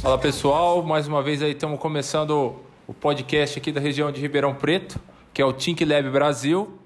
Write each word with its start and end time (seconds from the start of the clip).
Fala 0.00 0.18
pessoal, 0.18 0.82
mais 0.84 1.08
uma 1.08 1.20
vez 1.20 1.42
aí 1.42 1.50
estamos 1.50 1.80
começando 1.80 2.60
o 2.86 2.94
podcast 2.94 3.58
aqui 3.58 3.72
da 3.72 3.80
região 3.80 4.12
de 4.12 4.20
Ribeirão 4.20 4.54
Preto, 4.54 5.00
que 5.34 5.42
é 5.42 5.44
o 5.44 5.52
Tink 5.52 5.84
Lab 5.84 6.08
Brasil. 6.10 6.78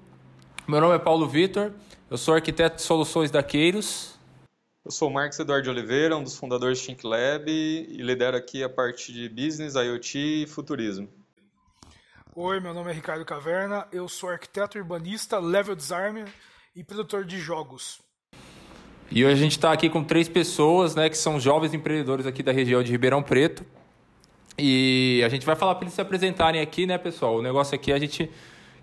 Meu 0.67 0.81
nome 0.81 0.95
é 0.95 0.99
Paulo 0.99 1.27
Vitor, 1.29 1.71
eu 2.09 2.17
sou 2.17 2.33
arquiteto 2.33 2.77
de 2.77 2.81
soluções 2.81 3.29
da 3.29 3.43
Queiros. 3.43 4.17
Eu 4.83 4.89
sou 4.89 5.09
o 5.09 5.13
Marcos 5.13 5.37
Eduardo 5.37 5.69
Oliveira, 5.69 6.17
um 6.17 6.23
dos 6.23 6.35
fundadores 6.35 6.81
do 6.81 6.85
Think 6.87 7.05
Lab 7.05 7.49
e 7.49 7.97
lidero 8.01 8.35
aqui 8.35 8.63
a 8.63 8.69
parte 8.69 9.13
de 9.13 9.29
Business, 9.29 9.75
IoT 9.75 10.43
e 10.43 10.47
Futurismo. 10.47 11.07
Oi, 12.35 12.59
meu 12.59 12.73
nome 12.73 12.89
é 12.89 12.93
Ricardo 12.93 13.23
Caverna, 13.23 13.87
eu 13.91 14.09
sou 14.09 14.29
arquiteto 14.29 14.77
urbanista, 14.77 15.39
level 15.39 15.75
designer 15.75 16.27
e 16.75 16.83
produtor 16.83 17.23
de 17.23 17.39
jogos. 17.39 18.04
E 19.11 19.23
hoje 19.23 19.33
a 19.33 19.37
gente 19.37 19.51
está 19.51 19.71
aqui 19.71 19.89
com 19.89 20.03
três 20.03 20.27
pessoas, 20.27 20.95
né, 20.95 21.09
que 21.09 21.17
são 21.17 21.39
jovens 21.39 21.73
empreendedores 21.73 22.25
aqui 22.25 22.41
da 22.41 22.51
região 22.51 22.81
de 22.81 22.91
Ribeirão 22.91 23.21
Preto. 23.21 23.63
E 24.57 25.21
a 25.25 25.29
gente 25.29 25.45
vai 25.45 25.55
falar 25.55 25.75
para 25.75 25.85
eles 25.85 25.93
se 25.93 26.01
apresentarem 26.01 26.61
aqui, 26.61 26.85
né, 26.85 26.97
pessoal? 26.97 27.37
O 27.37 27.41
negócio 27.41 27.75
aqui 27.75 27.91
a 27.91 27.99
gente 27.99 28.29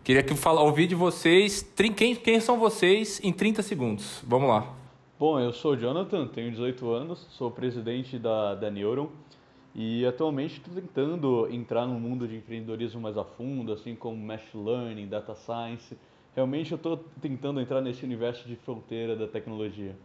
queria 0.05 0.23
que 0.23 0.35
fala, 0.35 0.61
ouvir 0.61 0.87
de 0.87 0.95
vocês, 0.95 1.67
quem, 1.97 2.15
quem 2.15 2.41
são 2.41 2.59
vocês 2.59 3.21
em 3.23 3.33
30 3.33 3.63
segundos. 3.63 4.23
Vamos 4.27 4.49
lá. 4.49 4.73
Bom, 5.19 5.39
eu 5.39 5.53
sou 5.53 5.73
o 5.73 5.77
Jonathan, 5.77 6.27
tenho 6.27 6.51
18 6.51 6.91
anos, 6.91 7.27
sou 7.31 7.51
presidente 7.51 8.19
da, 8.19 8.55
da 8.55 8.71
Neuron 8.71 9.09
e 9.75 10.05
atualmente 10.05 10.59
estou 10.59 10.75
tentando 10.75 11.49
entrar 11.51 11.87
no 11.87 11.99
mundo 11.99 12.29
de 12.29 12.37
empreendedorismo 12.37 13.01
mais 13.01 13.17
a 13.17 13.25
fundo, 13.25 13.73
assim 13.73 13.95
como 13.95 14.17
Machine 14.17 14.65
Learning, 14.65 15.07
Data 15.07 15.35
Science. 15.35 15.97
Realmente 16.35 16.73
eu 16.73 16.77
estou 16.77 17.05
tentando 17.21 17.61
entrar 17.61 17.81
nesse 17.81 18.05
universo 18.05 18.47
de 18.47 18.57
fronteira 18.57 19.17
da 19.17 19.27
tecnologia. 19.27 19.97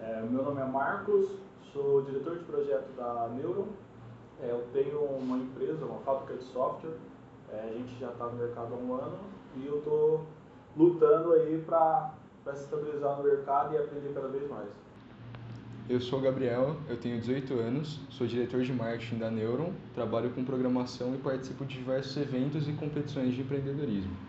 É, 0.00 0.22
meu 0.22 0.44
nome 0.44 0.60
é 0.60 0.64
Marcos, 0.64 1.28
sou 1.72 2.02
diretor 2.02 2.38
de 2.38 2.44
projeto 2.44 2.88
da 2.96 3.28
Neuron. 3.34 3.66
É, 4.40 4.50
eu 4.50 4.64
tenho 4.72 5.00
uma 5.00 5.38
empresa, 5.38 5.84
uma 5.84 5.98
fábrica 6.00 6.34
de 6.34 6.44
software. 6.44 6.94
É, 7.52 7.70
a 7.70 7.72
gente 7.72 7.98
já 7.98 8.10
está 8.10 8.26
no 8.26 8.36
mercado 8.36 8.74
há 8.74 8.76
um 8.76 8.94
ano 8.94 9.18
e 9.56 9.66
eu 9.66 9.78
estou 9.78 10.24
lutando 10.76 11.32
aí 11.32 11.64
para 11.66 12.12
se 12.54 12.62
estabilizar 12.62 13.16
no 13.16 13.24
mercado 13.24 13.74
e 13.74 13.78
aprender 13.78 14.14
cada 14.14 14.28
vez 14.28 14.48
mais. 14.48 14.68
Eu 15.88 16.00
sou 16.00 16.18
o 16.20 16.22
Gabriel, 16.22 16.76
eu 16.88 17.00
tenho 17.00 17.18
18 17.18 17.54
anos, 17.54 17.98
sou 18.10 18.26
diretor 18.26 18.62
de 18.62 18.72
marketing 18.72 19.18
da 19.18 19.30
Neuron, 19.30 19.72
trabalho 19.94 20.30
com 20.30 20.44
programação 20.44 21.14
e 21.14 21.18
participo 21.18 21.64
de 21.64 21.78
diversos 21.78 22.16
eventos 22.16 22.68
e 22.68 22.72
competições 22.74 23.34
de 23.34 23.40
empreendedorismo. 23.40 24.27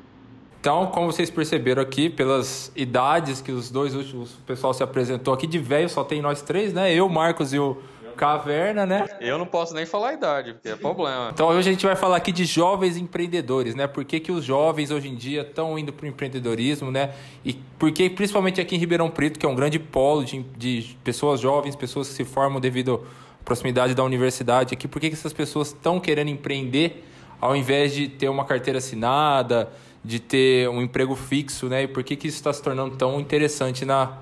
Então, 0.60 0.88
como 0.88 1.10
vocês 1.10 1.30
perceberam 1.30 1.82
aqui, 1.82 2.10
pelas 2.10 2.70
idades 2.76 3.40
que 3.42 3.52
os 3.52 3.72
dois 3.72 3.96
últimos 3.96 4.34
o 4.34 4.42
pessoal 4.42 4.74
se 4.74 4.84
apresentou 4.84 5.34
aqui, 5.34 5.48
de 5.48 5.58
velho 5.58 5.88
só 5.88 6.04
tem 6.04 6.22
nós 6.22 6.42
três, 6.42 6.74
né? 6.74 6.94
Eu, 6.94 7.08
Marcos 7.08 7.54
e 7.54 7.60
o 7.60 7.78
Caverna, 8.18 8.86
né? 8.86 9.08
Eu 9.22 9.38
não 9.38 9.46
posso 9.46 9.74
nem 9.74 9.86
falar 9.86 10.10
a 10.10 10.14
idade, 10.14 10.52
porque 10.52 10.68
é 10.68 10.76
problema. 10.76 11.30
Então 11.34 11.48
hoje 11.48 11.70
a 11.70 11.72
gente 11.72 11.86
vai 11.86 11.96
falar 11.96 12.18
aqui 12.18 12.34
de 12.34 12.44
jovens 12.44 12.98
empreendedores, 12.98 13.74
né? 13.74 13.88
Por 13.88 14.04
que, 14.04 14.20
que 14.20 14.34
os 14.34 14.44
jovens 14.44 14.92
hoje 14.92 15.08
em 15.08 15.16
dia 15.16 15.42
estão 15.42 15.80
indo 15.80 15.94
para 15.94 16.06
o 16.06 16.10
empreendedorismo, 16.10 16.92
né? 16.92 17.14
E 17.46 17.54
por 17.54 17.90
que, 17.94 18.10
principalmente 18.10 18.60
aqui 18.60 18.76
em 18.76 18.80
Ribeirão 18.80 19.10
Preto, 19.10 19.40
que 19.40 19.46
é 19.46 19.50
um 19.50 19.56
grande 19.56 19.80
polo 19.80 20.26
de, 20.26 20.44
de 20.58 20.98
pessoas 21.06 21.40
jovens, 21.40 21.74
pessoas 21.78 22.10
que 22.10 22.16
se 22.16 22.26
formam 22.26 22.60
devido 22.60 23.06
à 23.42 23.44
proximidade 23.46 23.96
da 23.96 24.04
universidade 24.04 24.74
aqui, 24.74 24.90
por 24.90 25.00
que, 25.00 25.08
que 25.08 25.16
essas 25.16 25.32
pessoas 25.32 25.70
estão 25.70 26.02
querendo 26.02 26.28
empreender 26.28 27.06
ao 27.42 27.56
invés 27.56 27.94
de 27.94 28.08
ter 28.08 28.28
uma 28.28 28.44
carteira 28.44 28.80
assinada, 28.80 29.70
de 30.04 30.20
ter 30.20 30.70
um 30.70 30.82
emprego 30.82 31.16
fixo, 31.16 31.68
né? 31.68 31.84
E 31.84 31.88
por 31.88 32.04
que, 32.04 32.16
que 32.16 32.28
isso 32.28 32.38
está 32.38 32.54
se 32.54 32.62
tornando 32.62 32.96
tão 32.96 33.20
interessante 33.20 33.86
na, 33.86 34.18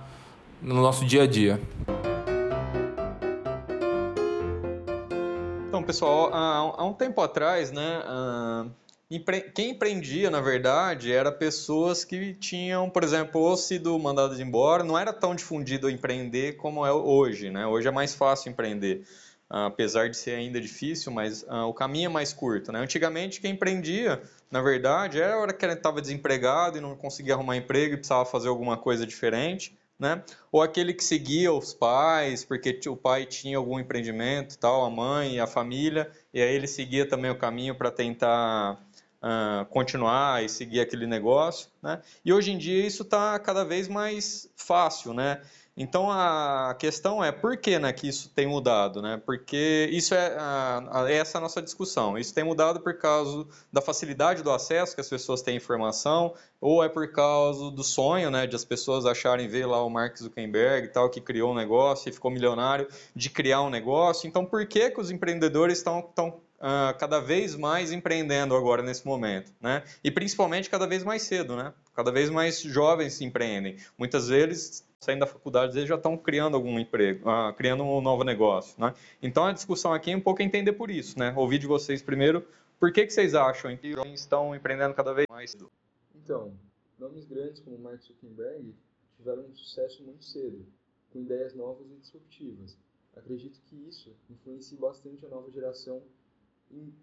no 0.62 0.76
nosso 0.76 1.06
dia 1.06 1.24
a 1.24 1.28
dia? 1.28 1.62
Então, 5.68 5.84
pessoal, 5.84 6.34
há 6.34 6.84
um 6.84 6.94
tempo 6.94 7.22
atrás, 7.22 7.72
né, 7.72 8.02
quem 9.54 9.72
empreendia, 9.72 10.30
na 10.30 10.42
verdade, 10.42 11.14
era 11.14 11.32
pessoas 11.32 12.04
que 12.04 12.34
tinham, 12.34 12.90
por 12.90 13.04
exemplo, 13.04 13.40
ou 13.40 13.56
sido 13.56 13.98
mandadas 14.00 14.40
embora, 14.40 14.84
não 14.84 14.98
era 14.98 15.14
tão 15.14 15.36
difundido 15.36 15.90
empreender 15.90 16.58
como 16.58 16.86
é 16.86 16.92
hoje, 16.92 17.50
né? 17.50 17.66
Hoje 17.66 17.88
é 17.88 17.92
mais 17.92 18.16
fácil 18.16 18.50
empreender. 18.50 19.06
Uh, 19.50 19.68
apesar 19.68 20.10
de 20.10 20.18
ser 20.18 20.32
ainda 20.32 20.60
difícil, 20.60 21.10
mas 21.10 21.44
uh, 21.44 21.68
o 21.70 21.74
caminho 21.74 22.08
é 22.08 22.10
mais 22.10 22.34
curto. 22.34 22.70
Né? 22.72 22.80
Antigamente, 22.80 23.40
quem 23.40 23.54
empreendia, 23.54 24.22
na 24.52 24.62
verdade, 24.62 25.22
era 25.22 25.36
a 25.36 25.40
hora 25.40 25.54
que 25.54 25.66
estava 25.66 26.02
desempregado 26.02 26.78
e 26.78 26.82
não 26.82 26.98
conseguia 26.98 27.34
arrumar 27.34 27.56
emprego 27.56 27.94
e 27.94 27.98
precisava 27.98 28.26
fazer 28.26 28.50
alguma 28.50 28.76
coisa 28.76 29.08
diferente. 29.08 29.78
Né? 29.98 30.22
Ou 30.52 30.62
aquele 30.62 30.94
que 30.94 31.04
seguia 31.04 31.52
os 31.52 31.74
pais, 31.74 32.44
porque 32.44 32.78
o 32.88 32.96
pai 32.96 33.26
tinha 33.26 33.58
algum 33.58 33.80
empreendimento, 33.80 34.58
tal, 34.58 34.86
a 34.86 34.90
mãe, 34.90 35.40
a 35.40 35.48
família, 35.48 36.12
e 36.34 36.42
aí 36.42 36.54
ele 36.54 36.68
seguia 36.68 37.08
também 37.08 37.32
o 37.32 37.38
caminho 37.38 37.74
para 37.74 37.90
tentar 37.90 38.80
uh, 39.22 39.66
continuar 39.68 40.44
e 40.44 40.50
seguir 40.50 40.82
aquele 40.82 41.08
negócio. 41.08 41.70
Né? 41.82 42.02
E 42.24 42.32
hoje 42.32 42.52
em 42.52 42.58
dia 42.58 42.86
isso 42.86 43.04
está 43.04 43.40
cada 43.40 43.64
vez 43.64 43.88
mais 43.88 44.50
fácil, 44.56 45.14
né? 45.14 45.42
Então 45.78 46.12
a 46.12 46.76
questão 46.80 47.24
é 47.24 47.32
por 47.32 47.56
que, 47.56 47.78
né, 47.78 47.94
que 47.94 48.08
isso 48.08 48.30
tem 48.34 48.48
mudado, 48.48 49.00
né? 49.00 49.22
Porque 49.24 49.88
isso 49.92 50.16
é 50.16 50.36
a, 50.36 51.04
a, 51.04 51.12
essa 51.12 51.38
é 51.38 51.40
a 51.40 51.42
nossa 51.42 51.62
discussão. 51.62 52.18
Isso 52.18 52.34
tem 52.34 52.44
mudado 52.44 52.80
por 52.80 52.98
causa 52.98 53.46
da 53.72 53.80
facilidade 53.80 54.42
do 54.42 54.52
acesso 54.52 54.96
que 54.96 55.02
as 55.02 55.08
pessoas 55.08 55.44
têm 55.44 55.54
à 55.54 55.58
informação, 55.58 56.34
ou 56.60 56.84
é 56.84 56.90
por 56.90 57.12
causa 57.12 57.70
do 57.70 57.84
sonho, 57.84 58.32
né, 58.32 58.48
de 58.48 58.56
as 58.56 58.66
pessoas 58.66 59.06
acharem 59.06 59.48
ver 59.48 59.68
lá 59.68 59.84
o 59.86 59.90
Mark 59.90 60.18
Zuckerberg 60.18 60.88
e 60.88 60.90
tal 60.90 61.12
que 61.12 61.22
criou 61.22 61.52
um 61.52 61.56
negócio 61.56 62.10
e 62.10 62.12
ficou 62.12 62.32
milionário 62.32 62.88
de 63.16 63.30
criar 63.30 63.62
um 63.62 63.70
negócio. 63.70 64.28
Então 64.28 64.44
por 64.44 64.66
que 64.66 64.90
que 64.90 65.00
os 65.00 65.12
empreendedores 65.12 65.78
estão 65.78 66.00
estão 66.00 66.30
uh, 66.30 66.98
cada 66.98 67.20
vez 67.20 67.56
mais 67.56 67.92
empreendendo 67.92 68.56
agora 68.56 68.82
nesse 68.82 69.06
momento, 69.06 69.52
né? 69.62 69.84
E 70.04 70.10
principalmente 70.10 70.70
cada 70.70 70.88
vez 70.88 71.04
mais 71.04 71.22
cedo, 71.22 71.56
né? 71.56 71.74
Cada 71.96 72.12
vez 72.12 72.30
mais 72.30 72.62
jovens 72.62 73.22
empreendem. 73.22 73.78
Muitas 73.98 74.28
vezes 74.28 74.87
saindo 75.00 75.20
da 75.20 75.28
faculdade, 75.28 75.78
eles 75.78 75.88
já 75.88 75.96
estão 75.96 76.18
criando 76.18 76.56
algum 76.56 76.80
emprego, 76.80 77.30
uh, 77.30 77.54
criando 77.54 77.84
um 77.84 78.02
novo 78.02 78.24
negócio, 78.24 78.80
né? 78.80 78.94
Então 79.22 79.46
a 79.46 79.54
discussão 79.54 79.94
aqui 79.94 80.12
é 80.12 80.18
um 80.18 80.22
pouco 80.22 80.42
entender 80.42 80.74
por 80.74 80.90
isso, 80.90 81.18
né? 81.20 81.34
Ouvir 81.36 81.60
de 81.60 81.68
vocês 81.68 82.02
primeiro, 82.02 82.46
por 82.80 82.92
que, 82.92 83.06
que 83.06 83.14
vocês 83.14 83.36
acham 83.36 83.76
que 83.78 83.94
estão 84.14 84.56
empreendendo 84.56 84.94
cada 84.94 85.14
vez 85.14 85.28
mais? 85.30 85.56
Então, 86.16 86.54
nomes 86.98 87.26
grandes 87.26 87.60
como 87.60 87.78
Mark 87.78 88.02
Zuckerberg 88.02 88.74
tiveram 89.16 89.44
um 89.44 89.56
sucesso 89.56 90.04
muito 90.04 90.26
cedo, 90.26 90.66
com 91.12 91.20
ideias 91.20 91.54
novas 91.54 91.88
e 91.92 91.96
disruptivas. 91.96 92.78
Acredito 93.16 93.60
que 93.66 93.76
isso 93.88 94.16
influencia 94.30 94.78
bastante 94.78 95.26
a 95.26 95.30
nova 95.30 95.50
geração 95.52 96.02
em 96.72 96.94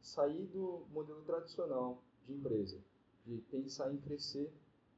sair 0.00 0.46
do 0.46 0.86
modelo 0.92 1.22
tradicional 1.22 2.02
de 2.26 2.34
empresa, 2.34 2.78
de 3.26 3.38
pensar 3.50 3.92
em 3.92 3.96
crescer 3.98 4.50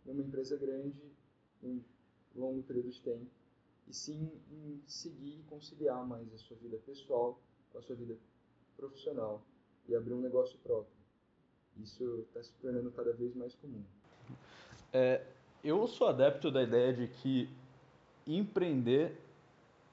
numa 0.05 0.23
empresa 0.23 0.57
grande 0.57 1.01
em 1.63 1.85
longo 2.37 2.63
período 2.63 2.93
tempo, 3.03 3.27
e 3.89 3.95
sim 3.95 4.31
em 4.51 4.83
seguir 4.87 5.41
e 5.41 5.43
conciliar 5.45 6.05
mais 6.07 6.33
a 6.35 6.39
sua 6.39 6.57
vida 6.57 6.77
pessoal 6.85 7.41
com 7.73 7.79
a 7.79 7.83
sua 7.83 7.97
vida 7.97 8.17
profissional 8.77 9.43
e 9.89 9.95
abrir 9.95 10.15
um 10.15 10.21
negócio 10.21 10.59
próprio. 10.59 10.97
Isso 11.77 12.25
está 12.29 12.43
se 12.43 12.53
tornando 12.55 12.91
cada 12.91 13.13
vez 13.13 13.35
mais 13.35 13.55
comum. 13.55 13.83
É, 14.93 15.25
eu 15.63 15.87
sou 15.87 16.09
adepto 16.09 16.51
da 16.51 16.63
ideia 16.63 16.93
de 16.93 17.07
que 17.09 17.49
empreender 18.27 19.21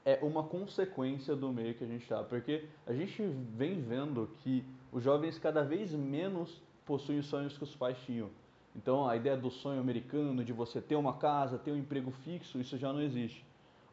é 0.06 0.20
uma 0.22 0.44
consequência 0.44 1.36
do 1.36 1.52
meio 1.52 1.76
que 1.76 1.84
a 1.84 1.88
gente 1.88 2.04
está, 2.04 2.24
porque 2.24 2.66
a 2.86 2.94
gente 2.94 3.22
vem 3.56 3.82
vendo 3.82 4.30
que 4.42 4.66
os 4.92 5.04
jovens 5.04 5.38
cada 5.38 5.64
vez 5.64 5.92
menos 5.92 6.62
possuem 6.86 7.20
os 7.20 7.26
sonhos 7.26 7.58
que 7.58 7.64
os 7.64 7.76
pais 7.76 7.98
tinham. 8.00 8.30
Então, 8.76 9.08
a 9.08 9.16
ideia 9.16 9.38
do 9.38 9.52
sonho 9.52 9.80
americano, 9.80 10.44
de 10.44 10.52
você 10.52 10.82
ter 10.82 10.96
uma 10.96 11.14
casa, 11.14 11.58
ter 11.58 11.72
um 11.72 11.78
emprego 11.78 12.12
fixo, 12.12 12.60
isso 12.60 12.78
já 12.78 12.92
não 12.92 13.02
existe. 13.02 13.46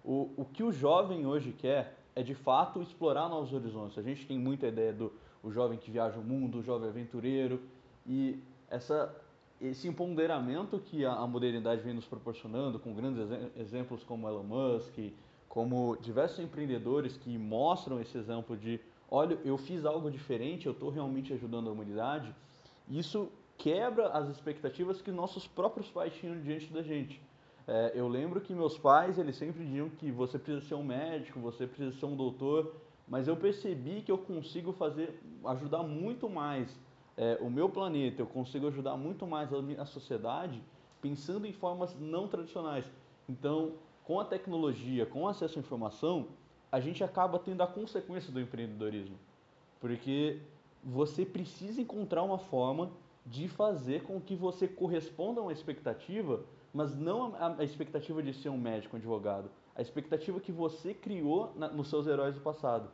O, 0.04 0.30
o 0.36 0.44
que 0.44 0.62
o 0.62 0.72
jovem 0.72 1.26
hoje 1.26 1.52
quer 1.52 1.98
é, 2.14 2.22
de 2.22 2.34
fato, 2.34 2.82
explorar 2.82 3.28
novos 3.28 3.52
horizontes. 3.52 3.98
A 3.98 4.02
gente 4.02 4.26
tem 4.26 4.38
muita 4.38 4.66
ideia 4.66 4.92
do 4.92 5.12
o 5.42 5.50
jovem 5.50 5.78
que 5.78 5.90
viaja 5.90 6.18
o 6.18 6.22
mundo, 6.22 6.58
o 6.58 6.62
jovem 6.62 6.88
aventureiro, 6.88 7.62
e 8.06 8.38
essa, 8.68 9.14
esse 9.60 9.88
empoderamento 9.88 10.78
que 10.78 11.04
a, 11.04 11.14
a 11.14 11.26
modernidade 11.26 11.80
vem 11.80 11.94
nos 11.94 12.04
proporcionando, 12.04 12.78
com 12.78 12.94
grandes 12.94 13.26
exemplos 13.56 14.02
como 14.02 14.28
Elon 14.28 14.42
Musk, 14.42 14.98
como 15.48 15.96
diversos 15.96 16.38
empreendedores 16.40 17.16
que 17.16 17.36
mostram 17.38 18.00
esse 18.00 18.16
exemplo 18.18 18.56
de, 18.56 18.78
olha, 19.10 19.38
eu 19.44 19.56
fiz 19.56 19.84
algo 19.84 20.10
diferente, 20.10 20.66
eu 20.66 20.72
estou 20.72 20.90
realmente 20.90 21.32
ajudando 21.32 21.68
a 21.68 21.72
humanidade, 21.72 22.34
isso 22.88 23.30
quebra 23.60 24.08
as 24.08 24.28
expectativas 24.28 25.02
que 25.02 25.10
nossos 25.10 25.46
próprios 25.46 25.88
pais 25.90 26.14
tinham 26.14 26.40
diante 26.40 26.72
da 26.72 26.82
gente. 26.82 27.20
É, 27.68 27.92
eu 27.94 28.08
lembro 28.08 28.40
que 28.40 28.54
meus 28.54 28.76
pais, 28.76 29.18
eles 29.18 29.36
sempre 29.36 29.64
diziam 29.64 29.88
que 29.90 30.10
você 30.10 30.38
precisa 30.38 30.66
ser 30.66 30.74
um 30.74 30.82
médico, 30.82 31.38
você 31.38 31.66
precisa 31.66 31.92
ser 31.98 32.06
um 32.06 32.16
doutor, 32.16 32.74
mas 33.06 33.28
eu 33.28 33.36
percebi 33.36 34.00
que 34.00 34.10
eu 34.10 34.18
consigo 34.18 34.72
fazer, 34.72 35.20
ajudar 35.44 35.82
muito 35.82 36.28
mais 36.28 36.74
é, 37.16 37.38
o 37.40 37.50
meu 37.50 37.68
planeta, 37.68 38.22
eu 38.22 38.26
consigo 38.26 38.66
ajudar 38.68 38.96
muito 38.96 39.26
mais 39.26 39.50
a, 39.52 39.82
a 39.82 39.86
sociedade 39.86 40.62
pensando 41.02 41.46
em 41.46 41.52
formas 41.52 41.94
não 42.00 42.26
tradicionais. 42.28 42.84
Então, 43.28 43.74
com 44.04 44.18
a 44.18 44.24
tecnologia, 44.24 45.04
com 45.04 45.28
acesso 45.28 45.58
à 45.58 45.60
informação, 45.60 46.28
a 46.72 46.80
gente 46.80 47.04
acaba 47.04 47.38
tendo 47.38 47.62
a 47.62 47.66
consequência 47.66 48.32
do 48.32 48.40
empreendedorismo. 48.40 49.16
Porque 49.80 50.40
você 50.82 51.26
precisa 51.26 51.80
encontrar 51.80 52.22
uma 52.22 52.38
forma 52.38 52.90
de 53.24 53.48
fazer 53.48 54.02
com 54.02 54.20
que 54.20 54.34
você 54.34 54.66
corresponda 54.66 55.40
a 55.40 55.44
uma 55.44 55.52
expectativa, 55.52 56.40
mas 56.72 56.96
não 56.96 57.34
a, 57.38 57.62
expectativa 57.64 58.22
de 58.22 58.32
ser 58.32 58.48
um 58.48 58.58
médico, 58.58 58.96
um 58.96 58.98
advogado, 58.98 59.50
a 59.74 59.82
expectativa 59.82 60.40
que 60.40 60.52
você 60.52 60.94
criou 60.94 61.52
na, 61.56 61.68
nos 61.68 61.88
seus 61.88 62.06
heróis 62.06 62.34
do 62.34 62.40
passado. 62.40 62.88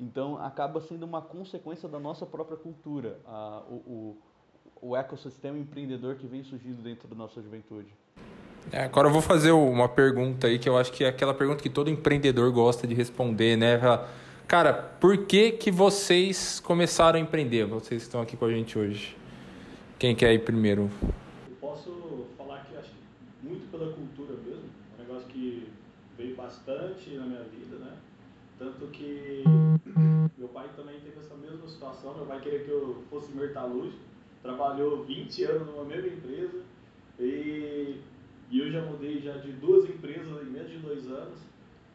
Então, 0.00 0.36
acaba 0.38 0.80
sendo 0.80 1.04
uma 1.04 1.22
consequência 1.22 1.88
da 1.88 1.98
nossa 1.98 2.26
própria 2.26 2.56
cultura, 2.56 3.20
a, 3.26 3.62
o, 3.68 4.16
o, 4.80 4.88
o 4.90 4.96
ecossistema 4.96 5.58
empreendedor 5.58 6.16
que 6.16 6.26
vem 6.26 6.42
surgindo 6.42 6.82
dentro 6.82 7.06
da 7.06 7.14
nossa 7.14 7.40
juventude. 7.40 7.94
É, 8.70 8.84
agora 8.84 9.08
eu 9.08 9.12
vou 9.12 9.22
fazer 9.22 9.52
uma 9.52 9.88
pergunta 9.88 10.46
aí 10.46 10.58
que 10.58 10.68
eu 10.68 10.76
acho 10.76 10.92
que 10.92 11.04
é 11.04 11.08
aquela 11.08 11.34
pergunta 11.34 11.62
que 11.62 11.70
todo 11.70 11.90
empreendedor 11.90 12.50
gosta 12.52 12.86
de 12.86 12.94
responder, 12.94 13.56
né? 13.56 13.80
Cara, 14.46 14.72
por 14.72 15.26
que 15.26 15.52
que 15.52 15.70
vocês 15.70 16.60
começaram 16.60 17.18
a 17.18 17.22
empreender? 17.22 17.64
Vocês 17.64 18.02
estão 18.02 18.20
aqui 18.20 18.36
com 18.36 18.44
a 18.44 18.50
gente 18.50 18.78
hoje. 18.78 19.16
Quem 20.02 20.16
quer 20.16 20.34
ir 20.34 20.40
primeiro? 20.40 20.90
Eu 21.48 21.54
posso 21.60 22.26
falar 22.36 22.64
que 22.64 22.76
acho 22.76 22.90
que 22.90 23.46
muito 23.46 23.70
pela 23.70 23.92
cultura 23.92 24.34
mesmo. 24.44 24.64
Um 24.98 25.00
negócio 25.00 25.28
que 25.28 25.68
veio 26.18 26.34
bastante 26.34 27.10
na 27.10 27.24
minha 27.24 27.44
vida, 27.44 27.76
né? 27.76 27.96
Tanto 28.58 28.88
que 28.88 29.44
meu 30.36 30.48
pai 30.48 30.68
também 30.74 30.98
teve 30.98 31.20
essa 31.20 31.36
mesma 31.36 31.68
situação. 31.68 32.16
Meu 32.16 32.26
pai 32.26 32.40
queria 32.40 32.64
que 32.64 32.68
eu 32.68 33.04
fosse 33.08 33.30
metalúrgico. 33.30 34.02
Trabalhou 34.42 35.04
20 35.04 35.44
anos 35.44 35.68
numa 35.68 35.84
mesma 35.84 36.08
empresa. 36.08 36.62
E 37.20 38.00
e 38.50 38.58
eu 38.58 38.72
já 38.72 38.82
mudei 38.82 39.20
já 39.20 39.36
de 39.36 39.52
duas 39.52 39.88
empresas 39.88 40.42
em 40.42 40.50
menos 40.50 40.72
de 40.72 40.78
dois 40.78 41.06
anos. 41.06 41.38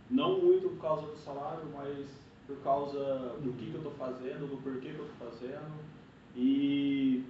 Não 0.10 0.40
muito 0.40 0.70
por 0.70 0.82
causa 0.82 1.08
do 1.08 1.18
salário, 1.18 1.66
mas 1.76 2.08
por 2.48 2.56
causa 2.60 3.36
do 3.42 3.52
que, 3.58 3.70
que 3.70 3.74
eu 3.74 3.82
estou 3.82 3.94
fazendo, 3.96 4.50
do 4.50 4.64
porquê 4.64 4.94
que 4.94 4.98
eu 4.98 5.08
estou 5.08 5.30
fazendo. 5.30 5.76
E 6.38 7.26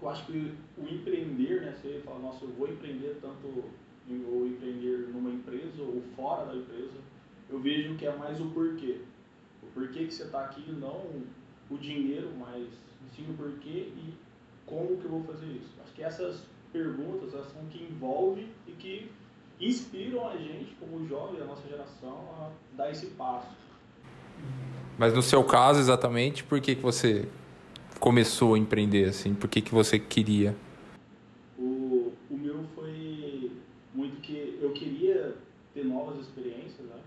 eu 0.00 0.08
acho 0.08 0.26
que 0.26 0.54
o 0.76 0.82
empreender, 0.82 1.62
né? 1.62 1.74
Você 1.80 2.00
fala, 2.04 2.18
nossa, 2.20 2.44
eu 2.44 2.52
vou 2.52 2.68
empreender 2.68 3.18
tanto, 3.20 3.64
ou 4.30 4.46
empreender 4.46 5.08
numa 5.12 5.30
empresa 5.30 5.82
ou 5.82 6.02
fora 6.16 6.46
da 6.46 6.56
empresa, 6.56 6.98
eu 7.50 7.60
vejo 7.60 7.96
que 7.96 8.06
é 8.06 8.16
mais 8.16 8.40
o 8.40 8.46
porquê. 8.46 9.00
O 9.62 9.66
porquê 9.66 10.06
que 10.06 10.14
você 10.14 10.24
está 10.24 10.44
aqui, 10.44 10.70
não 10.72 11.22
o 11.70 11.76
dinheiro, 11.76 12.30
mas 12.38 12.66
sim 13.14 13.26
o 13.30 13.34
porquê 13.34 13.92
e 13.94 14.14
como 14.64 14.96
que 14.96 15.04
eu 15.04 15.10
vou 15.10 15.24
fazer 15.24 15.46
isso. 15.46 15.74
Acho 15.82 15.92
que 15.92 16.02
essas 16.02 16.42
perguntas 16.72 17.30
são 17.32 17.66
que 17.66 17.82
envolvem 17.82 18.48
e 18.66 18.72
que 18.72 19.10
inspiram 19.60 20.28
a 20.28 20.36
gente, 20.36 20.74
como 20.78 21.06
jovem, 21.06 21.40
a 21.40 21.44
nossa 21.44 21.66
geração, 21.68 22.18
a 22.38 22.50
dar 22.76 22.90
esse 22.90 23.06
passo. 23.06 23.50
Mas 24.96 25.12
no 25.14 25.22
seu 25.22 25.42
caso, 25.44 25.80
exatamente, 25.80 26.44
por 26.44 26.60
que, 26.60 26.74
que 26.74 26.82
você 26.82 27.28
começou 27.98 28.54
a 28.54 28.58
empreender 28.58 29.04
assim? 29.04 29.34
Por 29.34 29.48
que, 29.48 29.60
que 29.60 29.74
você 29.74 29.98
queria? 29.98 30.54
O, 31.58 32.12
o 32.30 32.36
meu 32.36 32.64
foi 32.74 33.50
muito 33.94 34.20
que 34.20 34.58
eu 34.60 34.72
queria 34.72 35.36
ter 35.74 35.84
novas 35.84 36.20
experiências, 36.20 36.86
né? 36.86 37.00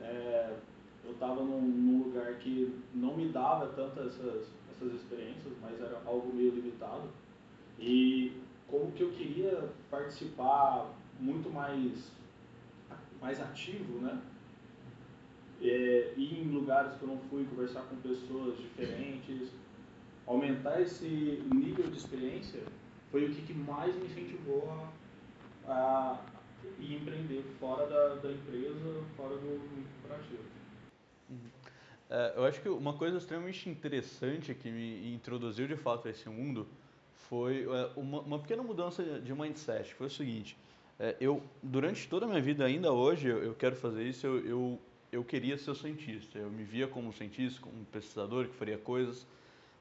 É, 0.00 0.56
eu 1.04 1.12
estava 1.12 1.42
num, 1.42 1.60
num, 1.60 2.02
lugar 2.04 2.34
que 2.34 2.74
não 2.94 3.16
me 3.16 3.28
dava 3.28 3.66
tantas 3.68 4.14
essas, 4.14 4.46
essas 4.70 4.94
experiências, 4.94 5.52
mas 5.62 5.80
era 5.80 6.00
algo 6.04 6.32
meio 6.34 6.54
limitado. 6.54 7.08
E 7.78 8.32
como 8.66 8.92
que 8.92 9.02
eu 9.02 9.10
queria 9.10 9.70
participar 9.90 10.92
muito 11.18 11.50
mais, 11.50 12.12
mais 13.20 13.40
ativo, 13.40 13.98
né? 14.00 14.20
É, 15.60 16.12
ir 16.16 16.40
em 16.40 16.50
lugares 16.52 16.92
que 16.96 17.02
eu 17.02 17.08
não 17.08 17.18
fui, 17.30 17.44
conversar 17.46 17.82
com 17.82 17.96
pessoas 17.96 18.56
diferentes, 18.58 19.50
aumentar 20.28 20.80
esse 20.80 21.42
nível 21.52 21.90
de 21.90 21.96
experiência 21.96 22.60
foi 23.10 23.24
o 23.24 23.34
que, 23.34 23.42
que 23.42 23.54
mais 23.54 23.94
me 23.96 24.04
incentivou 24.04 24.68
a, 25.66 25.72
a 25.72 26.20
ir 26.78 26.96
empreender 26.96 27.42
fora 27.58 27.86
da, 27.86 28.16
da 28.16 28.30
empresa, 28.30 29.02
fora 29.16 29.34
do 29.36 29.60
corporativo. 30.02 30.42
Uhum. 31.30 31.38
É, 32.10 32.34
eu 32.36 32.44
acho 32.44 32.60
que 32.60 32.68
uma 32.68 32.92
coisa 32.92 33.16
extremamente 33.16 33.68
interessante 33.70 34.54
que 34.54 34.70
me 34.70 35.14
introduziu 35.14 35.66
de 35.66 35.76
fato 35.76 36.08
a 36.08 36.10
esse 36.10 36.28
mundo 36.28 36.66
foi 37.28 37.64
é, 37.64 37.90
uma, 37.96 38.20
uma, 38.20 38.38
pequena 38.38 38.62
mudança 38.62 39.02
de 39.02 39.34
mindset. 39.34 39.94
Foi 39.94 40.06
o 40.06 40.10
seguinte, 40.10 40.56
é, 41.00 41.16
eu 41.20 41.42
durante 41.62 42.06
toda 42.06 42.26
a 42.26 42.28
minha 42.28 42.40
vida, 42.40 42.66
ainda 42.66 42.92
hoje, 42.92 43.28
eu, 43.28 43.42
eu 43.42 43.54
quero 43.54 43.76
fazer 43.76 44.04
isso, 44.04 44.26
eu, 44.26 44.46
eu, 44.46 44.80
eu, 45.10 45.24
queria 45.24 45.56
ser 45.56 45.74
cientista. 45.74 46.38
Eu 46.38 46.50
me 46.50 46.64
via 46.64 46.86
como 46.86 47.12
cientista, 47.14 47.60
como 47.62 47.84
pesquisador 47.86 48.46
que 48.46 48.54
faria 48.54 48.76
coisas. 48.76 49.26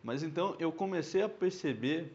Mas 0.08 0.24
então 0.24 0.56
eu 0.58 0.72
comecei 0.72 1.22
a 1.22 1.28
perceber 1.28 2.14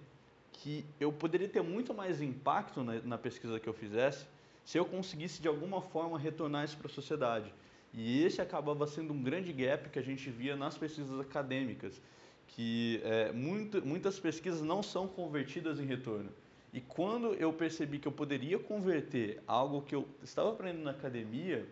que 0.50 0.83
eu 0.99 1.12
poderia 1.12 1.47
ter 1.47 1.61
muito 1.61 1.93
mais 1.93 2.23
impacto 2.23 2.83
na, 2.83 2.94
na 3.03 3.19
pesquisa 3.19 3.61
que 3.61 3.69
eu 3.69 3.75
fizesse 3.75 4.25
se 4.65 4.79
eu 4.79 4.87
conseguisse 4.87 5.43
de 5.43 5.47
alguma 5.47 5.83
forma 5.83 6.19
retornar 6.19 6.65
isso 6.65 6.79
para 6.79 6.87
a 6.87 6.91
sociedade. 6.91 7.53
E 7.93 8.25
esse 8.25 8.41
acabava 8.41 8.87
sendo 8.87 9.12
um 9.12 9.23
grande 9.23 9.53
gap 9.53 9.91
que 9.91 9.99
a 9.99 10.03
gente 10.03 10.31
via 10.31 10.56
nas 10.56 10.79
pesquisas 10.79 11.21
acadêmicas 11.21 12.00
que 12.49 12.99
é, 13.05 13.31
muito, 13.31 13.87
muitas 13.87 14.19
pesquisas 14.19 14.62
não 14.62 14.83
são 14.83 15.06
convertidas 15.06 15.79
em 15.79 15.85
retorno. 15.85 16.31
E 16.73 16.81
quando 16.81 17.35
eu 17.35 17.53
percebi 17.53 17.99
que 17.99 18.09
eu 18.09 18.12
poderia 18.12 18.59
converter 18.59 19.43
algo 19.47 19.83
que 19.83 19.95
eu 19.95 20.09
estava 20.23 20.50
aprendendo 20.50 20.85
na 20.85 20.93
academia 20.93 21.69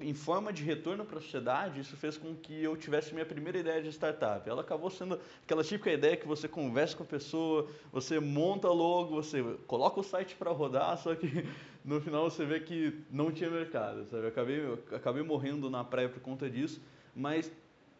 em 0.00 0.14
forma 0.14 0.52
de 0.52 0.62
retorno 0.62 1.04
para 1.04 1.18
a 1.18 1.20
sociedade, 1.20 1.80
isso 1.80 1.96
fez 1.96 2.16
com 2.16 2.34
que 2.34 2.62
eu 2.62 2.76
tivesse 2.76 3.12
minha 3.14 3.24
primeira 3.24 3.58
ideia 3.58 3.82
de 3.82 3.88
startup. 3.88 4.48
Ela 4.48 4.60
acabou 4.60 4.90
sendo 4.90 5.18
aquela 5.44 5.62
típica 5.62 5.92
ideia 5.92 6.16
que 6.16 6.26
você 6.26 6.46
conversa 6.48 6.96
com 6.96 7.02
a 7.02 7.06
pessoa, 7.06 7.68
você 7.92 8.20
monta 8.20 8.68
logo, 8.68 9.14
você 9.14 9.42
coloca 9.66 10.00
o 10.00 10.02
site 10.02 10.34
para 10.34 10.50
rodar, 10.50 10.96
só 10.98 11.14
que 11.14 11.46
no 11.84 12.00
final 12.00 12.30
você 12.30 12.44
vê 12.44 12.60
que 12.60 13.00
não 13.10 13.30
tinha 13.30 13.50
mercado, 13.50 14.04
sabe? 14.06 14.24
Eu 14.24 14.28
acabei, 14.28 14.60
eu 14.60 14.78
acabei 14.92 15.22
morrendo 15.22 15.70
na 15.70 15.84
praia 15.84 16.08
por 16.08 16.20
conta 16.20 16.48
disso, 16.50 16.80
mas 17.14 17.50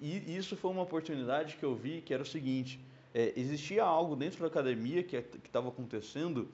isso 0.00 0.56
foi 0.56 0.70
uma 0.70 0.82
oportunidade 0.82 1.56
que 1.56 1.64
eu 1.64 1.75
vi 1.75 2.02
que 2.02 2.12
era 2.12 2.23
o 2.23 2.26
seguinte: 2.26 2.78
é, 3.14 3.32
existia 3.37 3.82
algo 3.82 4.14
dentro 4.14 4.40
da 4.40 4.47
academia 4.47 5.02
que 5.02 5.16
estava 5.44 5.68
acontecendo, 5.68 6.49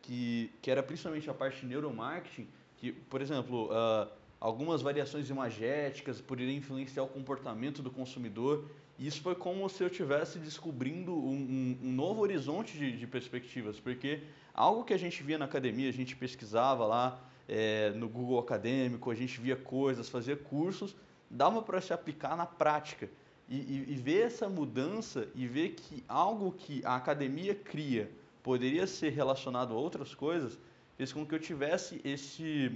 que, 0.00 0.50
que 0.62 0.70
era 0.70 0.82
principalmente 0.82 1.28
a 1.28 1.34
parte 1.34 1.60
de 1.60 1.66
neuromarketing, 1.66 2.48
que, 2.78 2.92
por 2.92 3.20
exemplo, 3.20 3.66
uh, 3.66 4.08
algumas 4.40 4.82
variações 4.82 5.30
imagéticas 5.30 6.20
poderiam 6.20 6.56
influenciar 6.56 7.02
o 7.02 7.08
comportamento 7.08 7.82
do 7.82 7.90
consumidor. 7.90 8.68
E 8.98 9.06
isso 9.06 9.20
foi 9.20 9.34
como 9.34 9.68
se 9.68 9.82
eu 9.82 9.88
estivesse 9.88 10.38
descobrindo 10.38 11.12
um, 11.12 11.32
um, 11.32 11.78
um, 11.82 11.92
novo 11.92 12.22
horizonte 12.22 12.78
de, 12.78 12.96
de, 12.96 13.06
perspectivas, 13.06 13.78
porque 13.78 14.22
algo 14.54 14.84
que 14.84 14.94
a 14.94 14.98
gente 14.98 15.22
via 15.22 15.36
na 15.36 15.44
academia, 15.44 15.88
a 15.88 15.92
gente 15.92 16.16
pesquisava 16.16 16.86
lá 16.86 17.20
é, 17.48 17.90
no 17.90 18.08
Google 18.08 18.38
Acadêmico, 18.38 19.10
a 19.10 19.14
gente 19.14 19.40
via 19.40 19.56
coisas, 19.56 20.08
fazia 20.08 20.36
cursos, 20.36 20.96
dava 21.30 21.60
para 21.62 21.80
se 21.80 21.92
aplicar 21.92 22.36
na 22.36 22.46
prática. 22.46 23.08
E, 23.48 23.56
e, 23.56 23.84
e, 23.92 23.94
ver 23.94 24.26
essa 24.26 24.48
mudança 24.48 25.28
e 25.32 25.46
ver 25.46 25.70
que 25.70 26.02
algo 26.08 26.50
que 26.50 26.82
a 26.84 26.96
academia 26.96 27.54
cria 27.54 28.10
poderia 28.42 28.88
ser 28.88 29.10
relacionado 29.10 29.72
a 29.72 29.76
outras 29.76 30.14
coisas, 30.14 30.58
fez 30.96 31.12
com 31.12 31.24
que 31.24 31.34
eu 31.34 31.38
tivesse 31.38 32.00
esse, 32.04 32.72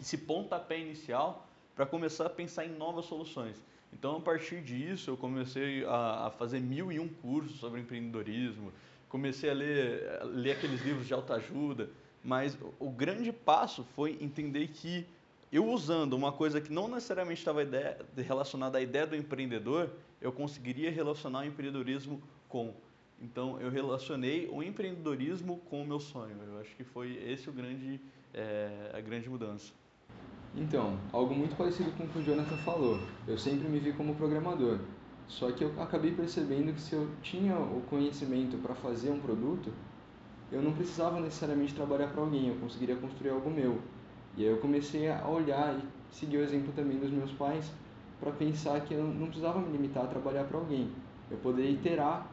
esse 0.00 0.18
pontapé 0.18 0.78
inicial 0.78 1.46
para 1.74 1.86
começar 1.86 2.26
a 2.26 2.30
pensar 2.30 2.66
em 2.66 2.70
novas 2.70 3.04
soluções. 3.04 3.62
Então, 3.92 4.16
a 4.16 4.20
partir 4.20 4.60
disso, 4.60 5.10
eu 5.10 5.16
comecei 5.16 5.84
a, 5.84 6.26
a 6.26 6.30
fazer 6.30 6.60
mil 6.60 6.92
e 6.92 7.00
um 7.00 7.08
cursos 7.08 7.58
sobre 7.58 7.80
empreendedorismo, 7.80 8.72
comecei 9.08 9.50
a 9.50 9.54
ler, 9.54 10.18
a 10.20 10.24
ler 10.24 10.52
aqueles 10.52 10.82
livros 10.82 11.06
de 11.06 11.14
autoajuda, 11.14 11.88
mas 12.22 12.58
o 12.78 12.90
grande 12.90 13.32
passo 13.32 13.84
foi 13.94 14.18
entender 14.20 14.68
que 14.68 15.06
eu 15.50 15.66
usando 15.66 16.12
uma 16.12 16.30
coisa 16.30 16.60
que 16.60 16.70
não 16.70 16.88
necessariamente 16.88 17.40
estava 17.40 17.60
relacionada 18.16 18.78
à 18.78 18.82
ideia 18.82 19.06
do 19.06 19.16
empreendedor, 19.16 19.90
eu 20.20 20.30
conseguiria 20.30 20.90
relacionar 20.90 21.40
o 21.40 21.44
empreendedorismo 21.44 22.20
com. 22.48 22.74
Então, 23.20 23.58
eu 23.60 23.70
relacionei 23.70 24.46
o 24.48 24.62
empreendedorismo 24.62 25.58
com 25.70 25.82
o 25.82 25.86
meu 25.86 25.98
sonho. 25.98 26.36
Eu 26.46 26.60
acho 26.60 26.76
que 26.76 26.84
foi 26.84 27.16
esse 27.24 27.48
o 27.48 27.52
grande, 27.52 28.00
é, 28.34 28.90
a 28.92 29.00
grande 29.00 29.28
mudança. 29.28 29.72
Então, 30.60 30.98
algo 31.12 31.32
muito 31.32 31.54
parecido 31.54 31.92
com 31.92 32.02
o 32.02 32.08
que 32.08 32.18
o 32.18 32.22
Jonathan 32.22 32.56
falou. 32.56 32.98
Eu 33.28 33.38
sempre 33.38 33.68
me 33.68 33.78
vi 33.78 33.92
como 33.92 34.16
programador. 34.16 34.80
Só 35.28 35.52
que 35.52 35.62
eu 35.62 35.72
acabei 35.80 36.10
percebendo 36.10 36.72
que 36.72 36.80
se 36.80 36.94
eu 36.94 37.08
tinha 37.22 37.56
o 37.56 37.80
conhecimento 37.88 38.56
para 38.56 38.74
fazer 38.74 39.10
um 39.10 39.20
produto, 39.20 39.72
eu 40.50 40.60
não 40.60 40.72
precisava 40.72 41.20
necessariamente 41.20 41.74
trabalhar 41.74 42.08
para 42.08 42.20
alguém, 42.20 42.48
eu 42.48 42.56
conseguiria 42.56 42.96
construir 42.96 43.30
algo 43.30 43.48
meu. 43.48 43.78
E 44.36 44.42
aí 44.42 44.48
eu 44.48 44.56
comecei 44.56 45.08
a 45.08 45.28
olhar 45.28 45.78
e 45.78 46.14
seguir 46.14 46.38
o 46.38 46.42
exemplo 46.42 46.72
também 46.74 46.98
dos 46.98 47.10
meus 47.10 47.30
pais 47.30 47.70
para 48.18 48.32
pensar 48.32 48.80
que 48.80 48.94
eu 48.94 49.04
não 49.04 49.26
precisava 49.26 49.60
me 49.60 49.70
limitar 49.70 50.06
a 50.06 50.08
trabalhar 50.08 50.42
para 50.42 50.58
alguém. 50.58 50.90
Eu 51.30 51.36
poderia 51.36 51.70
iterar 51.70 52.26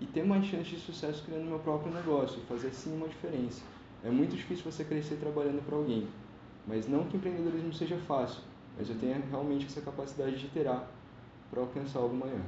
e 0.00 0.06
ter 0.06 0.24
mais 0.24 0.46
chance 0.46 0.70
de 0.70 0.80
sucesso 0.80 1.22
criando 1.26 1.44
meu 1.44 1.58
próprio 1.58 1.92
negócio, 1.92 2.40
fazer 2.48 2.70
sim 2.70 2.96
uma 2.96 3.08
diferença. 3.08 3.62
É 4.02 4.10
muito 4.10 4.34
difícil 4.34 4.64
você 4.64 4.82
crescer 4.82 5.16
trabalhando 5.16 5.62
para 5.66 5.76
alguém. 5.76 6.08
Mas 6.66 6.88
não 6.88 7.04
que 7.04 7.16
empreendedorismo 7.16 7.72
seja 7.72 7.96
fácil, 8.08 8.42
mas 8.76 8.88
eu 8.88 8.98
tenha 8.98 9.22
realmente 9.30 9.66
essa 9.66 9.80
capacidade 9.80 10.36
de 10.36 10.46
iterar 10.46 10.88
para 11.50 11.60
alcançar 11.60 12.00
algo 12.00 12.14
maior. 12.14 12.40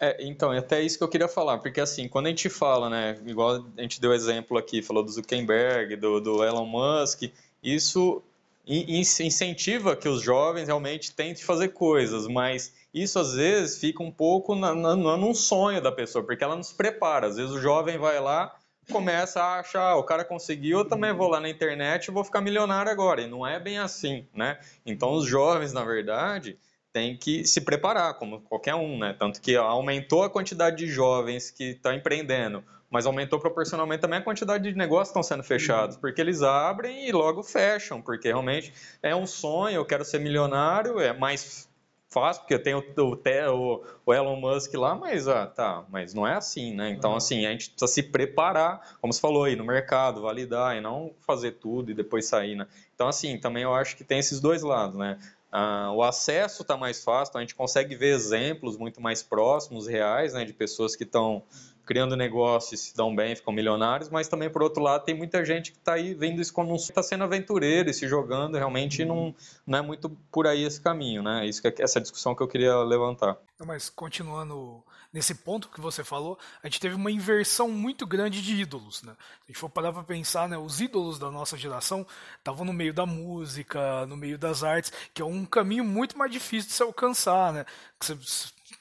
É, 0.00 0.24
então, 0.24 0.52
é 0.52 0.58
até 0.58 0.80
isso 0.80 0.96
que 0.96 1.04
eu 1.04 1.08
queria 1.08 1.28
falar, 1.28 1.58
porque 1.58 1.80
assim, 1.80 2.08
quando 2.08 2.26
a 2.26 2.28
gente 2.28 2.48
fala, 2.48 2.88
né, 2.88 3.18
igual 3.26 3.64
a 3.76 3.82
gente 3.82 4.00
deu 4.00 4.12
exemplo 4.12 4.56
aqui, 4.56 4.80
falou 4.80 5.02
do 5.02 5.10
Zuckerberg, 5.10 5.96
do, 5.96 6.20
do 6.20 6.44
Elon 6.44 6.66
Musk, 6.66 7.24
isso 7.62 8.22
incentiva 8.68 9.96
que 9.96 10.08
os 10.08 10.20
jovens 10.22 10.66
realmente 10.66 11.12
tentem 11.12 11.42
fazer 11.42 11.68
coisas, 11.68 12.28
mas 12.28 12.72
isso 12.92 13.18
às 13.18 13.34
vezes 13.34 13.78
fica 13.78 14.02
um 14.02 14.10
pouco 14.10 14.54
na, 14.54 14.74
na, 14.74 14.94
num 14.94 15.34
sonho 15.34 15.82
da 15.82 15.90
pessoa, 15.90 16.24
porque 16.24 16.44
ela 16.44 16.54
não 16.54 16.62
se 16.62 16.74
prepara. 16.74 17.26
Às 17.26 17.36
vezes 17.36 17.50
o 17.50 17.60
jovem 17.60 17.98
vai 17.98 18.20
lá, 18.20 18.54
começa 18.90 19.42
a 19.42 19.60
achar, 19.60 19.82
ah, 19.82 19.96
o 19.96 20.02
cara 20.02 20.24
conseguiu, 20.24 20.78
eu 20.78 20.84
também 20.84 21.12
vou 21.12 21.28
lá 21.28 21.40
na 21.40 21.48
internet 21.48 22.06
e 22.06 22.10
vou 22.10 22.24
ficar 22.24 22.40
milionário 22.40 22.90
agora. 22.90 23.22
E 23.22 23.26
não 23.26 23.46
é 23.46 23.60
bem 23.60 23.78
assim, 23.78 24.26
né? 24.34 24.58
Então 24.84 25.12
os 25.12 25.26
jovens, 25.26 25.72
na 25.72 25.84
verdade, 25.84 26.58
têm 26.92 27.16
que 27.16 27.46
se 27.46 27.60
preparar, 27.60 28.14
como 28.14 28.40
qualquer 28.40 28.74
um, 28.74 28.98
né? 28.98 29.14
Tanto 29.18 29.40
que 29.40 29.56
aumentou 29.56 30.22
a 30.22 30.30
quantidade 30.30 30.76
de 30.76 30.86
jovens 30.86 31.50
que 31.50 31.70
estão 31.70 31.92
empreendendo, 31.92 32.64
mas 32.90 33.06
aumentou 33.06 33.38
proporcionalmente 33.38 34.00
também 34.00 34.18
a 34.18 34.22
quantidade 34.22 34.70
de 34.70 34.76
negócios 34.76 35.08
que 35.08 35.18
estão 35.18 35.22
sendo 35.22 35.44
fechados, 35.44 35.96
uhum. 35.96 36.00
porque 36.00 36.20
eles 36.20 36.42
abrem 36.42 37.08
e 37.08 37.12
logo 37.12 37.42
fecham, 37.42 38.00
porque 38.00 38.28
realmente 38.28 38.72
é 39.02 39.14
um 39.14 39.26
sonho, 39.26 39.76
eu 39.76 39.84
quero 39.84 40.04
ser 40.04 40.18
milionário, 40.18 40.98
é 40.98 41.12
mais 41.12 41.67
fácil, 42.10 42.42
porque 42.42 42.58
tem 42.58 42.74
o, 42.74 42.80
o, 42.80 43.84
o, 44.06 44.14
Elon 44.14 44.36
Musk 44.36 44.74
lá, 44.74 44.94
mas 44.94 45.28
ah, 45.28 45.46
tá, 45.46 45.84
mas 45.90 46.14
não 46.14 46.26
é 46.26 46.34
assim, 46.34 46.74
né? 46.74 46.90
Então, 46.90 47.10
uhum. 47.10 47.16
assim, 47.16 47.46
a 47.46 47.50
gente 47.50 47.70
precisa 47.70 47.92
se 47.92 48.02
preparar, 48.02 48.96
como 49.00 49.12
você 49.12 49.20
falou 49.20 49.44
aí, 49.44 49.54
no 49.54 49.64
mercado, 49.64 50.22
validar 50.22 50.76
e 50.76 50.80
não 50.80 51.12
fazer 51.20 51.52
tudo 51.52 51.90
e 51.90 51.94
depois 51.94 52.26
sair, 52.26 52.56
né? 52.56 52.66
Então, 52.94 53.08
assim, 53.08 53.38
também 53.38 53.62
eu 53.62 53.74
acho 53.74 53.96
que 53.96 54.04
tem 54.04 54.18
esses 54.18 54.40
dois 54.40 54.62
lados, 54.62 54.96
né? 54.96 55.18
Ah, 55.50 55.92
o 55.94 56.02
acesso 56.02 56.62
está 56.62 56.76
mais 56.76 57.02
fácil, 57.02 57.30
então 57.30 57.40
a 57.40 57.42
gente 57.42 57.54
consegue 57.54 57.94
ver 57.96 58.14
exemplos 58.14 58.76
muito 58.76 59.00
mais 59.00 59.22
próximos, 59.22 59.86
reais, 59.86 60.34
né, 60.34 60.44
de 60.44 60.52
pessoas 60.52 60.94
que 60.94 61.04
estão 61.04 61.42
criando 61.88 62.14
negócios, 62.14 62.80
se 62.80 62.94
dão 62.94 63.16
bem, 63.16 63.34
ficam 63.34 63.50
milionários, 63.50 64.10
mas 64.10 64.28
também, 64.28 64.50
por 64.50 64.62
outro 64.62 64.82
lado, 64.82 65.06
tem 65.06 65.14
muita 65.14 65.42
gente 65.42 65.72
que 65.72 65.78
está 65.78 65.94
aí 65.94 66.12
vendo 66.12 66.38
isso 66.38 66.52
como 66.52 66.70
um 66.70 66.76
está 66.76 67.02
sendo 67.02 67.24
aventureiro 67.24 67.88
e 67.88 67.94
se 67.94 68.06
jogando, 68.06 68.58
realmente 68.58 69.06
não, 69.06 69.34
não 69.66 69.78
é 69.78 69.80
muito 69.80 70.10
por 70.30 70.46
aí 70.46 70.64
esse 70.64 70.78
caminho, 70.78 71.22
né? 71.22 71.46
Isso 71.46 71.62
que, 71.62 71.82
essa 71.82 71.98
discussão 71.98 72.34
que 72.34 72.42
eu 72.42 72.46
queria 72.46 72.76
levantar. 72.80 73.38
Mas 73.64 73.88
continuando 73.88 74.84
nesse 75.10 75.34
ponto 75.34 75.70
que 75.70 75.80
você 75.80 76.04
falou, 76.04 76.38
a 76.62 76.66
gente 76.66 76.78
teve 76.78 76.94
uma 76.94 77.10
inversão 77.10 77.70
muito 77.70 78.06
grande 78.06 78.42
de 78.42 78.54
ídolos, 78.54 79.02
né? 79.02 79.12
Se 79.12 79.44
a 79.44 79.46
gente 79.46 79.58
for 79.58 79.70
parar 79.70 79.90
para 79.90 80.02
pensar, 80.02 80.46
né, 80.46 80.58
os 80.58 80.82
ídolos 80.82 81.18
da 81.18 81.30
nossa 81.30 81.56
geração 81.56 82.06
estavam 82.36 82.66
no 82.66 82.72
meio 82.74 82.92
da 82.92 83.06
música, 83.06 84.04
no 84.04 84.16
meio 84.16 84.36
das 84.36 84.62
artes, 84.62 84.92
que 85.14 85.22
é 85.22 85.24
um 85.24 85.46
caminho 85.46 85.84
muito 85.84 86.18
mais 86.18 86.30
difícil 86.30 86.68
de 86.68 86.74
se 86.74 86.82
alcançar, 86.82 87.50
né? 87.50 87.64
Que 87.98 88.04
você 88.04 88.18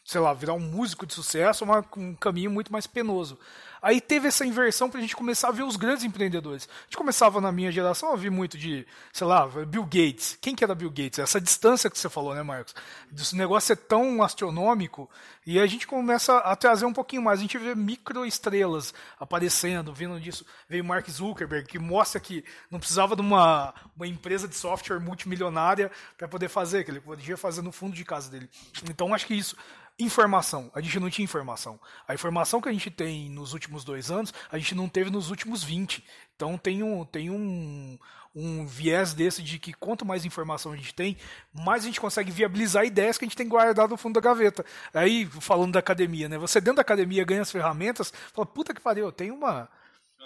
sei 0.04 0.22
lá, 0.22 0.34
virar 0.34 0.54
um 0.54 0.60
músico 0.60 1.06
de 1.06 1.14
sucesso 1.14 1.64
é 1.64 1.68
uma, 1.68 1.86
um 1.98 2.16
caminho 2.16 2.52
muito 2.52 2.72
mais 2.72 2.88
penoso. 2.88 3.38
Aí 3.82 4.02
teve 4.02 4.28
essa 4.28 4.46
inversão 4.46 4.90
para 4.90 5.00
a 5.00 5.02
gente 5.02 5.16
começar 5.16 5.50
a 5.50 5.52
ver 5.52 5.64
os 5.64 5.76
grandes 5.76 6.04
empreendedores. 6.04 6.68
A 6.72 6.84
gente 6.86 6.98
começava 6.98 7.40
na 7.40 7.52
minha 7.52 7.72
geração 7.72 8.12
a 8.12 8.16
ver 8.16 8.30
muito 8.30 8.58
de, 8.58 8.86
sei 9.14 9.28
lá, 9.28 9.48
Bill 9.48 9.84
Gates. 9.84 10.38
Quem 10.42 10.56
que 10.56 10.64
era 10.64 10.76
Bill 10.76 10.90
Gates? 10.90 11.20
Essa 11.20 11.40
distância 11.40 11.90
que 11.90 11.98
você 11.98 12.10
falou, 12.10 12.34
né, 12.34 12.44
Marcos? 12.44 12.74
Esse 13.16 13.36
negócio 13.36 13.74
é 13.74 13.76
tão 13.76 14.22
astronômico 14.24 15.10
e 15.46 15.60
a 15.60 15.66
gente 15.66 15.88
começa 15.88 16.38
a 16.38 16.56
trazer 16.56 16.86
um 16.86 16.94
pouquinho 16.94 17.22
mais. 17.22 17.40
A 17.40 17.42
gente 17.42 17.58
vê 17.58 17.76
microestrelas 17.76 18.94
aparecendo, 19.20 19.94
vindo 19.94 20.20
disso. 20.20 20.46
Veio 20.68 20.84
Mark 20.84 21.08
Zuckerberg, 21.10 21.68
que 21.68 21.80
mostra 21.80 22.20
que 22.20 22.44
não 22.70 22.80
precisava 22.80 23.16
de 23.16 23.22
uma, 23.22 23.74
uma 23.96 24.08
empresa 24.08 24.48
de 24.48 24.56
software 24.56 25.00
multimilionária 25.00 25.92
para 26.18 26.28
poder 26.28 26.50
fazer, 26.50 26.84
que 26.84 26.92
ele 26.92 27.00
podia 27.00 27.38
fazer 27.38 27.62
no 27.62 27.72
fundo 27.72 27.96
de 27.96 28.04
casa 28.04 28.30
dele. 28.30 28.50
Então, 28.90 29.14
acho 29.14 29.26
que 29.26 29.34
isso 29.34 29.56
Informação. 30.00 30.70
A 30.76 30.82
gente 30.82 31.00
não 31.00 31.10
tinha 31.10 31.24
informação. 31.24 31.80
A 32.08 32.14
informação 32.14 32.62
que 32.62 32.70
a 32.70 32.72
gente 32.72 32.92
tem 32.92 33.32
nos 33.32 33.54
últimos 33.54 33.84
dois 33.84 34.12
anos, 34.12 34.32
a 34.52 34.58
gente 34.60 34.76
não 34.76 34.88
teve 34.88 35.10
nos 35.10 35.32
últimos 35.32 35.64
20. 35.64 36.04
Então 36.36 36.56
tem 36.56 36.84
um, 36.84 37.04
tem 37.04 37.32
um, 37.32 37.98
um 38.36 38.68
viés 38.68 39.16
desse 39.16 39.42
de 39.42 39.58
que 39.58 39.74
quanto 39.74 40.06
mais 40.06 40.24
informação 40.24 40.72
a 40.72 40.76
gente 40.76 40.94
tem, 40.94 41.18
mais 41.52 41.82
a 41.82 41.88
gente 41.88 42.00
consegue 42.00 42.30
viabilizar 42.30 42.86
ideias 42.86 43.18
que 43.18 43.26
a 43.26 43.28
gente 43.28 43.36
tem 43.36 43.48
guardado 43.48 43.90
no 43.90 43.98
fundo 43.98 44.14
da 44.14 44.22
gaveta. 44.22 44.64
Aí, 44.94 45.26
falando 45.26 45.74
da 45.74 45.80
academia, 45.80 46.30
né? 46.30 46.38
Você 46.38 46.62
dentro 46.62 46.76
da 46.76 46.84
academia 46.84 47.26
ganha 47.26 47.42
as 47.42 47.52
ferramentas, 47.52 48.14
fala, 48.34 48.46
puta 48.46 48.76
que 48.76 48.82
pariu, 48.82 49.06
eu 49.06 49.12
tenho 49.12 49.34
uma, 49.34 49.68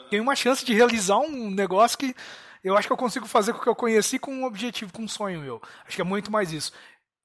tenho 0.09 0.21
uma 0.21 0.35
chance 0.35 0.65
de 0.65 0.73
realizar 0.73 1.19
um 1.19 1.49
negócio 1.49 1.97
que 1.97 2.13
eu 2.61 2.77
acho 2.77 2.87
que 2.87 2.93
eu 2.93 2.97
consigo 2.97 3.25
fazer 3.25 3.53
com 3.53 3.59
o 3.59 3.63
que 3.63 3.69
eu 3.69 3.75
conheci 3.75 4.19
com 4.19 4.33
um 4.33 4.43
objetivo, 4.43 4.91
com 4.91 5.03
um 5.03 5.07
sonho 5.07 5.39
meu. 5.39 5.61
Acho 5.87 5.95
que 5.95 6.01
é 6.01 6.05
muito 6.05 6.29
mais 6.29 6.51
isso 6.51 6.73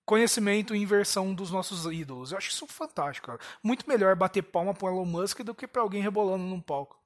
conhecimento 0.06 0.74
e 0.74 0.78
inversão 0.78 1.34
dos 1.34 1.50
nossos 1.50 1.84
ídolos. 1.84 2.30
Eu 2.30 2.38
acho 2.38 2.50
isso 2.50 2.66
fantástico, 2.68 3.26
cara. 3.26 3.40
Muito 3.62 3.86
melhor 3.88 4.14
bater 4.14 4.40
palma 4.40 4.72
pro 4.72 4.86
Elon 4.86 5.04
Musk 5.04 5.40
do 5.40 5.54
que 5.54 5.66
para 5.66 5.82
alguém 5.82 6.00
rebolando 6.00 6.44
num 6.44 6.60
palco. 6.60 6.96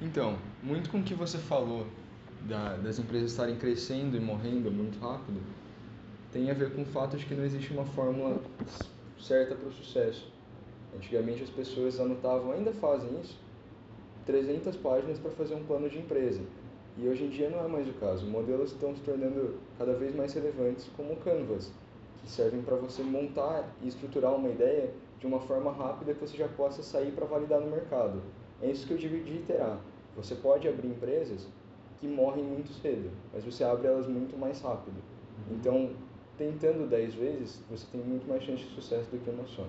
Então, 0.00 0.38
muito 0.62 0.90
com 0.90 0.98
o 0.98 1.02
que 1.02 1.14
você 1.14 1.38
falou 1.38 1.86
da, 2.42 2.76
das 2.76 2.98
empresas 2.98 3.30
estarem 3.30 3.56
crescendo 3.56 4.14
e 4.14 4.20
morrendo 4.20 4.70
muito 4.70 4.98
rápido, 5.00 5.40
tem 6.30 6.50
a 6.50 6.54
ver 6.54 6.74
com 6.74 6.82
o 6.82 6.86
fato 6.86 7.16
de 7.16 7.24
que 7.24 7.34
não 7.34 7.44
existe 7.44 7.72
uma 7.72 7.86
fórmula 7.86 8.42
certa 9.18 9.54
para 9.54 9.68
o 9.68 9.72
sucesso. 9.72 10.30
Antigamente 10.94 11.42
as 11.42 11.48
pessoas 11.48 11.98
anotavam, 11.98 12.52
ainda 12.52 12.72
fazem 12.72 13.18
isso, 13.22 13.38
300 14.26 14.76
páginas 14.76 15.18
para 15.18 15.30
fazer 15.30 15.54
um 15.54 15.64
plano 15.64 15.88
de 15.88 15.98
empresa. 15.98 16.42
E 16.96 17.08
hoje 17.08 17.24
em 17.24 17.28
dia 17.28 17.50
não 17.50 17.64
é 17.64 17.68
mais 17.68 17.88
o 17.88 17.92
caso. 17.94 18.26
Modelos 18.26 18.72
estão 18.72 18.94
se 18.94 19.02
tornando 19.02 19.58
cada 19.78 19.94
vez 19.94 20.14
mais 20.14 20.32
relevantes 20.32 20.88
como 20.96 21.16
canvas, 21.16 21.72
que 22.20 22.30
servem 22.30 22.62
para 22.62 22.76
você 22.76 23.02
montar 23.02 23.68
e 23.82 23.88
estruturar 23.88 24.34
uma 24.34 24.48
ideia 24.48 24.90
de 25.18 25.26
uma 25.26 25.40
forma 25.40 25.72
rápida 25.72 26.14
que 26.14 26.20
você 26.20 26.36
já 26.36 26.48
possa 26.48 26.82
sair 26.82 27.12
para 27.12 27.26
validar 27.26 27.60
no 27.60 27.70
mercado. 27.70 28.22
É 28.62 28.70
isso 28.70 28.86
que 28.86 28.92
eu 28.92 28.98
digo 28.98 29.22
de 29.24 29.34
iterar. 29.34 29.80
Você 30.16 30.34
pode 30.36 30.68
abrir 30.68 30.88
empresas 30.88 31.48
que 32.00 32.06
morrem 32.06 32.44
muito 32.44 32.72
cedo, 32.74 33.10
mas 33.32 33.44
você 33.44 33.64
abre 33.64 33.88
elas 33.88 34.06
muito 34.06 34.38
mais 34.38 34.60
rápido. 34.60 34.96
Então, 35.50 35.90
tentando 36.38 36.88
10 36.88 37.14
vezes, 37.14 37.62
você 37.68 37.86
tem 37.90 38.00
muito 38.00 38.28
mais 38.28 38.42
chance 38.42 38.62
de 38.62 38.74
sucesso 38.74 39.10
do 39.10 39.18
que 39.18 39.30
uma 39.30 39.46
só. 39.46 39.66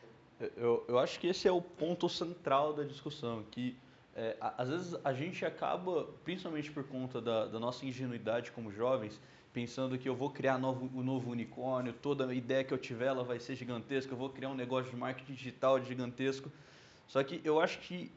Eu, 0.56 0.84
eu 0.88 1.00
acho 1.00 1.20
que 1.20 1.28
esse 1.28 1.48
é 1.48 1.52
o 1.52 1.62
ponto 1.62 2.08
central 2.10 2.74
da 2.74 2.84
discussão, 2.84 3.44
que 3.50 3.76
é, 4.16 4.38
às 4.40 4.70
vezes 4.70 4.96
a 5.04 5.12
gente 5.12 5.46
acaba, 5.46 6.08
principalmente 6.24 6.72
por 6.72 6.86
conta 6.86 7.20
da, 7.20 7.48
da, 7.48 7.60
nossa 7.60 7.86
ingenuidade 7.86 8.50
como 8.52 8.72
jovens, 8.72 9.20
pensando 9.52 9.98
que 9.98 10.08
eu 10.08 10.16
vou 10.16 10.30
criar 10.30 10.58
novo, 10.58 10.90
um 10.98 11.04
novo 11.04 11.32
unicórnio, 11.32 11.92
toda 11.92 12.34
ideia 12.34 12.64
que 12.64 12.74
eu 12.74 12.78
tiver 12.78 13.08
ela 13.08 13.26
vai 13.26 13.40
ser 13.40 13.56
gigantesca, 13.56 14.14
eu 14.14 14.18
vou 14.18 14.30
criar 14.30 14.50
um 14.50 14.56
negócio 14.56 14.90
de 14.90 14.96
marketing 14.96 15.34
digital 15.34 15.84
gigantesco. 15.84 16.50
Só 17.08 17.22
que 17.24 17.42
eu 17.44 17.60
acho 17.60 17.80
que 17.80 18.10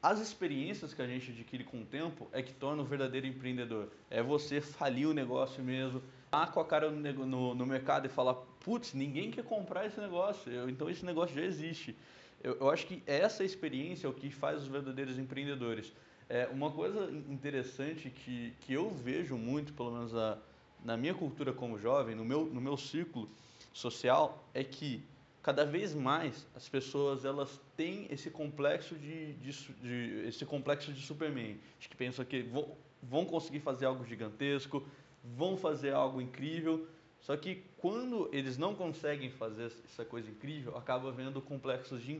as 0.00 0.20
experiências 0.20 0.94
que 0.94 1.02
a 1.02 1.06
gente 1.06 1.30
adquire 1.30 1.64
com 1.64 1.82
o 1.82 1.84
tempo 1.84 2.28
é 2.32 2.40
que 2.40 2.52
torna 2.52 2.82
o 2.82 2.84
verdadeiro 2.84 3.26
empreendedor. 3.26 3.88
É 4.08 4.22
você 4.22 4.60
falir 4.60 5.06
o 5.06 5.12
negócio 5.12 5.62
mesmo, 5.64 6.00
tá 6.30 6.46
com 6.46 6.60
a 6.60 6.64
cara 6.64 6.90
no, 6.90 7.26
no, 7.26 7.54
no 7.54 7.66
mercado 7.66 8.06
e 8.06 8.08
falar, 8.08 8.34
putz, 8.34 8.94
ninguém 8.94 9.30
quer 9.30 9.44
comprar 9.44 9.86
esse 9.86 10.00
negócio, 10.00 10.68
então 10.68 10.88
esse 10.88 11.04
negócio 11.04 11.34
já 11.34 11.42
existe. 11.42 11.96
Eu, 12.42 12.56
eu 12.58 12.70
acho 12.70 12.86
que 12.86 13.02
essa 13.06 13.44
experiência 13.44 14.06
é 14.06 14.10
o 14.10 14.12
que 14.12 14.30
faz 14.30 14.62
os 14.62 14.68
verdadeiros 14.68 15.18
empreendedores. 15.18 15.92
É 16.28 16.48
uma 16.48 16.70
coisa 16.70 17.10
interessante 17.28 18.10
que, 18.10 18.52
que 18.60 18.72
eu 18.72 18.90
vejo 18.90 19.36
muito, 19.36 19.72
pelo 19.72 19.92
menos 19.92 20.14
a, 20.14 20.38
na 20.84 20.96
minha 20.96 21.14
cultura 21.14 21.52
como 21.52 21.78
jovem, 21.78 22.14
no 22.14 22.24
meu, 22.24 22.46
no 22.46 22.60
meu 22.60 22.76
círculo 22.76 23.28
social, 23.72 24.44
é 24.54 24.64
que 24.64 25.02
cada 25.42 25.64
vez 25.64 25.94
mais 25.94 26.46
as 26.54 26.68
pessoas 26.68 27.24
elas 27.24 27.60
têm 27.76 28.06
esse 28.10 28.30
complexo 28.30 28.94
de, 28.94 29.34
de, 29.34 29.52
de 29.74 30.28
esse 30.28 30.44
complexo 30.46 30.92
de 30.92 31.00
Superman, 31.00 31.58
de 31.78 31.88
que 31.88 31.96
pensam 31.96 32.24
que 32.24 32.42
vão, 32.42 32.76
vão 33.02 33.24
conseguir 33.24 33.60
fazer 33.60 33.86
algo 33.86 34.04
gigantesco, 34.04 34.86
vão 35.22 35.56
fazer 35.56 35.92
algo 35.92 36.20
incrível, 36.20 36.86
só 37.20 37.36
que 37.36 37.62
quando 37.82 38.28
eles 38.32 38.56
não 38.56 38.76
conseguem 38.76 39.28
fazer 39.28 39.72
essa 39.84 40.04
coisa 40.04 40.30
incrível, 40.30 40.76
acaba 40.76 41.08
havendo 41.08 41.42
complexos 41.42 42.00
de, 42.00 42.12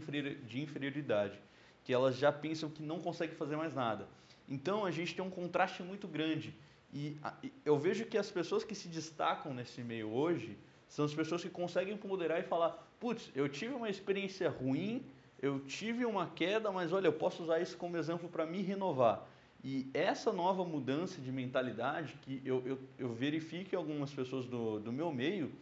inferioridade, 0.61 1.39
que 1.85 1.95
elas 1.95 2.17
já 2.17 2.33
pensam 2.33 2.69
que 2.69 2.83
não 2.83 2.99
conseguem 2.99 3.37
fazer 3.37 3.55
mais 3.55 3.73
nada. 3.73 4.09
Então 4.49 4.85
a 4.85 4.91
gente 4.91 5.15
tem 5.15 5.25
um 5.25 5.31
contraste 5.31 5.81
muito 5.85 6.09
grande. 6.09 6.53
E 6.93 7.17
eu 7.65 7.79
vejo 7.79 8.05
que 8.07 8.19
as 8.19 8.29
pessoas 8.29 8.65
que 8.65 8.75
se 8.75 8.89
destacam 8.89 9.55
nesse 9.55 9.85
meio 9.85 10.11
hoje 10.11 10.59
são 10.89 11.05
as 11.05 11.15
pessoas 11.15 11.43
que 11.43 11.49
conseguem 11.49 11.97
ponderar 11.97 12.41
e 12.41 12.43
falar: 12.43 12.85
putz, 12.99 13.31
eu 13.33 13.49
tive 13.49 13.73
uma 13.73 13.89
experiência 13.89 14.51
ruim, 14.51 15.07
eu 15.41 15.61
tive 15.61 16.05
uma 16.05 16.27
queda, 16.27 16.73
mas 16.73 16.93
olha, 16.93 17.07
eu 17.07 17.13
posso 17.13 17.45
usar 17.45 17.61
isso 17.61 17.77
como 17.77 17.97
exemplo 17.97 18.29
para 18.29 18.45
me 18.45 18.63
renovar. 18.63 19.29
E 19.65 19.89
essa 19.95 20.33
nova 20.33 20.65
mudança 20.65 21.21
de 21.21 21.31
mentalidade 21.31 22.17
que 22.23 22.43
eu, 22.45 22.63
eu, 22.67 22.79
eu 22.99 23.15
verifico 23.15 23.75
em 23.75 23.79
algumas 23.79 24.13
pessoas 24.13 24.45
do, 24.47 24.81
do 24.81 24.93
meu 24.93 25.13
meio 25.13 25.53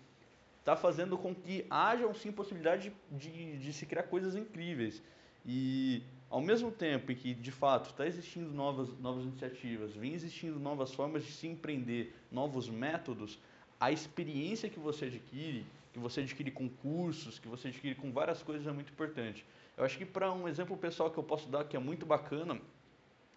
está 0.61 0.75
fazendo 0.75 1.19
com 1.19 1.35
que 1.35 1.66
hajam 1.69 2.14
sim 2.14 2.33
possibilidade 2.33 2.92
de, 3.11 3.59
de, 3.59 3.73
se 3.73 3.85
criar 3.85 4.04
coisas 4.04 4.35
incríveis. 4.37 5.02
E 5.45 6.02
ao 6.30 6.40
mesmo 6.40 6.71
tempo 6.71 7.12
em 7.12 7.14
que, 7.14 7.35
de 7.35 7.50
fato, 7.50 7.90
está 7.90 8.07
existindo 8.07 8.52
novas, 8.52 8.88
novas 9.00 9.25
iniciativas, 9.25 9.95
vem 9.95 10.14
existindo 10.14 10.59
novas 10.59 10.95
formas 10.95 11.25
de 11.25 11.33
se 11.33 11.47
empreender, 11.47 12.14
novos 12.30 12.69
métodos, 12.69 13.38
a 13.78 13.90
experiência 13.90 14.69
que 14.69 14.78
você 14.78 15.07
adquire, 15.07 15.64
que 15.92 15.99
você 15.99 16.21
adquire 16.21 16.50
com 16.50 16.69
cursos, 16.69 17.38
que 17.38 17.49
você 17.49 17.69
adquire 17.69 17.95
com 17.95 18.12
várias 18.12 18.42
coisas 18.42 18.66
é 18.66 18.73
muito 18.73 18.92
importante. 18.92 19.45
Eu 19.76 19.85
acho 19.85 19.99
que 19.99 20.04
para 20.04 20.30
um 20.33 20.47
exemplo 20.47 20.76
pessoal 20.76 21.11
que 21.11 21.19
eu 21.19 21.23
posso 21.23 21.49
dar 21.49 21.64
que 21.64 21.76
é 21.76 21.80
muito 21.80 22.07
bacana, 22.07 22.61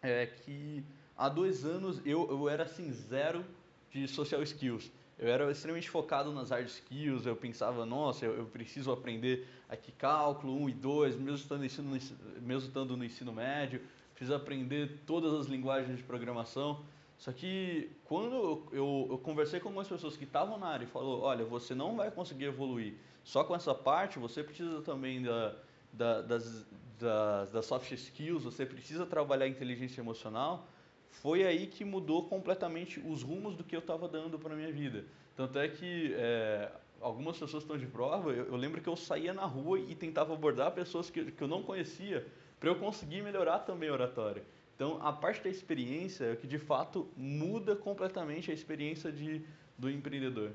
é 0.04 0.26
que 0.26 0.84
há 1.18 1.30
dois 1.30 1.64
anos 1.66 2.02
eu, 2.06 2.30
eu 2.30 2.50
era 2.50 2.64
assim 2.64 2.92
zero 2.92 3.44
de 3.90 4.08
social 4.08 4.44
skills. 4.44 4.92
Eu 5.18 5.30
era 5.30 5.50
extremamente 5.52 5.90
focado 5.90 6.34
nas 6.34 6.50
hard 6.50 6.68
skills, 6.68 7.26
eu 7.26 7.36
pensava, 7.36 7.86
nossa, 7.86 8.26
eu, 8.26 8.36
eu 8.36 8.46
preciso 8.46 8.92
aprender 8.92 9.48
aqui 9.70 9.92
cálculo 9.92 10.54
1 10.64 10.70
e 10.70 10.74
2, 10.74 11.16
mesmo 11.16 11.36
estando, 11.36 11.66
ensino, 11.66 12.00
mesmo 12.42 12.68
estando 12.68 12.98
no 12.98 13.06
ensino 13.06 13.32
médio, 13.32 13.82
preciso 14.14 14.36
aprender 14.36 15.00
todas 15.06 15.34
as 15.34 15.46
linguagens 15.46 15.98
de 15.98 16.04
programação. 16.04 16.84
Só 17.18 17.32
que 17.32 17.90
quando 18.04 18.36
eu, 18.36 18.68
eu, 18.74 19.08
eu 19.12 19.18
conversei 19.20 19.60
com 19.60 19.70
algumas 19.70 19.88
pessoas 19.88 20.18
que 20.18 20.24
estavam 20.26 20.58
na 20.58 20.68
área 20.68 20.84
e 20.84 20.88
falou, 20.88 21.22
olha, 21.22 21.46
você 21.46 21.74
não 21.74 21.96
vai 21.96 22.12
conseguir 22.12 22.46
evoluir 22.46 22.96
só 23.24 23.44
com 23.44 23.56
essa 23.56 23.74
parte, 23.74 24.20
você 24.20 24.44
precisa 24.44 24.82
também 24.82 25.22
da, 25.22 25.56
da, 25.94 26.22
das, 26.22 26.66
das, 27.00 27.52
das 27.52 27.66
soft 27.66 27.92
skills, 27.92 28.44
você 28.44 28.66
precisa 28.66 29.06
trabalhar 29.06 29.48
inteligência 29.48 30.02
emocional, 30.02 30.68
foi 31.10 31.44
aí 31.44 31.68
que 31.68 31.86
mudou 31.86 32.28
completamente 32.28 33.00
os 33.00 33.22
rumos 33.22 33.56
do 33.56 33.64
que 33.64 33.76
eu 33.76 33.80
estava 33.80 34.08
dando 34.08 34.40
para 34.40 34.56
minha 34.56 34.72
vida. 34.72 35.06
Tanto 35.36 35.60
é 35.60 35.68
que 35.68 36.14
é, 36.16 36.72
algumas 37.02 37.38
pessoas 37.38 37.64
estão 37.64 37.78
de 37.78 37.86
prova, 37.86 38.32
eu, 38.32 38.46
eu, 38.46 38.56
lembro 38.56 38.82
que 38.82 38.90
eu 38.90 38.96
saía 38.96 39.34
na 39.34 39.46
rua 39.46 39.80
e 39.80 39.96
tentava 39.96 40.34
abordar 40.34 40.72
pessoas 40.72 41.10
que, 41.10 41.32
que 41.32 41.42
eu 41.42 41.48
não 41.48 41.62
conhecia 41.62 42.26
para 42.60 42.70
eu 42.70 42.76
conseguir 42.76 43.22
melhorar 43.22 43.60
também 43.60 43.90
a 43.90 43.94
oratória. 43.94 44.44
Então, 44.76 45.00
a 45.06 45.14
parte 45.14 45.44
da 45.44 45.50
experiência 45.50 46.26
é 46.26 46.36
que 46.36 46.48
de 46.48 46.58
fato 46.58 47.08
muda 47.16 47.76
completamente 47.76 48.50
a 48.50 48.54
experiência 48.54 49.12
de, 49.12 49.42
do 49.78 49.90
empreendedor. 49.90 50.52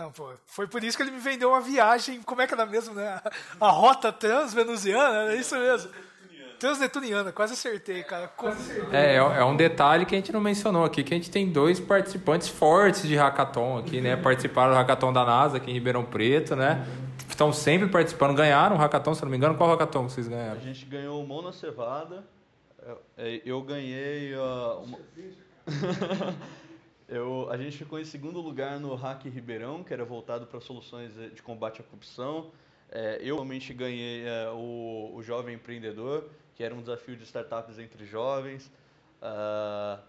Não, 0.00 0.10
pô, 0.10 0.30
foi 0.46 0.66
por 0.66 0.82
isso 0.82 0.96
que 0.96 1.02
ele 1.02 1.10
me 1.10 1.18
vendeu 1.18 1.50
uma 1.50 1.60
viagem, 1.60 2.22
como 2.22 2.40
é 2.40 2.46
que 2.46 2.54
era 2.54 2.64
mesmo, 2.64 2.94
né? 2.94 3.20
A 3.60 3.68
rota 3.68 4.10
transvenusiana, 4.10 5.30
é 5.30 5.36
isso 5.36 5.54
mesmo. 5.54 5.90
Transnetuniana, 6.58 7.32
quase 7.32 7.52
acertei, 7.52 8.02
cara. 8.02 8.26
Quase 8.28 8.72
acertei. 8.72 8.98
É, 8.98 9.16
é 9.16 9.44
um 9.44 9.54
detalhe 9.54 10.06
que 10.06 10.14
a 10.14 10.18
gente 10.18 10.32
não 10.32 10.40
mencionou 10.40 10.86
aqui, 10.86 11.04
que 11.04 11.12
a 11.12 11.16
gente 11.18 11.30
tem 11.30 11.50
dois 11.50 11.78
participantes 11.78 12.48
fortes 12.48 13.02
de 13.02 13.14
hackathon 13.14 13.76
aqui, 13.76 14.00
né? 14.00 14.16
Participaram 14.16 14.72
do 14.72 14.76
hackathon 14.76 15.12
da 15.12 15.22
NASA 15.22 15.58
aqui 15.58 15.70
em 15.70 15.74
Ribeirão 15.74 16.04
Preto, 16.04 16.56
né? 16.56 16.86
Estão 17.28 17.52
sempre 17.52 17.86
participando, 17.88 18.34
ganharam 18.34 18.76
o 18.76 18.78
hackathon, 18.78 19.14
se 19.14 19.22
não 19.22 19.30
me 19.30 19.36
engano. 19.36 19.54
Qual 19.54 19.68
hackathon 19.68 20.08
vocês 20.08 20.26
ganharam? 20.26 20.58
A 20.58 20.64
gente 20.64 20.86
ganhou 20.86 21.22
o 21.22 21.26
Mona 21.26 21.52
Cevada, 21.52 22.24
é, 23.18 23.42
eu 23.44 23.60
ganhei 23.60 24.34
uh, 24.34 24.82
uma... 24.82 24.98
eu, 27.10 27.50
a 27.50 27.56
gente 27.56 27.76
ficou 27.76 27.98
em 27.98 28.04
segundo 28.04 28.40
lugar 28.40 28.78
no 28.78 28.94
Hack 28.94 29.24
Ribeirão, 29.24 29.82
que 29.82 29.92
era 29.92 30.04
voltado 30.04 30.46
para 30.46 30.60
soluções 30.60 31.12
de 31.34 31.42
combate 31.42 31.80
à 31.80 31.84
corrupção. 31.84 32.52
É, 32.88 33.18
eu 33.20 33.34
realmente 33.34 33.74
ganhei 33.74 34.24
é, 34.26 34.48
o, 34.50 35.10
o 35.14 35.22
Jovem 35.22 35.56
Empreendedor, 35.56 36.28
que 36.54 36.62
era 36.62 36.72
um 36.72 36.80
desafio 36.80 37.16
de 37.16 37.24
startups 37.24 37.80
entre 37.80 38.06
jovens. 38.06 38.70
Uh, 39.20 40.00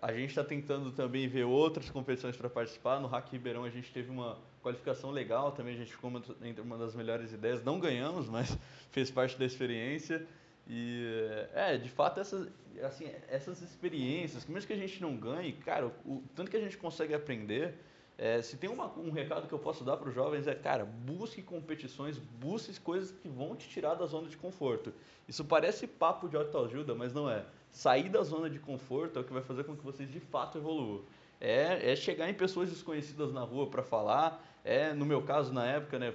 a 0.00 0.12
gente 0.12 0.30
está 0.30 0.42
tentando 0.42 0.90
também 0.90 1.28
ver 1.28 1.44
outras 1.44 1.88
competições 1.88 2.36
para 2.36 2.50
participar. 2.50 2.98
No 2.98 3.06
Hack 3.06 3.30
Ribeirão 3.30 3.64
a 3.64 3.70
gente 3.70 3.92
teve 3.92 4.10
uma 4.10 4.38
qualificação 4.60 5.10
legal 5.10 5.52
também, 5.52 5.74
a 5.74 5.76
gente 5.76 5.92
ficou 5.92 6.10
entre 6.42 6.60
uma 6.60 6.76
das 6.78 6.94
melhores 6.94 7.32
ideias. 7.32 7.62
Não 7.62 7.78
ganhamos, 7.78 8.28
mas 8.28 8.58
fez 8.90 9.10
parte 9.10 9.38
da 9.38 9.44
experiência. 9.44 10.26
E 10.66 11.46
é, 11.54 11.76
de 11.76 11.90
fato, 11.90 12.20
essas, 12.20 12.48
assim, 12.82 13.10
essas 13.28 13.60
experiências, 13.62 14.46
mesmo 14.46 14.66
que 14.66 14.72
a 14.72 14.76
gente 14.76 15.00
não 15.00 15.16
ganhe, 15.16 15.52
cara, 15.52 15.86
o, 16.04 16.22
tanto 16.34 16.50
que 16.50 16.56
a 16.56 16.60
gente 16.60 16.76
consegue 16.76 17.14
aprender. 17.14 17.74
É, 18.18 18.40
se 18.40 18.56
tem 18.56 18.70
uma, 18.70 18.86
um 18.98 19.10
recado 19.10 19.48
que 19.48 19.52
eu 19.52 19.58
posso 19.58 19.82
dar 19.82 19.96
para 19.96 20.08
os 20.08 20.14
jovens 20.14 20.46
é, 20.46 20.54
cara, 20.54 20.84
busque 20.84 21.42
competições, 21.42 22.18
busque 22.18 22.78
coisas 22.78 23.10
que 23.10 23.28
vão 23.28 23.56
te 23.56 23.68
tirar 23.68 23.94
da 23.94 24.06
zona 24.06 24.28
de 24.28 24.36
conforto. 24.36 24.92
Isso 25.26 25.44
parece 25.44 25.86
papo 25.86 26.28
de 26.28 26.36
autoajuda, 26.36 26.94
mas 26.94 27.12
não 27.12 27.28
é. 27.28 27.44
Sair 27.72 28.08
da 28.10 28.22
zona 28.22 28.50
de 28.50 28.58
conforto 28.58 29.18
é 29.18 29.22
o 29.22 29.24
que 29.24 29.32
vai 29.32 29.42
fazer 29.42 29.64
com 29.64 29.74
que 29.74 29.82
vocês 29.82 30.10
de 30.10 30.20
fato 30.20 30.58
evoluam. 30.58 31.02
É, 31.44 31.90
é 31.90 31.96
chegar 31.96 32.30
em 32.30 32.34
pessoas 32.34 32.70
desconhecidas 32.70 33.32
na 33.32 33.40
rua 33.40 33.66
para 33.66 33.82
falar. 33.82 34.40
É, 34.64 34.94
no 34.94 35.04
meu 35.04 35.22
caso, 35.22 35.52
na 35.52 35.66
época, 35.66 35.98
né, 35.98 36.14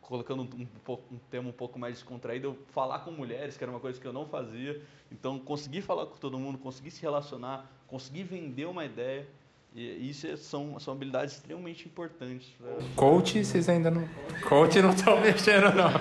colocando 0.00 0.42
um, 0.42 0.66
um, 1.12 1.18
tema 1.30 1.48
um 1.48 1.52
pouco 1.52 1.78
mais 1.78 1.94
descontraído, 1.94 2.48
eu 2.48 2.58
falar 2.72 2.98
com 2.98 3.12
mulheres, 3.12 3.56
que 3.56 3.62
era 3.62 3.70
uma 3.70 3.78
coisa 3.78 4.00
que 4.00 4.06
eu 4.06 4.12
não 4.12 4.26
fazia. 4.26 4.82
Então, 5.12 5.38
conseguir 5.38 5.80
falar 5.80 6.06
com 6.06 6.16
todo 6.16 6.36
mundo, 6.40 6.58
conseguir 6.58 6.90
se 6.90 7.00
relacionar, 7.00 7.70
conseguir 7.86 8.24
vender 8.24 8.66
uma 8.66 8.84
ideia, 8.84 9.28
e 9.76 10.10
isso 10.10 10.26
é, 10.26 10.36
são, 10.36 10.78
são 10.80 10.92
habilidades 10.92 11.36
extremamente 11.36 11.86
importantes. 11.86 12.52
Coach, 12.96 13.44
vocês 13.44 13.68
ainda 13.68 13.92
não. 13.92 14.08
Coach 14.48 14.82
não 14.82 14.90
estão 14.90 15.20
mexendo, 15.22 15.72
não. 15.72 15.92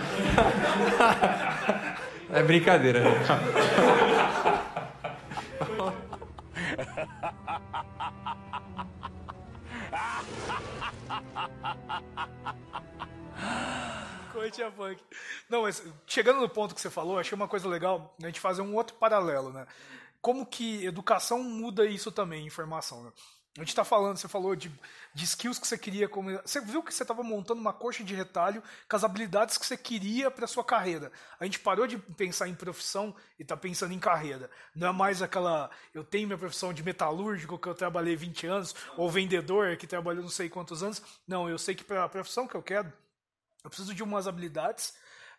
é 2.36 2.42
brincadeira. 2.42 3.04
É 14.62 14.70
punk. 14.72 15.02
Não, 15.50 15.64
mas 15.64 15.84
chegando 16.06 16.42
no 16.42 16.50
ponto 16.50 16.76
que 16.76 16.82
você 16.82 16.90
falou, 16.90 17.18
achei 17.18 17.36
uma 17.36 17.48
coisa 17.48 17.68
legal 17.68 18.16
a 18.22 18.26
gente 18.26 18.40
fazer 18.40 18.62
um 18.62 18.76
outro 18.76 18.96
paralelo, 18.96 19.52
né? 19.52 19.66
Como 20.22 20.46
que 20.46 20.86
educação 20.86 21.44
muda 21.44 21.86
isso 21.86 22.12
também, 22.12 22.46
informação, 22.46 23.04
né? 23.04 23.12
A 23.58 23.60
gente 23.60 23.70
está 23.70 23.84
falando, 23.84 24.16
você 24.16 24.30
falou 24.30 24.56
de, 24.56 24.72
de 25.14 25.26
skills 25.26 25.60
que 25.60 25.68
você 25.68 25.78
queria. 25.78 26.08
Como, 26.08 26.32
você 26.32 26.62
viu 26.62 26.82
que 26.82 26.94
você 26.94 27.04
estava 27.04 27.22
montando 27.22 27.60
uma 27.60 27.74
coxa 27.74 28.02
de 28.02 28.16
retalho 28.16 28.64
com 28.88 28.96
as 28.96 29.04
habilidades 29.04 29.58
que 29.58 29.66
você 29.66 29.76
queria 29.76 30.32
para 30.32 30.48
sua 30.48 30.64
carreira. 30.64 31.12
A 31.38 31.44
gente 31.44 31.60
parou 31.60 31.86
de 31.86 31.98
pensar 31.98 32.48
em 32.48 32.56
profissão 32.56 33.14
e 33.38 33.42
está 33.42 33.58
pensando 33.58 33.94
em 33.94 34.00
carreira. 34.00 34.50
Não 34.74 34.88
é 34.88 34.92
mais 34.94 35.22
aquela. 35.22 35.70
Eu 35.94 36.02
tenho 36.02 36.28
minha 36.28 36.38
profissão 36.38 36.72
de 36.72 36.82
metalúrgico 36.82 37.60
que 37.60 37.68
eu 37.68 37.76
trabalhei 37.76 38.16
20 38.16 38.48
anos, 38.48 38.76
ou 38.96 39.12
vendedor 39.12 39.76
que 39.76 39.86
trabalhou 39.86 40.24
não 40.24 40.30
sei 40.30 40.48
quantos 40.50 40.82
anos. 40.82 41.02
Não, 41.28 41.50
eu 41.50 41.58
sei 41.58 41.76
que 41.76 41.84
para 41.84 42.06
a 42.06 42.10
profissão 42.10 42.48
que 42.48 42.56
eu 42.56 42.64
quero, 42.64 42.92
eu 43.66 43.70
preciso 43.70 43.94
de 43.94 44.02
umas 44.02 44.30
habilidades 44.30 44.94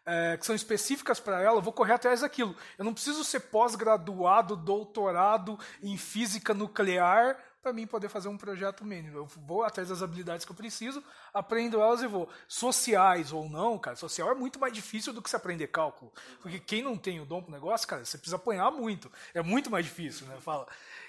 é, 0.04 0.36
que 0.36 0.44
são 0.44 0.54
específicas 0.54 1.20
para 1.20 1.40
ela, 1.40 1.58
eu 1.58 1.62
vou 1.62 1.72
correr 1.72 1.94
atrás 1.94 2.20
daquilo. 2.20 2.54
Eu 2.76 2.84
não 2.84 2.92
preciso 2.92 3.24
ser 3.24 3.40
pós-graduado, 3.40 4.56
doutorado 4.56 5.58
em 5.82 5.96
física 5.96 6.52
nuclear 6.52 7.38
para 7.62 7.72
mim 7.72 7.86
poder 7.86 8.08
fazer 8.08 8.28
um 8.28 8.36
projeto 8.36 8.84
mínimo. 8.84 9.16
Eu 9.16 9.24
vou 9.24 9.62
atrás 9.62 9.88
das 9.88 10.02
habilidades 10.02 10.44
que 10.44 10.50
eu 10.50 10.56
preciso, 10.56 11.02
aprendo 11.32 11.80
elas 11.80 12.02
e 12.02 12.06
vou. 12.06 12.28
Sociais 12.48 13.32
ou 13.32 13.48
não, 13.48 13.78
cara, 13.78 13.96
social 13.96 14.30
é 14.30 14.34
muito 14.34 14.58
mais 14.58 14.72
difícil 14.72 15.12
do 15.12 15.22
que 15.22 15.30
se 15.30 15.36
aprender 15.36 15.68
cálculo. 15.68 16.12
Porque 16.40 16.58
quem 16.58 16.82
não 16.82 16.96
tem 16.96 17.20
o 17.20 17.24
dom 17.24 17.40
pro 17.40 17.52
negócio, 17.52 17.86
cara, 17.86 18.04
você 18.04 18.18
precisa 18.18 18.36
apanhar 18.36 18.70
muito. 18.72 19.10
É 19.32 19.42
muito 19.42 19.70
mais 19.70 19.84
difícil, 19.84 20.26
né? 20.26 20.36
Fala. 20.40 20.66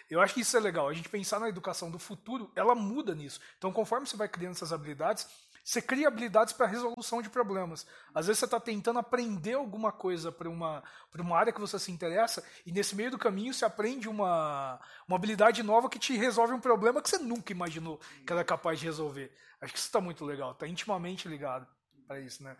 Eu 0.10 0.22
acho 0.22 0.34
que 0.34 0.42
isso 0.42 0.56
é 0.56 0.60
legal. 0.60 0.88
A 0.88 0.94
gente 0.94 1.10
pensar 1.10 1.39
na 1.39 1.50
educação 1.50 1.89
do 1.89 1.98
futuro, 1.98 2.52
ela 2.56 2.76
muda 2.76 3.16
nisso. 3.16 3.39
Então, 3.58 3.72
conforme 3.72 4.06
você 4.06 4.16
vai 4.16 4.28
criando 4.28 4.54
essas 4.54 4.72
habilidades, 4.72 5.28
você 5.63 5.82
cria 5.82 6.10
habilidades 6.10 6.54
para 6.54 6.67
resolução 6.67 7.21
de 7.21 7.30
problemas. 7.30 7.88
Às 8.13 8.28
vezes 8.28 8.39
você 8.39 8.45
está 8.45 8.60
tentando 8.60 8.99
aprender 8.99 9.54
alguma 9.54 9.91
coisa 9.93 10.30
para 10.32 10.49
uma, 10.49 10.84
uma 11.17 11.38
área 11.38 11.54
que 11.54 11.62
você 11.62 11.80
se 11.80 11.91
interessa, 11.91 12.43
e 12.65 12.71
nesse 12.71 12.95
meio 12.95 13.12
do 13.12 13.17
caminho 13.17 13.54
você 13.54 13.63
aprende 13.63 14.10
uma, 14.10 14.80
uma 15.08 15.15
habilidade 15.15 15.63
nova 15.63 15.89
que 15.89 15.97
te 15.97 16.17
resolve 16.17 16.54
um 16.54 16.60
problema 16.60 17.02
que 17.02 17.10
você 17.10 17.17
nunca 17.17 17.54
imaginou 17.54 17.99
que 18.26 18.34
era 18.34 18.43
capaz 18.43 18.80
de 18.80 18.86
resolver. 18.86 19.32
Acho 19.62 19.71
que 19.71 19.80
isso 19.80 19.88
está 19.88 20.02
muito 20.02 20.26
legal, 20.26 20.52
está 20.52 20.67
intimamente 20.67 21.30
ligado 21.30 21.65
para 22.06 22.19
isso, 22.19 22.43
né? 22.43 22.58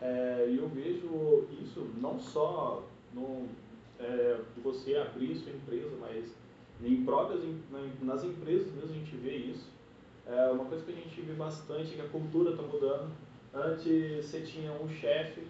É, 0.00 0.46
eu 0.56 0.68
vejo 0.68 1.48
isso 1.60 1.92
não 1.96 2.18
só 2.20 2.84
no, 3.12 3.48
é, 3.98 4.40
você 4.62 4.96
abrir 4.96 5.36
sua 5.36 5.52
empresa, 5.52 5.96
mas 6.00 6.30
em 6.80 7.04
próprias 7.04 7.40
nas 8.00 8.24
empresas 8.24 8.72
mesmo 8.72 8.90
a 8.90 8.94
gente 8.94 9.16
vê 9.16 9.36
isso 9.36 9.66
é 9.66 9.81
uma 10.52 10.64
coisa 10.64 10.84
que 10.84 10.92
a 10.92 10.94
gente 10.94 11.20
vê 11.20 11.32
bastante 11.32 11.92
é 11.92 11.96
que 11.96 12.02
a 12.02 12.08
cultura 12.08 12.50
está 12.50 12.62
mudando. 12.62 13.10
Antes 13.54 14.24
você 14.24 14.40
tinha 14.40 14.72
um 14.72 14.88
chefe, 14.88 15.42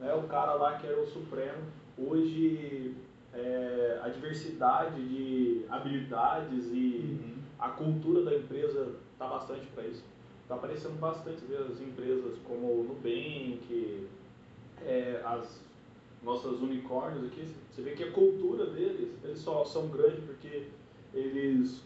né, 0.00 0.14
o 0.14 0.24
cara 0.24 0.54
lá 0.54 0.78
que 0.78 0.86
era 0.86 1.00
o 1.00 1.06
supremo. 1.06 1.62
Hoje 1.98 2.94
é, 3.32 4.00
a 4.02 4.08
diversidade 4.08 5.02
de 5.02 5.64
habilidades 5.68 6.66
e 6.72 7.20
uhum. 7.22 7.34
a 7.58 7.68
cultura 7.70 8.24
da 8.24 8.34
empresa 8.34 8.94
está 9.12 9.26
bastante 9.26 9.66
para 9.74 9.86
isso. 9.86 10.04
Está 10.42 10.54
aparecendo 10.54 10.98
bastante 10.98 11.42
as 11.54 11.80
empresas 11.80 12.38
como 12.46 12.66
o 12.66 12.84
Nubank, 12.84 14.06
é, 14.84 15.20
as 15.24 15.60
nossas 16.22 16.60
unicórnios 16.60 17.26
aqui. 17.26 17.48
Você 17.70 17.82
vê 17.82 17.92
que 17.92 18.04
a 18.04 18.12
cultura 18.12 18.66
deles, 18.66 19.10
eles 19.24 19.38
só 19.38 19.64
são 19.64 19.88
grandes 19.88 20.24
porque 20.24 20.68
eles 21.12 21.82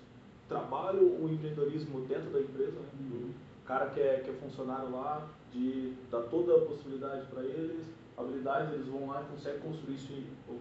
trabalham 0.51 1.05
o 1.05 1.31
empreendedorismo 1.33 2.01
dentro 2.01 2.29
da 2.31 2.41
empresa, 2.41 2.73
né? 2.73 3.33
o 3.63 3.67
cara 3.67 3.87
que 3.91 4.01
é, 4.01 4.19
que 4.19 4.31
é 4.31 4.33
funcionário 4.33 4.91
lá, 4.91 5.29
de 5.53 5.95
dar 6.11 6.23
toda 6.23 6.57
a 6.57 6.67
possibilidade 6.67 7.27
para 7.27 7.45
eles, 7.45 7.87
habilidades, 8.19 8.75
eles 8.75 8.89
vão 8.89 9.07
lá 9.07 9.23
e 9.23 9.33
conseguem 9.33 9.61
construir, 9.61 9.95
isso, 9.95 10.13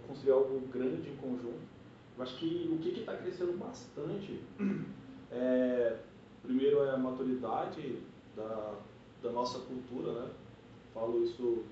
construir 0.08 0.32
algo 0.32 0.60
grande 0.68 1.10
em 1.10 1.16
conjunto. 1.18 1.60
Eu 2.16 2.24
acho 2.24 2.38
que 2.38 2.70
o 2.72 2.78
que 2.78 3.00
está 3.00 3.18
crescendo 3.18 3.58
bastante 3.58 4.40
é, 5.32 5.98
primeiro 6.44 6.84
é 6.84 6.92
a 6.92 6.98
maturidade 6.98 7.98
da, 8.36 8.76
da 9.24 9.32
nossa 9.32 9.58
cultura, 9.60 10.12
né? 10.12 10.30
Falo 10.94 11.24
isso 11.24 11.64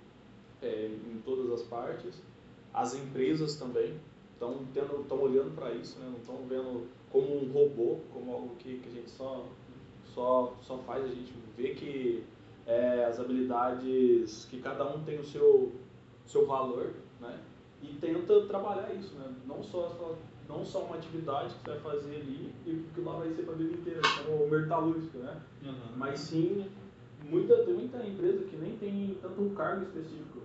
é, 0.61 0.87
em 0.87 1.21
todas 1.23 1.51
as 1.51 1.61
partes. 1.67 2.19
As 2.73 2.95
empresas 2.95 3.57
também 3.57 3.99
estão 4.33 4.65
estão 4.73 5.21
olhando 5.21 5.55
para 5.55 5.71
isso, 5.71 5.99
né? 5.99 6.07
Não 6.09 6.17
estão 6.17 6.37
vendo 6.47 6.87
como 7.11 7.35
um 7.35 7.51
robô, 7.51 7.99
como 8.13 8.31
algo 8.31 8.55
que, 8.57 8.79
que 8.79 8.89
a 8.89 8.91
gente 8.91 9.09
só 9.09 9.45
só 10.05 10.55
só 10.61 10.77
faz. 10.79 11.03
A 11.03 11.07
gente 11.07 11.33
vê 11.55 11.73
que 11.73 12.23
é, 12.65 13.05
as 13.05 13.19
habilidades 13.19 14.45
que 14.49 14.59
cada 14.59 14.85
um 14.87 15.03
tem 15.03 15.19
o 15.19 15.23
seu 15.23 15.71
seu 16.25 16.45
valor, 16.45 16.93
né? 17.21 17.39
E 17.81 17.93
tenta 17.93 18.41
trabalhar 18.47 18.93
isso, 18.93 19.15
né? 19.15 19.33
Não 19.45 19.63
só 19.63 20.15
não 20.47 20.63
só 20.63 20.79
uma 20.79 20.95
atividade 20.95 21.53
que 21.55 21.61
você 21.61 21.71
vai 21.71 21.79
fazer 21.79 22.15
ali 22.15 22.53
e 22.65 22.85
que 22.93 23.01
lá 23.01 23.17
vai 23.17 23.29
ser 23.33 23.43
para 23.43 23.53
a 23.53 23.57
vida 23.57 23.73
inteira, 23.73 24.01
como 24.25 24.43
o 24.43 24.49
metalúrgico, 24.49 25.17
né? 25.19 25.41
Uhum. 25.63 25.97
Mas 25.97 26.19
sim, 26.19 26.65
muita, 27.29 27.63
tem 27.65 27.73
muita 27.73 28.05
empresa 28.05 28.45
que 28.45 28.55
nem 28.55 28.77
tem 28.77 29.17
tanto 29.21 29.41
um 29.41 29.53
cargo 29.53 29.83
específico. 29.83 30.39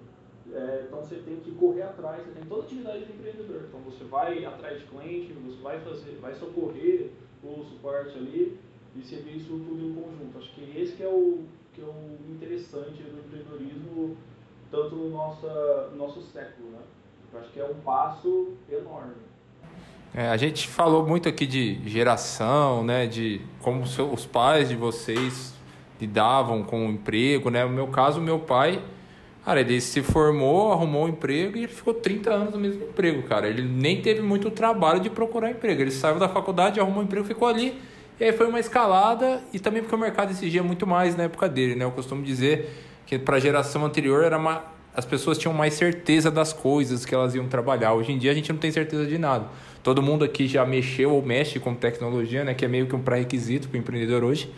É, 0.54 0.84
então 0.86 1.00
você 1.00 1.16
tem 1.16 1.36
que 1.36 1.50
correr 1.52 1.82
atrás, 1.82 2.22
você 2.24 2.32
tem 2.32 2.44
toda 2.44 2.62
atividade 2.62 3.06
de 3.06 3.12
empreendedor. 3.12 3.62
Então 3.68 3.80
você 3.80 4.04
vai 4.04 4.44
atrás 4.44 4.78
de 4.78 4.86
cliente, 4.86 5.32
você 5.32 5.62
vai 5.62 5.80
fazer, 5.80 6.18
vai 6.20 6.34
socorrer 6.34 7.10
o 7.42 7.64
suporte 7.64 8.16
ali 8.18 8.58
e 8.94 9.02
você 9.02 9.16
vê 9.16 9.30
isso 9.32 9.48
tudo 9.48 9.80
em 9.80 9.94
conjunto. 9.94 10.38
Acho 10.38 10.52
que 10.54 10.78
esse 10.78 10.92
que 10.92 11.02
é 11.02 11.08
o, 11.08 11.40
que 11.72 11.80
é 11.80 11.84
o 11.84 12.34
interessante 12.34 13.02
do 13.02 13.18
empreendedorismo, 13.18 14.16
tanto 14.70 14.94
no 14.94 15.10
nosso, 15.10 15.46
no 15.90 15.96
nosso 15.96 16.20
século, 16.20 16.70
né? 16.70 16.80
Eu 17.32 17.40
acho 17.40 17.50
que 17.50 17.60
é 17.60 17.64
um 17.64 17.74
passo 17.76 18.52
enorme. 18.70 19.14
É, 20.14 20.28
a 20.28 20.36
gente 20.36 20.68
falou 20.68 21.06
muito 21.06 21.26
aqui 21.26 21.46
de 21.46 21.88
geração, 21.88 22.84
né? 22.84 23.06
De 23.06 23.40
como 23.62 23.82
os 23.82 24.26
pais 24.26 24.68
de 24.68 24.76
vocês 24.76 25.54
lidavam 25.98 26.62
com 26.62 26.86
o 26.88 26.90
emprego, 26.90 27.48
né? 27.48 27.64
No 27.64 27.70
meu 27.70 27.86
caso, 27.86 28.20
meu 28.20 28.38
pai, 28.38 28.82
cara, 29.44 29.60
ele 29.60 29.80
se 29.80 30.02
formou, 30.02 30.72
arrumou 30.72 31.04
um 31.04 31.08
emprego 31.08 31.56
e 31.56 31.64
ele 31.64 31.72
ficou 31.72 31.94
30 31.94 32.30
anos 32.30 32.54
no 32.54 32.60
mesmo 32.60 32.84
emprego, 32.84 33.22
cara. 33.24 33.48
Ele 33.48 33.62
nem 33.62 34.00
teve 34.00 34.22
muito 34.22 34.50
trabalho 34.50 35.00
de 35.00 35.10
procurar 35.10 35.50
emprego. 35.50 35.82
Ele 35.82 35.90
saiu 35.90 36.18
da 36.18 36.28
faculdade, 36.28 36.80
arrumou 36.80 37.00
um 37.00 37.04
emprego, 37.04 37.26
ficou 37.26 37.48
ali. 37.48 37.78
E 38.20 38.24
aí 38.24 38.32
foi 38.32 38.46
uma 38.46 38.60
escalada 38.60 39.42
e 39.52 39.58
também 39.58 39.82
porque 39.82 39.94
o 39.94 39.98
mercado 39.98 40.30
exigia 40.30 40.62
muito 40.62 40.86
mais 40.86 41.16
na 41.16 41.24
época 41.24 41.48
dele, 41.48 41.74
né? 41.74 41.84
Eu 41.84 41.90
costumo 41.90 42.22
dizer 42.22 42.70
que 43.06 43.18
para 43.18 43.36
a 43.36 43.40
geração 43.40 43.84
anterior 43.84 44.22
era 44.22 44.38
uma 44.38 44.72
as 44.94 45.06
pessoas 45.06 45.38
tinham 45.38 45.54
mais 45.54 45.74
certeza 45.74 46.30
das 46.30 46.52
coisas 46.52 47.04
que 47.04 47.14
elas 47.14 47.34
iam 47.34 47.48
trabalhar. 47.48 47.94
Hoje 47.94 48.12
em 48.12 48.18
dia 48.18 48.30
a 48.30 48.34
gente 48.34 48.52
não 48.52 48.58
tem 48.58 48.70
certeza 48.70 49.06
de 49.06 49.16
nada. 49.16 49.46
Todo 49.82 50.02
mundo 50.02 50.24
aqui 50.24 50.46
já 50.46 50.64
mexeu 50.66 51.12
ou 51.12 51.22
mexe 51.22 51.58
com 51.58 51.74
tecnologia, 51.74 52.44
né, 52.44 52.54
que 52.54 52.64
é 52.64 52.68
meio 52.68 52.86
que 52.86 52.94
um 52.94 53.00
pré-requisito 53.00 53.68
para 53.68 53.78
o 53.78 53.80
empreendedor 53.80 54.22
hoje. 54.22 54.52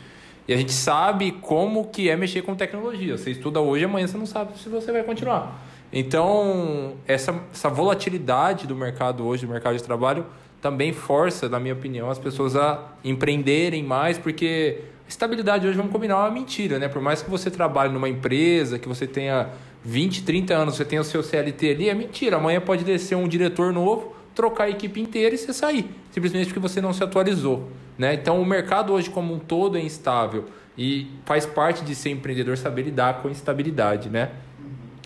E 0.46 0.52
a 0.52 0.56
gente 0.56 0.72
sabe 0.72 1.32
como 1.32 1.86
que 1.88 2.08
é 2.10 2.16
mexer 2.16 2.42
com 2.42 2.54
tecnologia. 2.54 3.16
Você 3.16 3.30
estuda 3.30 3.60
hoje, 3.60 3.84
amanhã 3.84 4.06
você 4.06 4.18
não 4.18 4.26
sabe 4.26 4.58
se 4.58 4.68
você 4.68 4.92
vai 4.92 5.02
continuar. 5.02 5.62
Então, 5.92 6.94
essa, 7.06 7.34
essa 7.52 7.68
volatilidade 7.68 8.66
do 8.66 8.74
mercado 8.74 9.24
hoje, 9.24 9.46
do 9.46 9.52
mercado 9.52 9.76
de 9.76 9.82
trabalho, 9.82 10.26
também 10.60 10.92
força, 10.92 11.48
na 11.48 11.60
minha 11.60 11.74
opinião, 11.74 12.10
as 12.10 12.18
pessoas 12.18 12.56
a 12.56 12.82
empreenderem 13.04 13.82
mais, 13.82 14.18
porque 14.18 14.80
estabilidade 15.08 15.66
hoje, 15.66 15.76
vamos 15.76 15.92
combinar, 15.92 16.14
é 16.14 16.18
uma 16.18 16.30
mentira, 16.30 16.78
né? 16.78 16.88
Por 16.88 17.00
mais 17.00 17.22
que 17.22 17.30
você 17.30 17.50
trabalhe 17.50 17.92
numa 17.92 18.08
empresa, 18.08 18.78
que 18.78 18.88
você 18.88 19.06
tenha 19.06 19.50
20, 19.84 20.24
30 20.24 20.54
anos, 20.54 20.76
você 20.76 20.84
tem 20.84 20.98
o 20.98 21.04
seu 21.04 21.22
CLT 21.22 21.70
ali, 21.70 21.88
é 21.88 21.94
mentira. 21.94 22.38
Amanhã 22.38 22.60
pode 22.60 22.84
descer 22.84 23.14
um 23.14 23.28
diretor 23.28 23.72
novo, 23.72 24.13
trocar 24.34 24.64
a 24.64 24.70
equipe 24.70 25.00
inteira 25.00 25.34
e 25.34 25.38
você 25.38 25.52
sair, 25.52 25.88
simplesmente 26.10 26.46
porque 26.46 26.60
você 26.60 26.80
não 26.80 26.92
se 26.92 27.02
atualizou. 27.02 27.68
Né? 27.96 28.14
Então 28.14 28.40
o 28.40 28.44
mercado 28.44 28.92
hoje 28.92 29.08
como 29.08 29.34
um 29.34 29.38
todo 29.38 29.78
é 29.78 29.80
instável 29.80 30.46
e 30.76 31.06
faz 31.24 31.46
parte 31.46 31.84
de 31.84 31.94
ser 31.94 32.10
empreendedor 32.10 32.58
saber 32.58 32.82
lidar 32.82 33.22
com 33.22 33.28
instabilidade. 33.28 34.08
Né? 34.10 34.30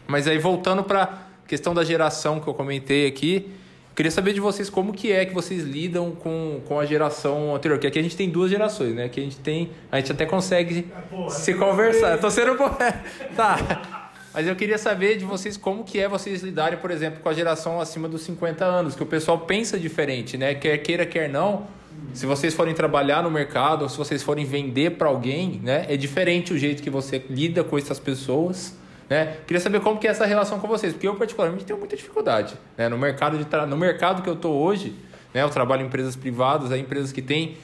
Mas 0.07 0.27
aí 0.27 0.39
voltando 0.39 0.83
para 0.83 1.03
a 1.03 1.49
questão 1.49 1.75
da 1.75 1.85
geração 1.85 2.41
que 2.41 2.49
eu 2.49 2.55
comentei 2.55 3.07
aqui, 3.07 3.51
queria 3.95 4.11
saber 4.11 4.33
de 4.33 4.41
vocês 4.41 4.71
como 4.71 4.93
que 4.93 5.13
é 5.13 5.27
que 5.27 5.35
vocês 5.35 5.65
lidam 5.65 6.13
com, 6.13 6.61
com 6.67 6.79
a 6.79 6.87
geração 6.87 7.55
anterior, 7.55 7.79
que 7.79 7.87
aqui 7.87 7.99
a 7.99 8.03
gente 8.03 8.17
tem 8.17 8.31
duas 8.31 8.51
gerações, 8.51 8.95
né? 8.95 9.09
Que 9.09 9.21
a 9.21 9.23
gente 9.25 9.39
tem, 9.39 9.71
a 9.91 9.99
gente 9.99 10.13
até 10.13 10.25
consegue 10.25 10.87
é, 10.97 11.01
porra, 11.01 11.31
se 11.31 11.53
conversar. 11.55 12.17
Tô 12.19 12.31
sendo 12.31 12.57
tá. 13.37 13.98
Mas 14.39 14.47
eu 14.47 14.55
queria 14.55 14.79
saber 14.79 15.17
de 15.17 15.25
vocês 15.25 15.57
como 15.57 15.83
que 15.83 15.99
é 15.99 16.07
vocês 16.07 16.45
lidarem, 16.45 16.79
por 16.79 16.93
exemplo, 16.93 17.19
com 17.21 17.29
a 17.29 17.33
geração 17.33 17.81
acima 17.81 18.09
dos 18.09 18.23
50 18.23 18.65
anos, 18.65 18.95
que 18.95 19.03
o 19.03 19.07
pessoal 19.07 19.41
pensa 19.41 19.77
diferente, 19.77 20.39
né? 20.39 20.55
Quer 20.55 20.79
queira, 20.79 21.05
quer 21.05 21.29
não. 21.29 21.67
Se 22.15 22.25
vocês 22.25 22.55
forem 22.55 22.73
trabalhar 22.73 23.21
no 23.21 23.33
mercado, 23.33 23.83
ou 23.83 23.89
se 23.89 23.99
vocês 23.99 24.23
forem 24.23 24.45
vender 24.45 24.93
para 24.93 25.09
alguém, 25.09 25.61
né? 25.65 25.87
É 25.89 25.97
diferente 25.97 26.53
o 26.53 26.57
jeito 26.57 26.85
que 26.85 26.89
você 26.89 27.21
lida 27.29 27.65
com 27.65 27.77
essas 27.77 27.99
pessoas, 27.99 28.79
né? 29.11 29.39
Queria 29.45 29.61
saber 29.61 29.81
como 29.81 29.99
que 29.99 30.07
é 30.07 30.11
essa 30.11 30.25
relação 30.25 30.61
com 30.61 30.69
vocês, 30.69 30.93
porque 30.93 31.09
eu 31.09 31.17
particularmente 31.17 31.65
tenho 31.65 31.77
muita 31.81 31.97
dificuldade, 31.97 32.55
né? 32.77 32.89
No 32.89 32.97
mercado 32.97 33.39
de 33.39 33.45
tra... 33.45 33.67
no 33.67 33.77
mercado 33.77 34.23
que 34.23 34.31
eu 34.31 34.37
tô 34.37 34.51
hoje, 34.51 34.95
né? 35.35 35.43
Eu 35.43 35.51
trabalho 35.51 35.83
em 35.83 35.87
empresas 35.87 36.15
privadas, 36.15 36.71
aí 36.71 36.81
empresas 36.81 37.11
que 37.11 37.23
têm 37.23 37.57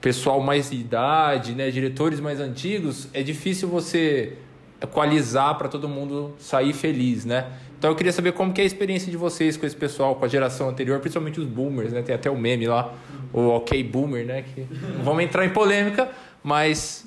pessoal 0.00 0.40
mais 0.40 0.70
de 0.70 0.76
idade, 0.76 1.54
né? 1.54 1.70
Diretores 1.70 2.18
mais 2.18 2.40
antigos, 2.40 3.06
é 3.14 3.22
difícil 3.22 3.68
você 3.68 4.38
equalizar 4.84 5.56
para 5.56 5.68
todo 5.68 5.88
mundo 5.88 6.34
sair 6.38 6.72
feliz, 6.72 7.24
né? 7.24 7.52
Então 7.78 7.90
eu 7.90 7.96
queria 7.96 8.12
saber 8.12 8.32
como 8.32 8.52
que 8.52 8.60
é 8.60 8.64
a 8.64 8.66
experiência 8.66 9.10
de 9.10 9.16
vocês 9.16 9.56
com 9.56 9.66
esse 9.66 9.76
pessoal, 9.76 10.16
com 10.16 10.24
a 10.24 10.28
geração 10.28 10.68
anterior, 10.68 11.00
principalmente 11.00 11.40
os 11.40 11.46
boomers, 11.46 11.92
né? 11.92 12.02
Tem 12.02 12.14
até 12.14 12.30
o 12.30 12.36
meme 12.36 12.66
lá, 12.66 12.94
o 13.32 13.48
OK 13.48 13.82
Boomer, 13.82 14.24
né? 14.24 14.42
Que 14.42 14.66
não 14.96 15.04
vamos 15.04 15.22
entrar 15.22 15.44
em 15.44 15.50
polêmica, 15.50 16.10
mas 16.42 17.06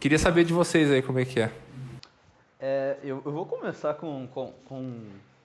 queria 0.00 0.18
saber 0.18 0.44
de 0.44 0.52
vocês 0.52 0.90
aí 0.90 1.02
como 1.02 1.18
é 1.18 1.24
que 1.24 1.40
é. 1.40 1.52
é 2.58 2.96
eu, 3.02 3.22
eu, 3.24 3.32
vou 3.32 3.44
começar 3.44 3.94
com, 3.94 4.26
com, 4.28 4.52
com, 4.64 5.00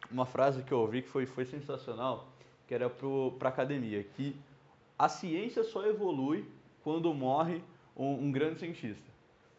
uma 0.09 0.25
frase 0.25 0.61
que 0.61 0.71
eu 0.71 0.79
ouvi 0.79 1.01
que 1.01 1.09
foi, 1.09 1.25
foi 1.25 1.43
sensacional, 1.43 2.27
que 2.67 2.73
era 2.73 2.89
para 2.89 3.49
academia, 3.49 4.05
que 4.15 4.35
a 4.97 5.09
ciência 5.09 5.63
só 5.63 5.85
evolui 5.85 6.45
quando 6.83 7.13
morre 7.13 7.61
um, 7.97 8.27
um 8.27 8.31
grande 8.31 8.59
cientista. 8.59 9.03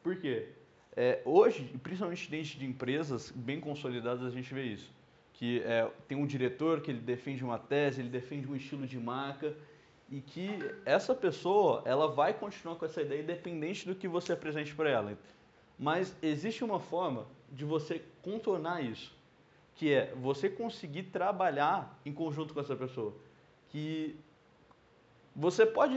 Por 0.02 0.16
quê? 0.16 0.48
É, 0.96 1.20
hoje, 1.24 1.64
principalmente 1.82 2.30
dentro 2.30 2.58
de 2.58 2.64
empresas 2.64 3.30
bem 3.30 3.60
consolidadas, 3.60 4.24
a 4.24 4.30
gente 4.30 4.52
vê 4.54 4.64
isso. 4.64 4.92
Que 5.32 5.60
é, 5.62 5.90
tem 6.06 6.16
um 6.16 6.26
diretor 6.26 6.80
que 6.80 6.90
ele 6.90 7.00
defende 7.00 7.44
uma 7.44 7.58
tese, 7.58 8.00
ele 8.00 8.08
defende 8.08 8.46
um 8.46 8.54
estilo 8.54 8.86
de 8.86 8.98
marca 8.98 9.54
e 10.08 10.20
que 10.20 10.48
essa 10.84 11.14
pessoa 11.14 11.82
ela 11.84 12.06
vai 12.06 12.32
continuar 12.32 12.76
com 12.76 12.84
essa 12.84 13.02
ideia 13.02 13.22
independente 13.22 13.86
do 13.86 13.94
que 13.94 14.06
você 14.06 14.32
apresente 14.32 14.74
para 14.74 14.88
ela. 14.88 15.18
Mas 15.78 16.14
existe 16.22 16.62
uma 16.62 16.78
forma 16.78 17.26
de 17.50 17.64
você 17.64 18.02
contornar 18.22 18.84
isso, 18.84 19.12
que 19.74 19.92
é 19.92 20.14
você 20.14 20.48
conseguir 20.48 21.04
trabalhar 21.04 22.00
em 22.06 22.12
conjunto 22.12 22.54
com 22.54 22.60
essa 22.60 22.76
pessoa. 22.76 23.14
Que 23.70 24.16
você 25.36 25.66
pode, 25.66 25.96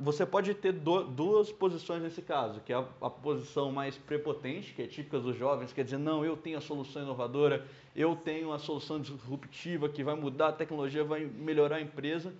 você 0.00 0.26
pode 0.26 0.52
ter 0.52 0.72
duas 0.72 1.52
posições 1.52 2.02
nesse 2.02 2.20
caso, 2.20 2.60
que 2.60 2.72
é 2.72 2.76
a, 2.76 2.84
a, 3.00 3.08
posição 3.08 3.70
mais 3.70 3.96
prepotente, 3.96 4.74
que 4.74 4.82
é 4.82 4.86
típica 4.86 5.20
dos 5.20 5.36
jovens, 5.36 5.72
quer 5.72 5.84
dizer, 5.84 5.98
não, 5.98 6.24
eu 6.24 6.36
tenho 6.36 6.58
a 6.58 6.60
solução 6.60 7.02
inovadora, 7.02 7.64
eu 7.94 8.16
tenho 8.16 8.52
a 8.52 8.58
solução 8.58 9.00
disruptiva 9.00 9.88
que 9.88 10.02
vai 10.02 10.16
mudar 10.16 10.48
a 10.48 10.52
tecnologia, 10.52 11.04
vai 11.04 11.24
melhorar 11.24 11.76
a 11.76 11.80
empresa. 11.80 12.34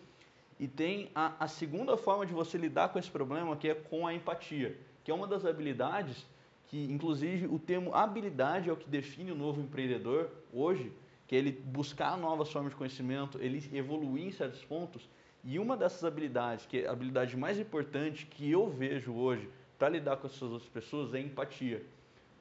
E 0.59 0.67
tem 0.67 1.09
a, 1.15 1.35
a 1.39 1.47
segunda 1.47 1.97
forma 1.97 2.27
de 2.27 2.33
você 2.33 2.59
lidar 2.59 2.89
com 2.89 2.99
esse 2.99 3.11
problema, 3.11 3.57
que 3.57 3.69
é 3.69 3.75
com 3.75 4.05
a 4.05 4.13
empatia, 4.13 4.77
que 5.05 5.13
é 5.13 5.15
uma 5.15 5.29
das 5.29 5.45
habilidades 5.45 6.27
que, 6.67 6.85
inclusive, 6.91 7.47
o 7.47 7.61
termo 7.61 7.95
habilidade 7.95 8.69
é 8.69 8.73
o 8.73 8.77
que 8.77 8.89
define 8.89 9.31
o 9.31 9.37
novo 9.37 9.61
empreendedor 9.61 10.31
hoje, 10.53 10.91
que 11.29 11.37
é 11.37 11.39
ele 11.39 11.53
buscar 11.53 12.17
novas 12.17 12.51
formas 12.51 12.73
de 12.73 12.77
conhecimento, 12.77 13.39
ele 13.41 13.63
evoluir 13.73 14.27
em 14.27 14.33
certos 14.33 14.65
pontos 14.65 15.09
e 15.45 15.59
uma 15.59 15.77
dessas 15.77 16.05
habilidades, 16.05 16.65
que 16.67 16.81
é 16.81 16.87
a 16.89 16.93
habilidade 16.93 17.37
mais 17.37 17.59
importante 17.59 18.25
que 18.27 18.51
eu 18.51 18.69
vejo 18.69 19.13
hoje 19.13 19.49
para 19.79 19.91
lidar 19.91 20.17
com 20.17 20.27
essas 20.27 20.43
outras 20.43 20.69
pessoas 20.71 21.13
é 21.13 21.21
empatia. 21.21 21.83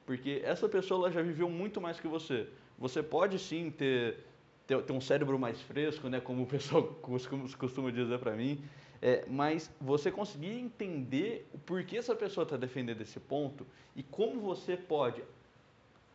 Porque 0.06 0.40
essa 0.44 0.68
pessoa 0.68 1.10
já 1.10 1.20
viveu 1.20 1.48
muito 1.50 1.80
mais 1.80 2.00
que 2.00 2.08
você. 2.08 2.48
Você 2.78 3.02
pode 3.02 3.38
sim 3.38 3.70
ter, 3.70 4.18
ter, 4.66 4.82
ter 4.82 4.92
um 4.92 5.00
cérebro 5.00 5.38
mais 5.38 5.60
fresco, 5.60 6.08
né, 6.08 6.20
como 6.20 6.42
o 6.42 6.46
pessoal 6.46 6.82
costuma, 7.02 7.48
costuma 7.56 7.90
dizer 7.90 8.18
para 8.18 8.32
mim, 8.32 8.62
é, 9.02 9.24
mas 9.28 9.70
você 9.80 10.10
conseguir 10.10 10.58
entender 10.58 11.46
o 11.52 11.58
porquê 11.58 11.98
essa 11.98 12.14
pessoa 12.14 12.44
está 12.44 12.56
defendendo 12.56 13.02
esse 13.02 13.20
ponto 13.20 13.66
e 13.94 14.02
como 14.02 14.40
você 14.40 14.76
pode 14.76 15.22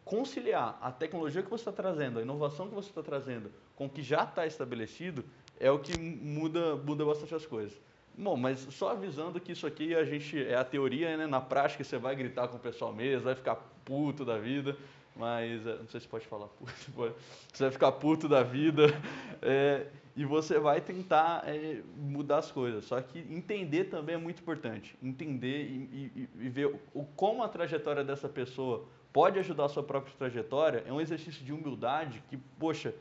conciliar 0.03 0.75
a 0.81 0.91
tecnologia 0.91 1.43
que 1.43 1.49
você 1.49 1.69
está 1.69 1.71
trazendo, 1.71 2.17
a 2.17 2.23
inovação 2.23 2.67
que 2.67 2.73
você 2.73 2.89
está 2.89 3.03
trazendo 3.03 3.51
com 3.75 3.85
o 3.85 3.89
que 3.89 4.01
já 4.01 4.23
está 4.23 4.45
estabelecido, 4.47 5.23
é 5.59 5.69
o 5.71 5.79
que 5.79 5.97
muda, 5.99 6.75
muda 6.75 7.05
bastante 7.05 7.35
as 7.35 7.45
coisas. 7.45 7.79
Bom, 8.17 8.35
mas 8.35 8.59
só 8.71 8.89
avisando 8.91 9.39
que 9.39 9.51
isso 9.51 9.65
aqui 9.65 9.95
a 9.95 10.03
gente 10.03 10.41
é 10.43 10.55
a 10.55 10.63
teoria, 10.63 11.15
né? 11.15 11.25
Na 11.25 11.39
prática 11.39 11.83
você 11.83 11.97
vai 11.97 12.15
gritar 12.15 12.47
com 12.47 12.57
o 12.57 12.59
pessoal 12.59 12.93
mesmo, 12.93 13.23
vai 13.23 13.35
ficar 13.35 13.55
puto 13.85 14.25
da 14.25 14.37
vida, 14.37 14.75
mas 15.15 15.65
é, 15.65 15.77
não 15.77 15.87
sei 15.87 16.01
se 16.01 16.07
pode 16.07 16.27
falar 16.27 16.47
puto, 16.47 16.73
você 17.53 17.63
vai 17.63 17.71
ficar 17.71 17.91
puto 17.93 18.27
da 18.27 18.43
vida 18.43 18.87
é, 19.41 19.87
e 20.15 20.25
você 20.25 20.59
vai 20.59 20.81
tentar 20.81 21.43
é, 21.47 21.81
mudar 21.95 22.39
as 22.39 22.51
coisas. 22.51 22.83
Só 22.85 23.01
que 23.01 23.19
entender 23.19 23.85
também 23.85 24.15
é 24.15 24.17
muito 24.17 24.41
importante. 24.41 24.97
Entender 25.01 25.63
e, 25.63 26.11
e, 26.15 26.29
e 26.45 26.49
ver 26.49 26.77
o, 26.93 27.05
como 27.15 27.41
a 27.41 27.47
trajetória 27.47 28.03
dessa 28.03 28.27
pessoa 28.27 28.85
pode 29.13 29.39
ajudar 29.39 29.65
a 29.65 29.69
sua 29.69 29.83
própria 29.83 30.13
trajetória 30.17 30.83
é 30.85 30.91
um 30.91 30.99
exercício 30.99 31.43
de 31.43 31.53
humildade 31.53 32.21
que, 32.29 32.35
poxa, 32.35 32.93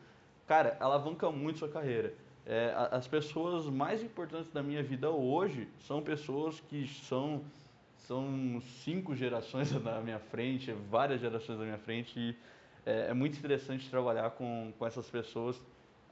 cara, 0.46 0.76
alavanca 0.78 1.28
muito 1.30 1.58
sua 1.58 1.68
carreira. 1.68 2.14
É, 2.50 2.72
as 2.90 3.06
pessoas 3.06 3.66
mais 3.66 4.02
importantes 4.02 4.50
da 4.50 4.62
minha 4.62 4.82
vida 4.82 5.10
hoje 5.10 5.68
são 5.86 6.00
pessoas 6.00 6.58
que 6.60 6.88
são 7.04 7.42
são 7.98 8.62
cinco 8.82 9.14
gerações 9.14 9.70
na 9.84 10.00
minha 10.00 10.18
frente, 10.18 10.72
várias 10.90 11.20
gerações 11.20 11.58
da 11.58 11.64
minha 11.66 11.76
frente 11.76 12.18
e 12.18 12.34
é, 12.86 13.08
é 13.10 13.14
muito 13.14 13.38
interessante 13.38 13.90
trabalhar 13.90 14.30
com, 14.30 14.72
com 14.78 14.86
essas 14.86 15.10
pessoas 15.10 15.60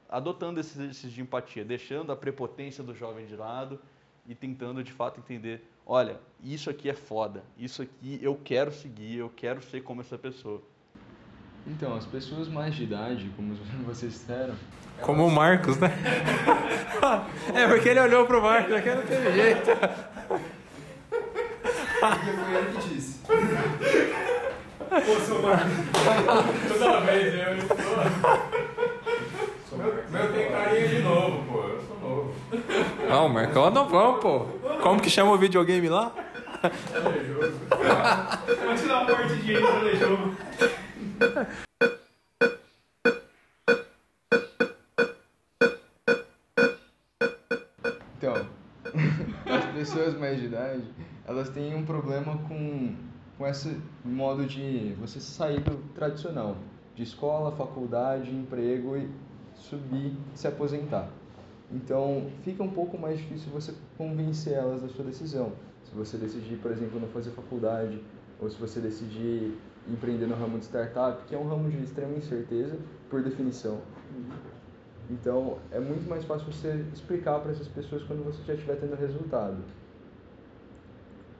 adotando 0.07 0.59
esses 0.59 0.77
exercícios 0.77 1.11
de 1.11 1.21
empatia, 1.21 1.65
deixando 1.65 2.11
a 2.11 2.15
prepotência 2.15 2.83
do 2.83 2.93
jovem 2.93 3.25
de 3.25 3.35
lado 3.35 3.79
e 4.27 4.35
tentando 4.35 4.83
de 4.83 4.91
fato 4.91 5.19
entender, 5.19 5.67
olha, 5.85 6.19
isso 6.43 6.69
aqui 6.69 6.87
é 6.87 6.93
foda, 6.93 7.43
isso 7.57 7.81
aqui 7.81 8.19
eu 8.21 8.39
quero 8.43 8.71
seguir, 8.71 9.17
eu 9.17 9.29
quero 9.29 9.61
ser 9.63 9.81
como 9.81 10.01
essa 10.01 10.17
pessoa. 10.19 10.61
Então, 11.67 11.95
as 11.95 12.05
pessoas 12.05 12.47
mais 12.47 12.73
de 12.73 12.83
idade, 12.83 13.29
como 13.35 13.53
vocês 13.85 14.13
disseram. 14.13 14.55
Como 15.01 15.27
o 15.27 15.31
Marcos, 15.31 15.77
né? 15.77 15.93
é, 17.53 17.67
porque 17.67 17.89
ele 17.89 17.99
olhou 17.99 18.25
pro 18.25 18.41
Marcos, 18.41 18.73
aqui 18.73 18.89
não 18.89 19.03
teve 19.03 19.31
jeito. 19.33 19.69
Porque 21.99 22.31
foi 22.31 22.55
ele 22.55 22.71
que 22.71 22.89
disse. 22.89 23.19
Pô, 24.89 25.19
seu 25.19 25.41
Marcos. 25.41 25.71
Toda 26.67 26.99
vez 27.01 27.33
eu. 27.33 27.57
Meu, 29.77 30.03
meu 30.09 30.33
tem 30.33 30.51
carinha 30.51 30.87
de 30.87 30.99
novo, 31.03 31.43
pô. 31.45 31.63
Eu 31.67 31.81
sou 31.81 31.99
novo. 31.99 32.33
Não, 33.07 33.25
o 33.27 33.29
Marcão 33.29 33.67
é 33.67 33.69
novão, 33.69 34.19
pô. 34.19 34.47
Como 34.81 34.99
que 34.99 35.09
chama 35.09 35.31
o 35.31 35.37
videogame 35.37 35.89
lá? 35.89 36.11
Telejogo. 36.61 37.53
Vou 38.65 38.75
tirar 38.75 39.03
uma 39.03 39.15
partidinha 39.15 39.61
de 39.61 39.67
telejogo. 39.67 40.35
Então, 48.17 48.33
as 49.45 49.65
pessoas 49.75 50.17
mais 50.17 50.39
de 50.39 50.45
idade, 50.45 50.83
elas 51.27 51.49
têm 51.49 51.75
um 51.75 51.85
problema 51.85 52.37
com, 52.47 52.95
com 53.37 53.47
esse 53.47 53.79
modo 54.03 54.47
de 54.47 54.95
você 54.99 55.19
sair 55.19 55.59
do 55.59 55.77
tradicional, 55.93 56.57
de 56.95 57.03
escola, 57.03 57.51
faculdade, 57.51 58.31
emprego 58.31 58.97
e 58.97 59.07
subir, 59.53 60.13
se 60.33 60.47
aposentar. 60.47 61.07
Então, 61.71 62.31
fica 62.43 62.63
um 62.63 62.71
pouco 62.71 62.97
mais 62.97 63.19
difícil 63.19 63.51
você 63.51 63.75
convencer 63.95 64.53
elas 64.53 64.81
da 64.81 64.87
sua 64.87 65.05
decisão. 65.05 65.51
Se 65.83 65.93
você 65.93 66.17
decidir, 66.17 66.57
por 66.57 66.71
exemplo, 66.71 66.99
não 66.99 67.09
fazer 67.09 67.29
faculdade, 67.31 68.01
ou 68.39 68.49
se 68.49 68.57
você 68.57 68.79
decidir 68.79 69.55
empreender 69.89 70.27
no 70.27 70.35
ramo 70.35 70.59
de 70.59 70.65
startup, 70.65 71.23
que 71.25 71.35
é 71.35 71.37
um 71.37 71.47
ramo 71.47 71.69
de 71.69 71.83
extrema 71.83 72.17
incerteza, 72.17 72.77
por 73.09 73.21
definição. 73.21 73.81
Então, 75.09 75.59
é 75.71 75.79
muito 75.79 76.07
mais 76.09 76.23
fácil 76.25 76.51
você 76.51 76.85
explicar 76.93 77.39
para 77.39 77.51
essas 77.51 77.67
pessoas 77.67 78.03
quando 78.03 78.23
você 78.23 78.43
já 78.43 78.53
estiver 78.53 78.75
tendo 78.75 78.95
resultado. 78.95 79.63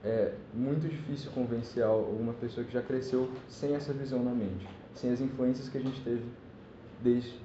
É 0.04 0.34
muito 0.54 0.88
difícil 0.88 1.32
convencer 1.32 1.84
alguma 1.84 2.34
pessoa 2.34 2.66
que 2.66 2.72
já 2.72 2.82
cresceu 2.82 3.30
sem 3.50 3.76
essa 3.76 3.92
visão 3.92 4.24
na 4.24 4.32
mente, 4.32 4.68
sem 4.94 5.12
as 5.12 5.20
influências 5.20 5.68
que 5.68 5.78
a 5.78 5.82
gente 5.82 6.02
teve 6.02 6.26
desde, 7.02 7.42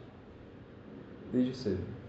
desde 1.33 1.57
cedo. 1.57 2.03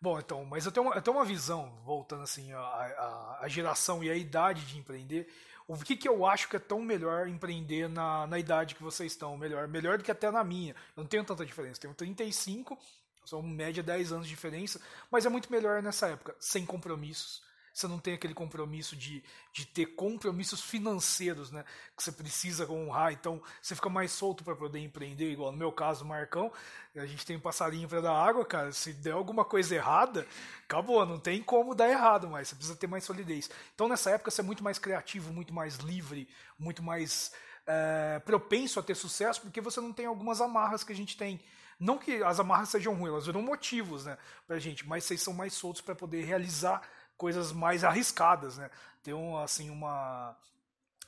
Bom, 0.00 0.18
então, 0.18 0.44
mas 0.44 0.66
eu 0.66 0.72
tenho 0.72 0.86
uma, 0.86 0.94
eu 0.94 1.02
tenho 1.02 1.16
uma 1.16 1.24
visão, 1.24 1.72
voltando 1.84 2.22
assim, 2.22 2.52
a, 2.52 2.58
a, 2.58 3.38
a 3.42 3.48
geração 3.48 4.04
e 4.04 4.10
a 4.10 4.14
idade 4.14 4.66
de 4.66 4.78
empreender, 4.78 5.26
o 5.68 5.76
que, 5.76 5.96
que 5.96 6.08
eu 6.08 6.24
acho 6.24 6.48
que 6.48 6.56
é 6.56 6.60
tão 6.60 6.80
melhor 6.80 7.28
empreender 7.28 7.88
na, 7.88 8.26
na 8.26 8.38
idade 8.38 8.74
que 8.74 8.82
vocês 8.82 9.12
estão? 9.12 9.36
Melhor, 9.36 9.66
melhor 9.66 9.98
do 9.98 10.04
que 10.04 10.10
até 10.10 10.30
na 10.30 10.44
minha. 10.44 10.74
Eu 10.96 11.02
não 11.02 11.06
tenho 11.06 11.24
tanta 11.24 11.44
diferença. 11.44 11.80
Tenho 11.80 11.94
35, 11.94 12.78
são 13.24 13.42
média 13.42 13.82
10 13.82 14.12
anos 14.12 14.26
de 14.26 14.30
diferença, 14.30 14.80
mas 15.10 15.26
é 15.26 15.28
muito 15.28 15.50
melhor 15.50 15.82
nessa 15.82 16.08
época, 16.08 16.36
sem 16.38 16.64
compromissos 16.64 17.45
você 17.76 17.86
não 17.86 17.98
tem 17.98 18.14
aquele 18.14 18.32
compromisso 18.32 18.96
de, 18.96 19.22
de 19.52 19.66
ter 19.66 19.84
compromissos 19.84 20.62
financeiros, 20.62 21.50
né? 21.50 21.62
Que 21.94 22.02
você 22.02 22.10
precisa 22.10 22.70
honrar, 22.72 23.12
então 23.12 23.42
você 23.60 23.74
fica 23.74 23.90
mais 23.90 24.10
solto 24.12 24.42
para 24.42 24.56
poder 24.56 24.78
empreender, 24.78 25.30
igual 25.30 25.52
no 25.52 25.58
meu 25.58 25.70
caso, 25.70 26.02
Marcão, 26.02 26.50
a 26.96 27.04
gente 27.04 27.26
tem 27.26 27.36
um 27.36 27.40
passarinho 27.40 27.86
para 27.86 28.00
dar 28.00 28.14
água, 28.14 28.46
cara, 28.46 28.72
se 28.72 28.94
der 28.94 29.12
alguma 29.12 29.44
coisa 29.44 29.74
errada, 29.74 30.26
acabou, 30.64 31.04
não 31.04 31.18
tem 31.18 31.42
como 31.42 31.74
dar 31.74 31.90
errado 31.90 32.28
mais, 32.30 32.48
você 32.48 32.54
precisa 32.54 32.76
ter 32.78 32.86
mais 32.86 33.04
solidez. 33.04 33.50
Então 33.74 33.88
nessa 33.88 34.08
época 34.10 34.30
você 34.30 34.40
é 34.40 34.44
muito 34.44 34.64
mais 34.64 34.78
criativo, 34.78 35.30
muito 35.30 35.52
mais 35.52 35.76
livre, 35.76 36.26
muito 36.58 36.82
mais 36.82 37.30
é, 37.66 38.18
propenso 38.20 38.80
a 38.80 38.82
ter 38.82 38.94
sucesso, 38.94 39.42
porque 39.42 39.60
você 39.60 39.82
não 39.82 39.92
tem 39.92 40.06
algumas 40.06 40.40
amarras 40.40 40.82
que 40.82 40.94
a 40.94 40.96
gente 40.96 41.14
tem. 41.14 41.38
Não 41.78 41.98
que 41.98 42.22
as 42.22 42.40
amarras 42.40 42.70
sejam 42.70 42.94
ruins, 42.94 43.12
elas 43.12 43.26
viram 43.26 43.42
motivos 43.42 44.06
né, 44.06 44.16
pra 44.46 44.58
gente, 44.58 44.88
mas 44.88 45.04
vocês 45.04 45.20
são 45.20 45.34
mais 45.34 45.52
soltos 45.52 45.82
para 45.82 45.94
poder 45.94 46.24
realizar 46.24 46.80
coisas 47.16 47.52
mais 47.52 47.84
arriscadas, 47.84 48.56
né? 48.58 48.70
Ter 49.02 49.14
um, 49.14 49.38
assim, 49.38 49.70
uma, 49.70 50.36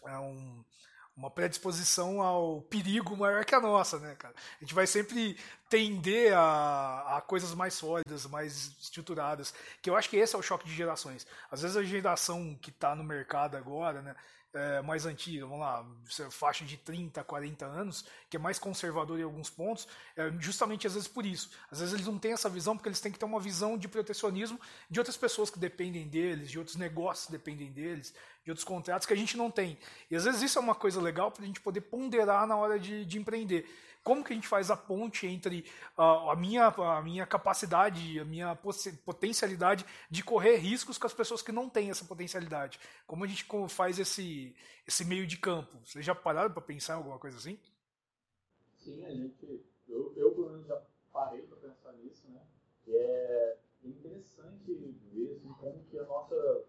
é 0.05 0.19
um, 0.19 0.65
uma 1.17 1.31
predisposição 1.31 2.23
ao 2.23 2.63
perigo 2.63 3.17
maior 3.17 3.45
que 3.45 3.55
a 3.55 3.61
nossa, 3.61 3.99
né, 3.99 4.15
cara? 4.15 4.35
A 4.61 4.65
gente 4.65 4.75
vai 4.75 4.87
sempre 4.87 5.37
tender 5.69 6.33
a, 6.37 7.17
a 7.17 7.21
coisas 7.21 7.53
mais 7.55 7.75
sólidas, 7.75 8.25
mais 8.27 8.77
estruturadas, 8.81 9.53
que 9.83 9.91
eu 9.91 9.97
acho 9.97 10.09
que 10.09 10.17
esse 10.17 10.35
é 10.35 10.39
o 10.39 10.43
choque 10.43 10.67
de 10.67 10.75
gerações. 10.75 11.27
Às 11.51 11.63
vezes 11.63 11.77
a 11.77 11.83
geração 11.83 12.57
que 12.63 12.71
está 12.71 12.95
no 12.95 13.03
mercado 13.03 13.57
agora, 13.57 14.01
né, 14.01 14.15
é, 14.55 14.81
mais 14.83 15.05
antiga, 15.05 15.45
vamos 15.47 15.61
lá, 15.61 15.85
faixa 16.31 16.65
de 16.65 16.77
30, 16.77 17.23
40 17.23 17.67
anos, 17.67 18.05
que 18.31 18.37
é 18.37 18.41
mais 18.41 18.59
conservador 18.59 19.19
em 19.19 19.23
alguns 19.23 19.51
pontos, 19.51 19.87
é 20.17 20.31
justamente 20.39 20.87
às 20.87 20.95
vezes 20.95 21.09
por 21.09 21.27
isso. 21.27 21.51
Às 21.71 21.81
vezes 21.81 21.95
eles 21.95 22.07
não 22.07 22.19
têm 22.19 22.33
essa 22.33 22.49
visão 22.49 22.77
porque 22.77 22.89
eles 22.89 23.01
têm 23.01 23.13
que 23.13 23.19
ter 23.19 23.25
uma 23.25 23.41
visão 23.41 23.77
de 23.77 23.87
protecionismo 23.89 24.59
de 24.91 24.99
outras 24.99 25.17
pessoas 25.17 25.51
que 25.51 25.59
dependem 25.59 26.09
deles, 26.09 26.51
de 26.51 26.59
outros 26.59 26.77
negócios 26.77 27.27
que 27.27 27.33
dependem 27.33 27.71
deles, 27.71 28.15
de 28.43 28.51
outros 28.51 28.65
contratos 28.65 29.07
que 29.07 29.13
a 29.13 29.17
gente 29.17 29.37
não 29.37 29.51
tem. 29.51 29.79
E 30.11 30.17
às 30.17 30.25
vezes 30.25 30.43
isso 30.43 30.59
é 30.59 30.63
uma 30.63 30.75
coisa 30.75 31.01
legal 31.01 31.31
para 31.31 31.43
a 31.43 31.47
gente 31.47 31.61
poder 31.61 31.83
ponderar 31.83 32.47
na 32.47 32.57
hora 32.57 32.79
de, 32.79 33.05
de 33.05 33.19
empreender 33.19 33.69
como 34.09 34.25
que 34.25 34.33
a 34.33 34.37
gente 34.37 34.49
faz 34.49 34.71
a 34.71 34.77
ponte 34.77 35.27
entre 35.27 35.67
uh, 35.99 36.31
a, 36.31 36.35
minha, 36.35 36.69
a 36.69 37.03
minha 37.03 37.27
capacidade, 37.27 38.19
a 38.19 38.25
minha 38.25 38.57
potencialidade 39.05 39.85
de 40.11 40.25
correr 40.25 40.57
riscos 40.57 40.97
com 40.97 41.07
as 41.07 41.13
pessoas 41.13 41.43
que 41.43 41.53
não 41.53 41.69
têm 41.69 41.91
essa 41.91 42.07
potencialidade? 42.07 42.81
Como 43.07 43.23
a 43.23 43.27
gente 43.27 43.47
faz 43.69 43.99
esse, 43.99 44.57
esse 44.87 45.05
meio 45.05 45.27
de 45.27 45.37
campo? 45.37 45.77
Vocês 45.85 46.03
já 46.03 46.15
pararam 46.15 46.51
para 46.51 46.63
pensar 46.63 46.95
em 46.95 46.97
alguma 46.97 47.19
coisa 47.19 47.37
assim? 47.37 47.61
Sim, 48.79 49.05
a 49.05 49.11
gente, 49.11 49.63
eu, 49.87 50.15
eu 50.17 50.35
pelo 50.35 50.53
menos 50.53 50.67
já 50.67 50.81
parei 51.13 51.43
para 51.43 51.59
pensar 51.59 51.93
nisso, 51.93 52.31
né? 52.31 52.41
E 52.87 52.97
é 52.97 53.59
interessante 53.85 54.73
ver 55.13 55.33
assim, 55.33 55.53
como 55.53 55.85
que 55.85 55.99
a 55.99 56.05
nossa, 56.05 56.65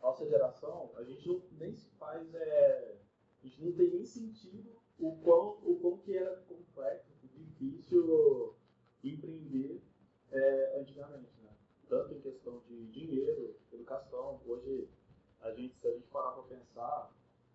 nossa 0.00 0.26
geração, 0.26 0.90
a 0.96 1.04
gente 1.04 1.28
não, 1.28 1.42
nem 1.58 1.74
se 1.74 1.90
faz, 1.98 2.34
é, 2.34 2.96
a 3.38 3.46
gente 3.46 3.62
não 3.62 3.72
tem 3.72 3.90
nem 3.90 4.06
sentido 4.06 4.79
o 5.00 5.16
quão, 5.22 5.58
o 5.64 5.78
quão 5.80 5.98
que 5.98 6.16
era 6.16 6.36
complexo, 6.42 7.10
difícil 7.22 8.54
empreender 9.02 9.82
é, 10.30 10.80
antigamente, 10.80 11.32
né? 11.42 11.50
Tanto 11.88 12.14
em 12.14 12.20
questão 12.20 12.62
de 12.68 12.86
dinheiro, 12.88 13.56
educação, 13.72 14.40
hoje 14.46 14.88
a 15.40 15.50
gente, 15.52 15.74
se 15.78 15.88
a 15.88 15.92
gente 15.92 16.06
parar 16.08 16.32
para 16.32 16.42
pensar, 16.42 17.12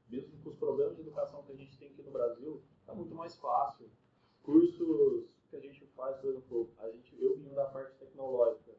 mesmo 0.10 0.38
com 0.44 0.50
os 0.50 0.58
problemas 0.58 0.96
de 0.96 1.02
educação 1.02 1.44
que 1.44 1.52
a 1.52 1.56
gente 1.56 1.78
tem 1.78 1.90
aqui 1.90 2.02
no 2.02 2.12
Brasil, 2.12 2.62
está 2.80 2.94
muito 2.94 3.14
mais 3.14 3.36
fácil. 3.36 3.90
Cursos 4.44 5.26
que 5.50 5.56
a 5.56 5.60
gente 5.60 5.86
faz, 5.96 6.18
por 6.18 6.32
exemplo, 6.32 6.72
a 6.80 6.90
gente, 6.90 7.16
eu 7.22 7.38
vim 7.38 7.54
da 7.54 7.66
parte 7.66 7.98
tecnológica. 7.98 8.76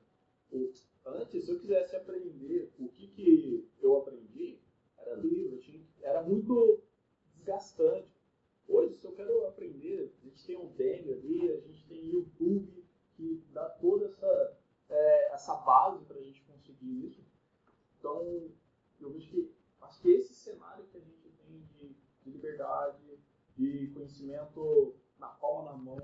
O, 0.50 0.72
antes, 1.06 1.44
se 1.44 1.50
eu 1.50 1.58
quisesse 1.58 1.96
aprender 1.96 2.72
o 2.78 2.88
que, 2.88 3.08
que 3.08 3.68
eu 3.80 3.96
aprendi, 3.98 4.60
era 4.98 5.14
livro, 5.14 5.58
tinha, 5.58 5.84
era 6.02 6.22
muito 6.22 6.82
desgastante 7.34 8.15
Hoje, 8.68 8.94
se 8.94 9.06
eu 9.06 9.12
quero 9.12 9.46
aprender, 9.46 10.12
a 10.20 10.24
gente 10.24 10.44
tem 10.44 10.56
o 10.56 10.66
Udemy 10.66 11.12
ali, 11.12 11.52
a 11.52 11.60
gente 11.60 11.86
tem 11.86 12.06
YouTube, 12.06 12.84
que 13.14 13.44
dá 13.52 13.68
toda 13.70 14.06
essa, 14.06 14.58
é, 14.88 15.32
essa 15.32 15.56
base 15.56 16.04
para 16.04 16.18
a 16.18 16.22
gente 16.22 16.42
conseguir 16.42 17.06
isso. 17.06 17.24
Então, 17.98 18.50
eu 19.00 19.12
vejo 19.12 19.30
que, 19.30 19.54
acho 19.82 20.00
que 20.00 20.08
esse 20.10 20.34
cenário 20.34 20.84
que 20.86 20.96
a 20.96 21.00
gente 21.00 21.28
tem 21.30 21.60
de, 21.78 21.96
de 22.22 22.30
liberdade, 22.30 23.18
de 23.56 23.90
conhecimento 23.94 24.96
na 25.18 25.28
palma 25.28 25.70
na 25.70 25.76
mão, 25.76 25.98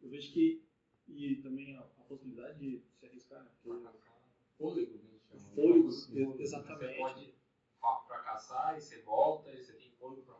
eu 0.00 0.08
vejo 0.08 0.32
que, 0.32 0.64
e 1.08 1.36
também 1.36 1.76
a, 1.76 1.80
a 1.80 2.04
possibilidade 2.08 2.58
de 2.58 2.82
se 2.94 3.06
arriscar, 3.06 3.44
né? 3.44 3.50
Fôlego, 4.58 4.98
né? 4.98 5.20
Fôlego, 5.54 5.88
exatamente. 6.40 6.94
Você 6.94 6.98
pode 6.98 7.34
fracassar 8.06 8.76
e 8.76 8.80
você 8.80 9.00
volta, 9.02 9.52
e 9.52 9.62
você 9.62 9.72
tem 9.74 9.90
fôlego 9.92 10.22
para 10.22 10.34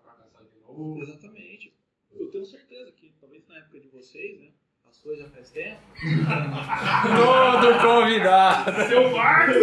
Exatamente. 1.01 1.75
Eu 2.13 2.29
tenho 2.31 2.45
certeza 2.45 2.91
que, 2.93 3.13
talvez 3.21 3.47
na 3.49 3.59
época 3.59 3.81
de 3.81 3.89
vocês, 3.89 4.41
né? 4.41 4.49
A 4.89 4.93
sua 4.93 5.17
já 5.17 5.29
faz 5.31 5.51
tempo. 5.51 5.81
Todo 6.03 7.81
convidado. 7.81 8.89
Seu 8.89 9.11
Marcos! 9.11 9.55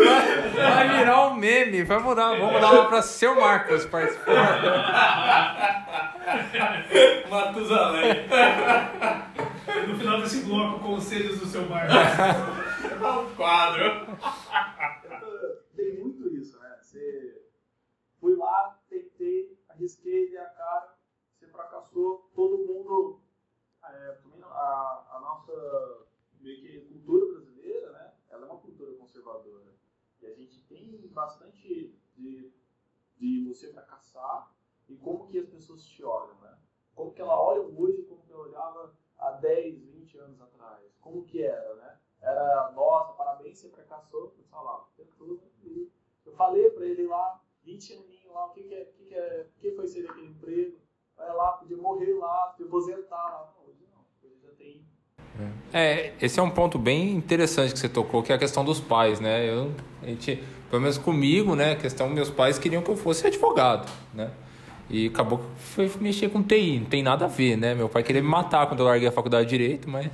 Vai 0.55 0.97
virar 0.97 1.27
um 1.27 1.33
meme. 1.35 1.83
Vai 1.83 1.99
mudar. 1.99 2.37
Vamos 2.37 2.53
mudar 2.53 2.71
lá 2.71 2.85
pra 2.85 3.01
seu 3.01 3.35
Marcos 3.35 3.85
participar. 3.87 4.37
Matusalém. 7.29 8.27
No 9.87 9.97
final 9.97 10.21
desse 10.21 10.43
bloco, 10.45 10.79
conselhos 10.79 11.39
do 11.39 11.45
seu 11.45 11.67
Marcos. 11.67 11.93
um 12.97 13.35
quadro. 13.35 14.07
Tem 15.75 15.99
muito 15.99 16.33
isso, 16.33 16.57
né? 16.59 16.77
Você 16.81 17.41
fui 18.19 18.35
lá, 18.35 18.79
tentei, 18.89 19.57
arrisquei, 19.69 20.29
dei 20.29 20.39
a 20.39 20.45
cara, 20.45 20.95
você 21.37 21.47
fracassou, 21.47 22.31
todo 22.33 22.57
mundo. 22.57 23.21
é, 23.83 24.11
também 24.23 24.41
a, 24.43 25.05
a 25.11 25.19
nossa 25.21 26.05
meio 26.41 26.61
que 26.61 26.79
cultura 26.81 27.33
brasileira, 27.33 27.91
né? 27.91 28.13
Ela 28.29 28.45
é 28.47 28.49
uma 28.49 28.59
cultura 28.59 28.93
conservadora. 28.97 29.75
E 30.21 30.25
a 30.25 30.33
gente 30.33 30.63
bastante 31.09 31.95
de, 32.15 32.53
de 33.17 33.47
você 33.47 33.71
fracassar 33.71 34.51
e 34.87 34.95
como 34.95 35.27
que 35.27 35.39
as 35.39 35.49
pessoas 35.49 35.85
te 35.85 36.03
olham, 36.03 36.39
né? 36.39 36.57
Como 36.95 37.13
que 37.13 37.21
ela 37.21 37.39
olha 37.39 37.61
hoje, 37.61 38.03
como 38.03 38.23
que 38.23 38.31
ela 38.31 38.43
olhava 38.43 38.97
há 39.17 39.31
10, 39.31 39.79
20 39.79 40.17
anos 40.19 40.41
atrás. 40.41 40.97
Como 41.01 41.25
que 41.25 41.43
era, 41.43 41.75
né? 41.75 41.99
Era, 42.21 42.71
nossa, 42.71 43.13
parabéns, 43.13 43.59
você 43.59 43.69
fracassou, 43.69 44.29
sei 44.31 44.45
lá, 44.51 44.81
o 44.81 44.87
tempo 44.95 45.13
todo. 45.17 45.41
E 45.63 45.91
Eu 46.25 46.33
falei 46.33 46.69
pra 46.71 46.85
ele 46.85 47.07
lá, 47.07 47.43
20 47.63 47.93
aninhos 47.93 48.25
lá, 48.25 48.47
o 48.47 48.51
que 48.51 48.63
que 48.63 48.73
é, 48.73 48.83
o 48.83 48.93
que 48.93 49.05
que 49.05 49.15
é, 49.15 49.49
o 49.55 49.59
que 49.59 49.71
foi 49.71 49.87
ser 49.87 50.09
aquele 50.09 50.27
emprego? 50.27 50.79
Vai 51.15 51.33
lá, 51.33 51.53
podia 51.53 51.77
morrer 51.77 52.13
lá, 52.13 52.47
podia 52.47 52.67
aposentar 52.67 53.15
lá. 53.15 53.53
Não, 53.55 53.67
hoje 53.67 53.87
não, 53.91 54.05
hoje 54.23 54.39
já 54.41 54.51
tem 54.53 54.87
É, 55.73 56.11
esse 56.21 56.39
é 56.39 56.43
um 56.43 56.49
ponto 56.49 56.77
bem 56.77 57.11
interessante 57.11 57.73
que 57.73 57.79
você 57.79 57.89
tocou, 57.89 58.23
que 58.23 58.31
é 58.31 58.35
a 58.35 58.37
questão 58.37 58.63
dos 58.63 58.79
pais, 58.79 59.19
né? 59.19 59.47
Eu, 59.47 59.71
a 60.01 60.07
gente, 60.07 60.41
pelo 60.69 60.81
menos 60.81 60.97
comigo, 60.97 61.55
né? 61.55 61.73
A 61.73 61.75
questão, 61.75 62.09
meus 62.09 62.29
pais 62.29 62.57
queriam 62.57 62.81
que 62.81 62.89
eu 62.89 62.97
fosse 62.97 63.25
advogado, 63.27 63.89
né? 64.13 64.29
E 64.89 65.07
acabou 65.07 65.39
que 65.39 65.45
foi 65.59 65.91
mexer 65.99 66.29
com 66.29 66.41
TI, 66.41 66.79
não 66.79 66.85
tem 66.85 67.03
nada 67.03 67.25
a 67.25 67.27
ver, 67.27 67.57
né? 67.57 67.75
Meu 67.75 67.89
pai 67.89 68.03
queria 68.03 68.21
me 68.21 68.27
matar 68.27 68.67
quando 68.67 68.79
eu 68.79 68.85
larguei 68.85 69.07
a 69.07 69.11
faculdade 69.11 69.49
de 69.49 69.57
Direito, 69.57 69.89
mas... 69.89 70.09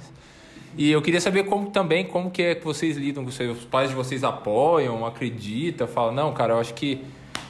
E 0.75 0.91
eu 0.91 1.01
queria 1.03 1.21
saber 1.21 1.43
como 1.43 1.69
também, 1.69 2.03
como 2.03 2.31
que 2.31 2.41
é 2.41 2.55
que 2.55 2.65
vocês 2.65 2.97
lidam 2.97 3.23
com 3.23 3.29
isso? 3.29 3.43
Os 3.43 3.63
pais 3.65 3.89
de 3.89 3.95
vocês 3.95 4.23
apoiam, 4.23 5.05
acreditam, 5.05 5.88
falam, 5.88 6.12
não, 6.15 6.33
cara, 6.33 6.53
eu 6.53 6.59
acho 6.59 6.73
que 6.73 6.99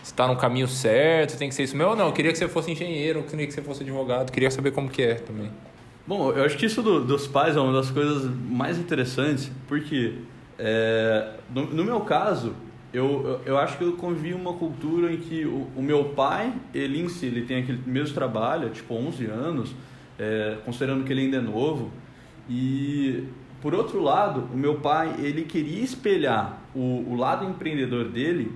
você 0.03 0.11
está 0.11 0.27
no 0.27 0.35
caminho 0.35 0.67
certo, 0.67 1.37
tem 1.37 1.47
que 1.47 1.55
ser 1.55 1.63
isso. 1.63 1.81
Ou 1.81 1.95
não, 1.95 2.07
eu 2.07 2.11
queria 2.11 2.33
que 2.33 2.37
você 2.37 2.49
fosse 2.49 2.69
engenheiro, 2.69 3.19
eu 3.19 3.23
queria 3.23 3.47
que 3.47 3.53
você 3.53 3.61
fosse 3.61 3.81
advogado, 3.81 4.29
queria 4.29 4.51
saber 4.51 4.71
como 4.71 4.89
que 4.89 5.01
é 5.01 5.15
também. 5.15 5.49
Bom, 6.05 6.31
eu 6.31 6.43
acho 6.43 6.57
que 6.57 6.65
isso 6.65 6.81
do- 6.81 7.03
dos 7.05 7.27
pais 7.27 7.55
é 7.55 7.59
uma 7.61 7.71
das 7.73 7.89
coisas 7.89 8.29
mais 8.49 8.77
interessantes, 8.77 9.49
porque 9.67 10.15
é, 10.59 11.35
no, 11.53 11.65
no 11.67 11.83
meu 11.85 12.01
caso, 12.01 12.53
eu, 12.93 13.41
eu, 13.45 13.57
acho 13.57 13.77
que 13.77 13.83
eu 13.83 13.93
convivi 13.93 14.33
uma 14.33 14.53
cultura 14.53 15.11
em 15.13 15.17
que 15.17 15.45
o, 15.45 15.67
o 15.75 15.81
meu 15.81 16.05
pai, 16.09 16.53
ele 16.73 16.99
em 17.01 17.07
si, 17.07 17.27
ele 17.27 17.43
tem 17.45 17.57
aquele 17.63 17.81
mesmo 17.85 18.13
trabalho, 18.13 18.69
tipo 18.69 18.93
11 18.93 19.25
anos, 19.27 19.73
é, 20.19 20.57
considerando 20.65 21.05
que 21.05 21.13
ele 21.13 21.21
ainda 21.21 21.37
é 21.37 21.41
novo, 21.41 21.89
e 22.49 23.23
por 23.61 23.73
outro 23.73 24.01
lado, 24.01 24.49
o 24.53 24.57
meu 24.57 24.75
pai, 24.75 25.15
ele 25.19 25.43
queria 25.43 25.81
espelhar 25.81 26.61
o, 26.75 27.05
o 27.11 27.15
lado 27.15 27.45
empreendedor 27.45 28.05
dele 28.09 28.51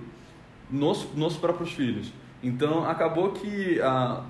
nos, 0.70 1.08
nos 1.14 1.36
próprios 1.36 1.72
filhos. 1.72 2.12
Então 2.42 2.84
acabou 2.88 3.32
que 3.32 3.80
a, 3.80 4.22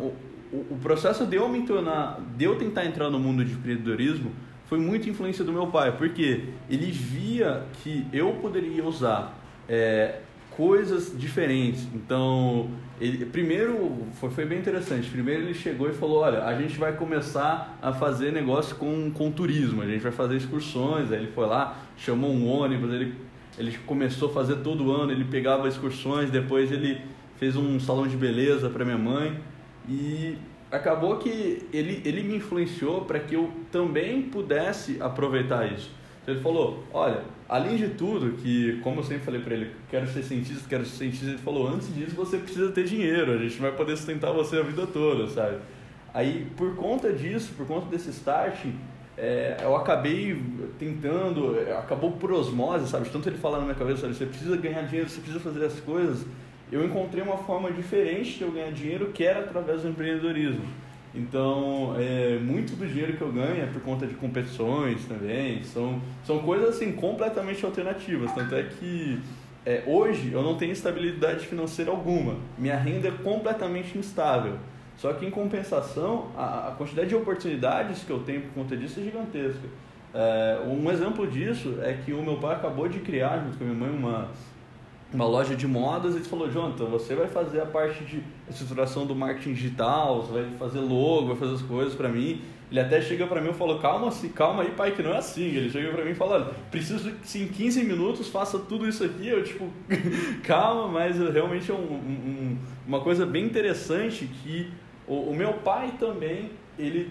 o, 0.53 0.79
processo 0.81 1.27
de 1.27 1.37
eu 1.37 1.49
me 1.49 1.67
tornar, 1.67 2.21
de 2.37 2.45
eu 2.45 2.57
tentar 2.57 2.85
entrar 2.87 3.11
no 3.11 3.19
mundo 3.19 3.45
de 3.45 3.53
empreendedorismo 3.53 4.33
foi 4.67 4.79
muito 4.79 5.09
influência 5.09 5.45
do 5.45 5.53
meu 5.53 5.67
pai, 5.69 5.97
porque 5.97 6.45
ele 6.69 6.91
via 6.91 7.65
que 7.83 8.07
eu 8.13 8.35
poderia 8.35 8.85
usar 8.85 9.35
é, 9.69 10.21
coisas 10.51 11.15
diferentes. 11.19 11.87
Então, 11.95 12.71
ele, 13.01 13.25
primeiro 13.25 14.07
foi, 14.15 14.31
foi 14.31 14.45
bem 14.45 14.59
interessante. 14.59 15.09
Primeiro 15.09 15.43
ele 15.43 15.55
chegou 15.55 15.89
e 15.89 15.95
falou: 15.95 16.19
Olha, 16.21 16.45
a 16.45 16.61
gente 16.61 16.79
vai 16.79 16.93
começar 16.93 17.79
a 17.81 17.93
fazer 17.93 18.31
negócio 18.31 18.77
com, 18.77 19.11
com 19.11 19.31
turismo, 19.31 19.83
a 19.83 19.87
gente 19.87 20.03
vai 20.03 20.13
fazer 20.13 20.37
excursões. 20.37 21.11
Aí 21.13 21.19
ele 21.19 21.33
foi 21.33 21.47
lá, 21.47 21.79
chamou 21.97 22.31
um 22.31 22.47
ônibus, 22.47 22.93
ele, 22.93 23.15
ele 23.57 23.79
começou 23.87 24.29
a 24.29 24.33
fazer 24.33 24.57
todo 24.57 24.93
ano, 24.93 25.13
ele 25.13 25.25
pegava 25.25 25.67
excursões, 25.67 26.31
depois 26.31 26.71
ele 26.71 27.01
fez 27.37 27.57
um 27.57 27.81
salão 27.81 28.07
de 28.07 28.17
beleza 28.17 28.69
para 28.69 28.85
minha 28.85 28.99
mãe 28.99 29.39
e 29.89 30.37
acabou 30.71 31.17
que 31.17 31.67
ele, 31.73 32.03
ele 32.05 32.23
me 32.23 32.37
influenciou 32.37 33.03
para 33.03 33.19
que 33.19 33.35
eu 33.35 33.51
também 33.73 34.23
pudesse 34.23 35.01
aproveitar 35.01 35.73
isso. 35.73 35.91
Então 36.23 36.35
ele 36.35 36.43
falou, 36.43 36.85
olha, 36.93 37.23
além 37.49 37.77
de 37.77 37.89
tudo, 37.89 38.33
que 38.33 38.79
como 38.83 39.01
eu 39.01 39.05
sempre 39.05 39.25
falei 39.25 39.41
para 39.41 39.55
ele, 39.55 39.71
quero 39.91 40.07
ser 40.07 40.23
cientista, 40.23 40.69
quero 40.69 40.85
ser 40.85 40.97
cientista, 40.97 41.27
ele 41.27 41.39
falou, 41.39 41.67
antes 41.67 41.95
disso 41.95 42.15
você 42.15 42.37
precisa 42.37 42.71
ter 42.71 42.85
dinheiro, 42.85 43.33
a 43.33 43.39
gente 43.39 43.59
vai 43.59 43.73
poder 43.73 43.97
sustentar 43.97 44.31
você 44.33 44.59
a 44.59 44.63
vida 44.63 44.87
toda, 44.87 45.27
sabe? 45.29 45.57
Aí, 46.13 46.47
por 46.57 46.75
conta 46.77 47.13
disso, 47.13 47.53
por 47.57 47.67
conta 47.67 47.87
desse 47.87 48.11
start, 48.11 48.67
é, 49.17 49.57
eu 49.63 49.75
acabei 49.75 50.43
tentando, 50.79 51.59
é, 51.59 51.77
acabou 51.77 52.13
por 52.13 52.31
osmose, 52.33 52.89
sabe? 52.89 53.09
Tanto 53.09 53.29
ele 53.29 53.39
falar 53.39 53.59
na 53.59 53.65
minha 53.65 53.75
cabeça, 53.75 54.03
sabe? 54.03 54.15
você 54.15 54.27
precisa 54.27 54.57
ganhar 54.57 54.83
dinheiro, 54.83 55.09
você 55.09 55.21
precisa 55.21 55.41
fazer 55.41 55.65
as 55.65 55.81
coisas. 55.81 56.27
Eu 56.71 56.85
encontrei 56.85 57.23
uma 57.23 57.39
forma 57.39 57.73
diferente 57.73 58.39
de 58.39 58.43
eu 58.43 58.53
ganhar 58.53 58.71
dinheiro, 58.73 59.07
que 59.13 59.25
era 59.25 59.41
através 59.41 59.83
do 59.83 59.89
empreendedorismo. 59.89 60.65
Então, 61.15 61.95
é, 61.99 62.39
muito 62.39 62.77
do 62.77 62.87
dinheiro 62.87 63.17
que 63.17 63.23
eu 63.23 63.33
ganho 63.33 63.63
é 63.63 63.67
por 63.67 63.81
conta 63.83 64.07
de 64.07 64.15
competições 64.15 65.05
também. 65.07 65.63
São, 65.65 66.01
são 66.25 66.41
coisas 66.41 66.71
assim 66.71 66.93
completamente 66.93 67.65
alternativas. 67.65 68.31
Tanto 68.33 68.55
é 68.55 68.63
que 68.65 69.19
é, 69.65 69.83
hoje 69.87 70.33
eu 70.33 70.43
não 70.43 70.57
tenho 70.57 70.73
estabilidade 70.73 71.47
financeira 71.47 71.91
alguma. 71.91 72.37
Minha 72.59 72.77
renda 72.77 73.09
é 73.09 73.11
completamente 73.11 73.97
instável. 73.97 74.59
Só 74.97 75.13
que 75.13 75.25
em 75.25 75.31
compensação, 75.31 76.29
a, 76.37 76.69
a 76.69 76.71
quantidade 76.73 77.09
de 77.09 77.15
oportunidades 77.15 78.03
que 78.05 78.11
eu 78.11 78.21
tenho 78.21 78.43
por 78.43 78.53
conta 78.53 78.77
disso 78.77 79.01
é 79.01 79.05
gigantesca. 79.05 79.69
É, 80.13 80.61
um 80.67 80.91
exemplo 80.91 81.27
disso 81.27 81.79
é 81.83 81.93
que 81.93 82.13
o 82.13 82.23
meu 82.23 82.37
pai 82.37 82.57
acabou 82.57 82.89
de 82.89 82.99
criar, 83.01 83.45
junto 83.45 83.59
com 83.59 83.65
a 83.65 83.67
minha 83.67 83.79
mãe, 83.79 83.91
uma, 83.91 84.29
uma 85.13 85.25
loja 85.27 85.57
de 85.57 85.67
modas 85.67 86.15
e 86.15 86.19
ele 86.19 86.25
falou, 86.25 86.51
Jonathan, 86.51 86.85
você 86.85 87.15
vai 87.15 87.27
fazer 87.29 87.61
a 87.63 87.67
parte 87.67 88.05
de 88.05 88.23
estruturação 88.49 89.07
do 89.07 89.15
marketing 89.15 89.55
digital, 89.55 90.23
você 90.23 90.33
vai 90.43 90.51
fazer 90.59 90.81
logo, 90.81 91.29
vai 91.29 91.37
fazer 91.37 91.55
as 91.55 91.63
coisas 91.63 91.95
para 91.95 92.09
mim. 92.09 92.43
Ele 92.71 92.79
até 92.81 93.01
chega 93.01 93.27
para 93.27 93.41
mim 93.41 93.49
e 93.49 93.55
falou, 93.55 93.79
calma, 93.79 94.09
assim, 94.09 94.29
calma 94.29 94.63
aí, 94.63 94.71
pai, 94.73 94.91
que 94.93 95.03
não 95.03 95.15
é 95.15 95.17
assim. 95.17 95.45
Ele 95.47 95.71
chega 95.71 95.91
para 95.91 96.05
mim 96.05 96.11
e 96.11 96.15
fala, 96.15 96.35
"Olha, 96.35 96.45
preciso 96.71 97.11
que 97.11 97.39
em 97.43 97.49
15 97.49 97.83
minutos 97.85 98.29
faça 98.29 98.59
tudo 98.59 98.87
isso 98.87 99.03
aqui. 99.03 99.27
Eu, 99.27 99.43
tipo, 99.43 99.67
calma, 100.45 100.87
mas 100.89 101.17
realmente 101.19 101.71
é 101.71 101.75
um, 101.75 101.79
um- 101.79 102.59
uma 102.87 103.01
coisa 103.01 103.25
bem 103.25 103.47
interessante 103.47 104.27
que 104.43 104.71
o, 105.07 105.31
o 105.31 105.35
meu 105.35 105.55
pai 105.55 105.95
também, 105.99 106.51
ele 106.79 107.11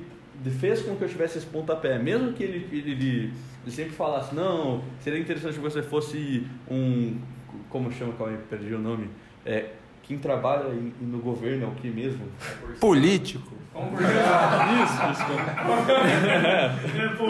fez 0.60 0.84
com 0.84 0.96
que 0.96 1.04
eu 1.04 1.10
tivesse 1.10 1.40
esse 1.40 1.48
pontapé. 1.48 1.98
Mesmo 1.98 2.34
que 2.34 2.44
ele, 2.44 2.68
ele, 2.72 2.92
ele, 2.92 3.34
ele 3.64 3.72
sempre 3.72 3.94
falasse, 3.94 4.36
não, 4.36 4.84
seria 5.00 5.20
interessante 5.20 5.56
que 5.56 5.60
você 5.60 5.82
fosse 5.82 6.46
um... 6.70 7.18
Como 7.70 7.92
chama? 7.92 8.14
Calma 8.18 8.34
aí, 8.34 8.40
perdi 8.50 8.74
o 8.74 8.80
nome. 8.80 9.10
É, 9.46 9.66
quem 10.04 10.18
trabalha 10.18 10.70
em- 10.70 10.94
no 11.02 11.20
governo 11.20 11.66
é 11.66 11.68
o 11.68 11.72
que 11.72 11.90
mesmo? 11.90 12.26
Político. 12.80 13.56
Isso, 13.78 15.08
desculpa. 15.08 15.52
É, 16.98 17.08
pô, 17.16 17.28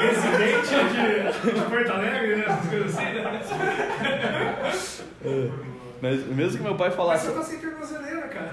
residente 0.00 0.74
de, 0.92 1.52
de 1.52 1.60
Porto 1.68 1.90
Alegre, 1.90 2.36
né? 2.36 2.44
Essas 2.46 2.68
coisas 2.70 2.94
assim, 2.96 3.04
né? 3.06 3.42
É, 5.24 5.48
Mas 6.00 6.26
mesmo 6.28 6.58
que 6.58 6.62
meu 6.62 6.76
pai 6.76 6.88
Mas 6.88 6.96
falasse... 6.96 7.26
você 7.26 7.32
tá 7.34 7.42
sem 7.42 7.58
tornozeleira, 7.58 8.28
cara. 8.28 8.50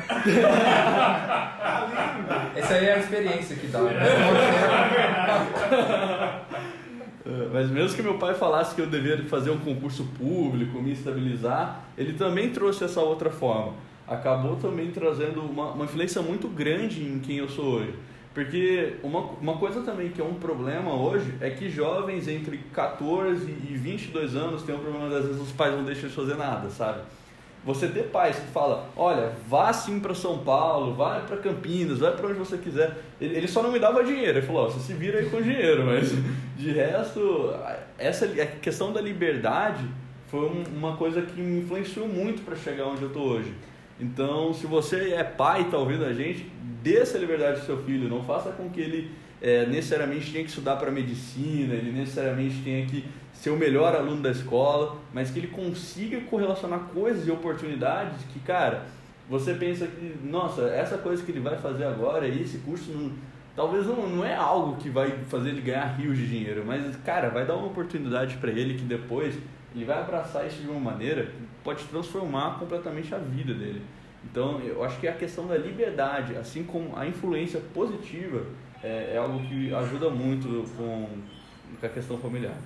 Essa 2.56 2.74
aí 2.74 2.86
é 2.88 2.94
a 2.94 2.98
experiência 2.98 3.56
que 3.56 3.68
dá. 3.68 3.80
Né? 3.82 3.94
É, 7.26 7.50
Mas 7.54 7.70
mesmo 7.70 7.96
que 7.96 8.02
meu 8.02 8.18
pai 8.18 8.34
falasse 8.34 8.76
que 8.76 8.82
eu 8.82 8.88
deveria 8.88 9.24
fazer 9.26 9.52
um 9.52 9.60
concurso 9.60 10.06
público, 10.18 10.82
me 10.82 10.92
estabilizar, 10.94 11.86
ele 11.98 12.14
também 12.14 12.50
trouxe 12.52 12.84
essa 12.84 13.02
outra 13.02 13.30
forma. 13.30 13.74
Acabou 14.08 14.56
também 14.56 14.92
trazendo 14.92 15.42
uma, 15.42 15.72
uma 15.72 15.86
influência 15.86 16.22
muito 16.22 16.48
grande 16.48 17.04
em 17.04 17.20
quem 17.20 17.38
eu 17.38 17.50
sou 17.50 17.76
hoje. 17.76 17.94
Porque 18.34 18.96
uma, 19.04 19.20
uma 19.42 19.58
coisa 19.58 19.82
também 19.82 20.10
que 20.10 20.22
é 20.22 20.24
um 20.24 20.36
problema 20.36 20.94
hoje 20.94 21.34
é 21.42 21.50
que 21.50 21.70
jovens 21.70 22.28
entre 22.28 22.58
14 22.74 23.46
e 23.46 23.76
22 23.76 24.36
anos 24.36 24.64
têm 24.64 24.74
um 24.74 24.80
problema, 24.80 25.08
às 25.18 25.26
vezes 25.26 25.42
os 25.42 25.52
pais 25.52 25.76
não 25.76 25.84
deixam 25.84 26.08
de 26.10 26.16
fazer 26.16 26.36
nada, 26.36 26.70
sabe? 26.70 27.02
Você 27.64 27.88
ter 27.88 28.06
pais 28.06 28.38
que 28.38 28.48
fala, 28.48 28.90
olha, 28.96 29.34
vá 29.48 29.72
sim 29.72 30.00
para 30.00 30.16
São 30.16 30.40
Paulo, 30.40 30.96
vai 30.96 31.22
para 31.28 31.38
Campinas, 31.38 32.00
vai 32.00 32.12
para 32.12 32.28
onde 32.28 32.40
você 32.40 32.58
quiser. 32.58 32.98
Ele, 33.20 33.48
só 33.48 33.62
não 33.62 33.72
me 33.72 33.78
dava 33.78 34.04
dinheiro. 34.04 34.40
Ele 34.40 34.48
falou, 34.48 34.66
ó, 34.66 34.70
você 34.70 34.80
se 34.80 34.94
vira 34.94 35.20
aí 35.20 35.30
com 35.30 35.40
dinheiro, 35.42 35.86
mas 35.86 36.12
de 36.58 36.72
resto, 36.72 37.54
essa 38.00 38.26
a 38.26 38.46
questão 38.48 38.92
da 38.92 39.00
liberdade 39.00 39.86
foi 40.28 40.48
um- 40.50 40.64
uma 40.76 40.96
coisa 40.98 41.22
que 41.22 41.40
me 41.40 41.62
influenciou 41.62 42.08
muito 42.08 42.44
para 42.44 42.56
chegar 42.56 42.88
onde 42.88 43.04
eu 43.04 43.10
tô 43.10 43.20
hoje. 43.22 43.54
Então, 44.00 44.52
se 44.52 44.66
você 44.66 45.12
é 45.14 45.24
pai 45.24 45.62
e 45.62 45.66
está 45.66 45.78
ouvindo 45.78 46.04
a 46.04 46.14
gente, 46.14 46.52
dê 46.82 46.98
essa 46.98 47.18
liberdade 47.20 47.60
ao 47.60 47.66
seu 47.68 47.78
filho, 47.84 48.10
não 48.10 48.24
faça 48.24 48.50
com 48.52 48.68
que 48.70 48.82
ele 48.82 49.12
é, 49.42 49.66
necessariamente 49.66 50.32
tenha 50.32 50.44
que 50.44 50.50
estudar 50.50 50.76
para 50.76 50.92
medicina, 50.92 51.74
ele 51.74 51.92
necessariamente 51.92 52.62
tenha 52.64 52.86
que 52.86 53.04
ser 53.34 53.50
o 53.50 53.58
melhor 53.58 53.96
aluno 53.96 54.22
da 54.22 54.30
escola, 54.30 54.98
mas 55.12 55.32
que 55.32 55.40
ele 55.40 55.48
consiga 55.48 56.22
correlacionar 56.22 56.80
coisas 56.94 57.28
e 57.28 57.32
oportunidades 57.32 58.24
que, 58.32 58.40
cara, 58.40 58.86
você 59.28 59.56
pensa 59.56 59.88
que, 59.88 60.16
nossa, 60.24 60.64
essa 60.70 60.98
coisa 60.98 61.24
que 61.24 61.32
ele 61.32 61.40
vai 61.40 61.58
fazer 61.58 61.86
agora, 61.86 62.28
esse 62.28 62.60
curso 62.60 62.92
não, 62.92 63.12
talvez 63.56 63.88
não, 63.88 64.08
não 64.08 64.24
é 64.24 64.36
algo 64.36 64.76
que 64.76 64.90
vai 64.90 65.10
fazer 65.28 65.50
ele 65.50 65.62
ganhar 65.62 65.86
rios 65.98 66.18
de 66.18 66.28
dinheiro, 66.28 66.64
mas, 66.66 66.96
cara, 66.98 67.30
vai 67.30 67.46
dar 67.46 67.56
uma 67.56 67.68
oportunidade 67.68 68.38
para 68.38 68.52
ele 68.52 68.76
que 68.76 68.84
depois 68.84 69.36
ele 69.74 69.86
vai 69.86 70.00
abraçar 70.00 70.46
isso 70.46 70.62
de 70.62 70.68
uma 70.68 70.80
maneira 70.80 71.28
que 71.28 71.32
pode 71.64 71.84
transformar 71.86 72.60
completamente 72.60 73.16
a 73.16 73.18
vida 73.18 73.54
dele. 73.54 73.82
Então, 74.24 74.60
eu 74.60 74.84
acho 74.84 75.00
que 75.00 75.08
a 75.08 75.14
questão 75.14 75.48
da 75.48 75.58
liberdade, 75.58 76.36
assim 76.36 76.64
como 76.64 76.96
a 76.96 77.08
influência 77.08 77.60
positiva, 77.74 78.44
é, 78.84 79.16
é 79.16 79.18
algo 79.18 79.40
que 79.48 79.74
ajuda 79.74 80.10
muito 80.10 80.48
com, 80.76 81.08
com 81.80 81.86
a 81.86 81.90
questão 81.90 82.18
familiar. 82.18 82.58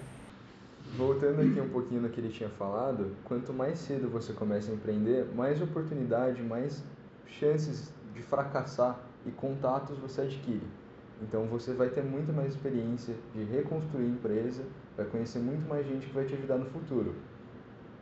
Voltando 0.98 1.42
aqui 1.42 1.60
um 1.60 1.70
pouquinho 1.70 2.02
no 2.02 2.10
que 2.10 2.22
ele 2.22 2.30
tinha 2.30 2.50
falado, 2.50 3.16
quanto 3.26 3.52
mais 3.52 3.80
cedo 3.80 4.10
você 4.10 4.32
começa 4.32 4.72
a 4.72 4.74
empreender, 4.74 5.26
mais 5.36 5.62
oportunidade, 5.62 6.42
mais 6.42 6.84
chances 7.28 7.92
de 8.14 8.22
fracassar 8.22 9.00
e 9.26 9.32
contatos 9.32 9.98
você 9.98 10.22
adquire. 10.22 10.62
Então 11.22 11.46
você 11.48 11.74
vai 11.74 11.90
ter 11.90 12.04
muito 12.04 12.32
mais 12.32 12.54
experiência 12.54 13.16
de 13.34 13.44
reconstruir 13.44 14.06
empresa, 14.06 14.64
vai 14.96 15.06
conhecer 15.06 15.40
muito 15.40 15.68
mais 15.68 15.86
gente 15.86 16.08
que 16.08 16.14
vai 16.14 16.26
te 16.26 16.34
ajudar 16.34 16.58
no 16.58 16.66
futuro. 16.66 17.16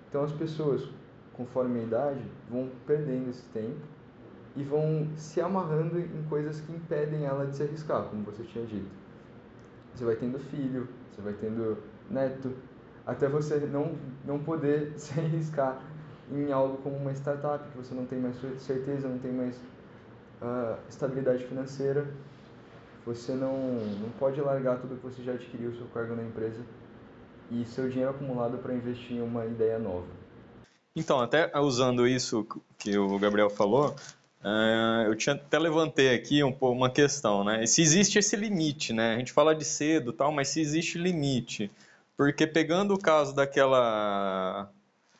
Então 0.09 0.23
as 0.23 0.31
pessoas, 0.31 0.87
conforme 1.33 1.79
a 1.79 1.83
idade, 1.83 2.21
vão 2.49 2.69
perdendo 2.85 3.29
esse 3.29 3.43
tempo 3.45 3.92
e 4.55 4.63
vão 4.63 5.07
se 5.17 5.41
amarrando 5.41 5.99
em 5.99 6.23
coisas 6.29 6.61
que 6.61 6.71
impedem 6.71 7.25
ela 7.25 7.45
de 7.47 7.55
se 7.55 7.63
arriscar, 7.63 8.03
como 8.03 8.23
você 8.23 8.43
tinha 8.43 8.65
dito. 8.65 8.89
Você 9.93 10.05
vai 10.05 10.15
tendo 10.15 10.39
filho, 10.39 10.87
você 11.11 11.21
vai 11.21 11.33
tendo 11.33 11.77
neto, 12.09 12.53
até 13.05 13.27
você 13.27 13.57
não, 13.57 13.95
não 14.25 14.39
poder 14.39 14.93
se 14.97 15.19
arriscar 15.19 15.81
em 16.31 16.51
algo 16.51 16.77
como 16.77 16.95
uma 16.95 17.11
startup, 17.11 17.67
que 17.69 17.77
você 17.77 17.93
não 17.93 18.05
tem 18.05 18.19
mais 18.19 18.35
certeza, 18.59 19.07
não 19.07 19.19
tem 19.19 19.31
mais 19.31 19.55
uh, 20.41 20.77
estabilidade 20.89 21.45
financeira. 21.45 22.07
Você 23.05 23.33
não, 23.33 23.75
não 24.01 24.09
pode 24.17 24.39
largar 24.39 24.79
tudo 24.79 24.95
que 24.95 25.03
você 25.03 25.21
já 25.21 25.33
adquiriu, 25.33 25.75
seu 25.75 25.85
cargo 25.87 26.15
na 26.15 26.23
empresa, 26.23 26.61
e 27.51 27.65
seu 27.65 27.89
dinheiro 27.89 28.11
acumulado 28.11 28.57
para 28.59 28.73
investir 28.73 29.17
em 29.17 29.21
uma 29.21 29.45
ideia 29.45 29.77
nova. 29.77 30.07
Então, 30.95 31.19
até 31.19 31.51
usando 31.59 32.07
isso 32.07 32.47
que 32.77 32.97
o 32.97 33.19
Gabriel 33.19 33.49
falou, 33.49 33.95
uh, 34.43 35.07
eu 35.07 35.15
tinha, 35.15 35.35
até 35.35 35.57
levantei 35.57 36.13
aqui 36.13 36.43
um, 36.43 36.55
uma 36.61 36.89
questão, 36.89 37.43
né? 37.43 37.65
Se 37.65 37.81
existe 37.81 38.19
esse 38.19 38.35
limite, 38.35 38.93
né? 38.93 39.15
A 39.15 39.17
gente 39.17 39.31
fala 39.31 39.55
de 39.55 39.65
cedo 39.65 40.13
tal, 40.13 40.31
mas 40.31 40.49
se 40.49 40.61
existe 40.61 40.97
limite. 40.97 41.71
Porque 42.15 42.45
pegando 42.45 42.93
o 42.93 42.99
caso 42.99 43.33
daquela 43.33 44.69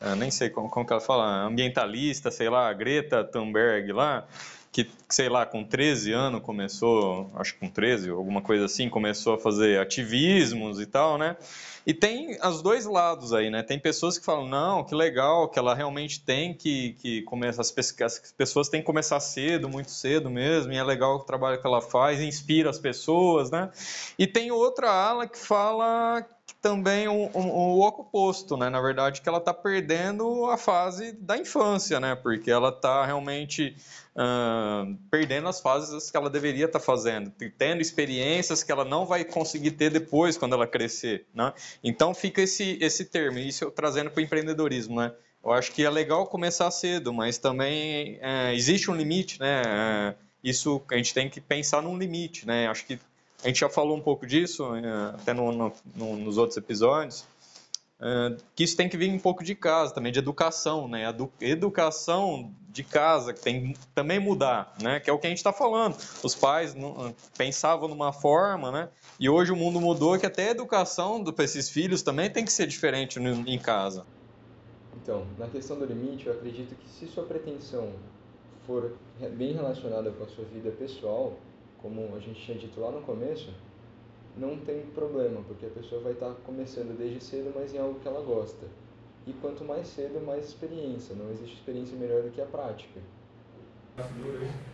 uh, 0.02 0.16
nem 0.16 0.30
sei 0.30 0.50
como, 0.50 0.70
como 0.70 0.86
que 0.86 0.92
ela 0.92 1.02
fala, 1.02 1.46
ambientalista, 1.46 2.30
sei 2.30 2.50
lá, 2.50 2.72
Greta 2.74 3.24
Thunberg 3.24 3.92
lá, 3.94 4.28
que, 4.74 4.90
sei 5.08 5.30
lá, 5.30 5.46
com 5.46 5.64
13 5.64 6.12
anos 6.12 6.42
começou, 6.42 7.30
acho 7.36 7.54
que 7.54 7.60
com 7.60 7.70
13, 7.70 8.10
alguma 8.10 8.42
coisa 8.42 8.66
assim, 8.66 8.90
começou 8.90 9.36
a 9.36 9.38
fazer 9.38 9.80
ativismos 9.80 10.82
e 10.82 10.88
tal, 10.88 11.16
né? 11.16 11.38
E 11.86 11.94
tem 11.94 12.40
os 12.44 12.64
dois 12.64 12.86
lados 12.88 13.34
aí, 13.34 13.52
né? 13.52 13.62
Tem 13.62 13.78
pessoas 13.78 14.18
que 14.18 14.26
falam, 14.26 14.48
não, 14.48 14.84
que 14.84 14.96
legal, 14.96 15.48
que 15.48 15.60
ela 15.60 15.76
realmente 15.76 16.20
tem 16.22 16.56
que, 16.56 16.94
que 16.94 17.22
começar, 17.22 17.62
as 17.62 18.34
pessoas 18.36 18.68
têm 18.68 18.80
que 18.80 18.86
começar 18.88 19.20
cedo, 19.20 19.70
muito 19.70 19.92
cedo 19.92 20.28
mesmo, 20.28 20.74
e 20.74 20.78
é 20.78 20.84
legal 20.84 21.18
o 21.18 21.24
trabalho 21.24 21.62
que 21.62 21.68
ela 21.68 21.82
faz, 21.82 22.20
inspira 22.20 22.72
as 22.72 22.80
pessoas, 22.80 23.52
né? 23.52 23.70
E 24.18 24.26
tem 24.26 24.50
outra 24.50 24.90
ala 24.90 25.28
que 25.28 25.38
fala 25.38 26.26
também 26.64 27.10
o, 27.10 27.30
o, 27.34 27.40
o 27.40 27.88
oposto, 27.88 28.56
né? 28.56 28.70
Na 28.70 28.80
verdade, 28.82 29.22
que 29.22 29.28
ela 29.28 29.38
está 29.38 29.54
perdendo 29.54 30.46
a 30.46 30.58
fase 30.58 31.12
da 31.12 31.38
infância, 31.38 32.00
né? 32.00 32.16
Porque 32.16 32.50
ela 32.50 32.70
está 32.70 33.06
realmente 33.06 33.76
uh, 34.16 34.98
perdendo 35.12 35.50
as 35.50 35.60
fases 35.60 36.10
que 36.10 36.16
ela 36.16 36.30
deveria 36.30 36.66
estar 36.66 36.80
tá 36.80 36.86
fazendo, 36.86 37.32
tendo 37.58 37.82
experiências 37.82 38.64
que 38.64 38.72
ela 38.72 38.86
não 38.86 39.06
vai 39.06 39.26
conseguir 39.26 39.72
ter 39.72 39.90
depois 39.90 40.38
quando 40.38 40.54
ela 40.54 40.66
crescer, 40.66 41.26
né? 41.34 41.54
Então 41.84 42.14
fica 42.14 42.42
esse 42.42 42.78
esse 42.82 43.06
termo, 43.06 43.40
isso 43.40 43.70
trazendo 43.72 44.10
para 44.10 44.22
o 44.22 44.24
empreendedorismo, 44.24 45.02
né? 45.02 45.14
Eu 45.44 45.52
acho 45.52 45.74
que 45.74 45.84
é 45.84 45.90
legal 45.90 46.26
começar 46.28 46.72
cedo, 46.72 47.14
mas 47.14 47.38
também 47.38 48.16
uh, 48.20 48.54
existe 48.54 48.90
um 48.90 48.96
limite, 48.96 49.38
né? 49.40 49.62
Uh, 49.62 50.24
isso 50.42 50.82
a 50.90 50.96
gente 50.96 51.14
tem 51.14 51.30
que 51.30 51.42
pensar 51.42 51.82
num 51.82 51.98
limite, 51.98 52.48
né? 52.48 52.68
Acho 52.68 52.86
que 52.86 52.98
a 53.44 53.48
gente 53.48 53.60
já 53.60 53.70
falou 53.70 53.98
um 53.98 54.02
pouco 54.02 54.26
disso, 54.26 54.76
é, 54.76 55.16
até 55.16 55.34
no, 55.34 55.52
no, 55.52 55.74
no, 55.96 56.16
nos 56.18 56.38
outros 56.38 56.58
episódios, 56.58 57.26
é, 58.00 58.36
que 58.56 58.64
isso 58.64 58.76
tem 58.76 58.88
que 58.90 58.98
vir 58.98 59.12
um 59.12 59.20
pouco 59.20 59.44
de 59.44 59.54
casa 59.54 59.94
também, 59.94 60.12
de 60.12 60.20
educação, 60.20 60.88
né? 60.88 61.04
Educação 61.42 62.52
de 62.70 62.84
casa 62.84 63.34
que 63.34 63.42
tem 63.42 63.74
que 63.74 63.88
também 63.94 64.20
mudar, 64.20 64.74
né? 64.82 65.00
Que 65.00 65.10
é 65.10 65.14
o 65.14 65.20
que 65.20 65.28
a 65.28 65.30
gente 65.30 65.38
está 65.38 65.54
falando. 65.54 65.96
Os 66.24 66.34
pais 66.34 66.76
pensavam 67.38 67.88
numa 67.88 68.12
forma, 68.12 68.72
né? 68.72 68.90
E 69.20 69.30
hoje 69.30 69.52
o 69.52 69.56
mundo 69.56 69.80
mudou 69.80 70.18
que 70.18 70.26
até 70.26 70.48
a 70.48 70.52
educação 70.52 71.24
para 71.24 71.46
esses 71.46 71.70
filhos 71.70 72.02
também 72.02 72.30
tem 72.30 72.44
que 72.44 72.52
ser 72.52 72.66
diferente 72.66 73.20
em 73.20 73.60
casa. 73.60 74.06
Então, 75.02 75.26
na 75.38 75.48
questão 75.48 75.78
do 75.78 75.86
limite, 75.86 76.28
eu 76.28 76.34
acredito 76.34 76.76
que 76.76 76.90
se 76.90 77.08
sua 77.08 77.26
pretensão 77.26 77.92
for 78.66 78.94
bem 79.38 79.54
relacionada 79.54 80.12
com 80.12 80.24
a 80.24 80.28
sua 80.28 80.46
vida 80.46 80.72
pessoal, 80.72 81.38
como 81.84 82.16
a 82.16 82.20
gente 82.20 82.42
tinha 82.42 82.58
dito 82.58 82.80
lá 82.80 82.90
no 82.90 83.02
começo, 83.02 83.50
não 84.38 84.58
tem 84.58 84.80
problema, 84.96 85.42
porque 85.46 85.66
a 85.66 85.70
pessoa 85.70 86.02
vai 86.02 86.14
estar 86.14 86.32
começando 86.46 86.98
desde 86.98 87.22
cedo, 87.22 87.52
mas 87.54 87.76
em 87.76 87.78
algo 87.78 88.00
que 88.00 88.08
ela 88.08 88.22
gosta. 88.22 88.66
E 89.28 89.34
quanto 89.34 89.66
mais 89.66 89.88
cedo, 89.88 90.26
mais 90.26 90.46
experiência. 90.46 91.14
Não 91.14 91.30
existe 91.30 91.56
experiência 91.56 91.96
melhor 91.98 92.24
do 92.24 92.32
que 92.32 92.42
a 92.42 92.46
prática. 92.46 93.00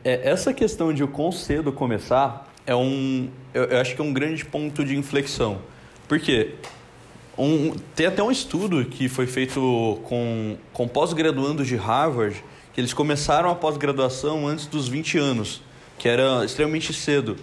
É, 0.04 0.30
essa 0.30 0.54
questão 0.54 0.94
de 0.94 1.04
o 1.04 1.08
quão 1.08 1.32
cedo 1.32 1.74
começar 1.74 2.54
é 2.66 2.76
um, 2.76 3.30
eu, 3.54 3.66
eu 3.66 3.80
acho 3.80 3.96
que 3.96 4.02
é 4.02 4.04
um 4.04 4.14
grande 4.14 4.46
ponto 4.46 4.86
de 4.86 4.96
inflexão. 4.96 5.60
Por 6.08 6.20
quê? 6.20 6.56
Um, 7.38 7.76
tem 7.96 8.06
até 8.06 8.22
um 8.22 8.32
estudo 8.32 8.86
que 8.86 9.10
foi 9.10 9.26
feito 9.26 10.00
com, 10.04 10.58
com 10.72 10.88
pós-graduandos 10.88 11.68
de 11.68 11.76
Harvard, 11.76 12.44
que 12.72 12.80
eles 12.80 12.94
começaram 12.94 13.50
a 13.50 13.56
pós-graduação 13.56 14.48
antes 14.48 14.68
dos 14.68 14.88
20 14.88 15.18
anos 15.18 15.69
que 16.00 16.10
era 16.10 16.44
extremamente 16.44 16.92
cedo. 16.94 17.36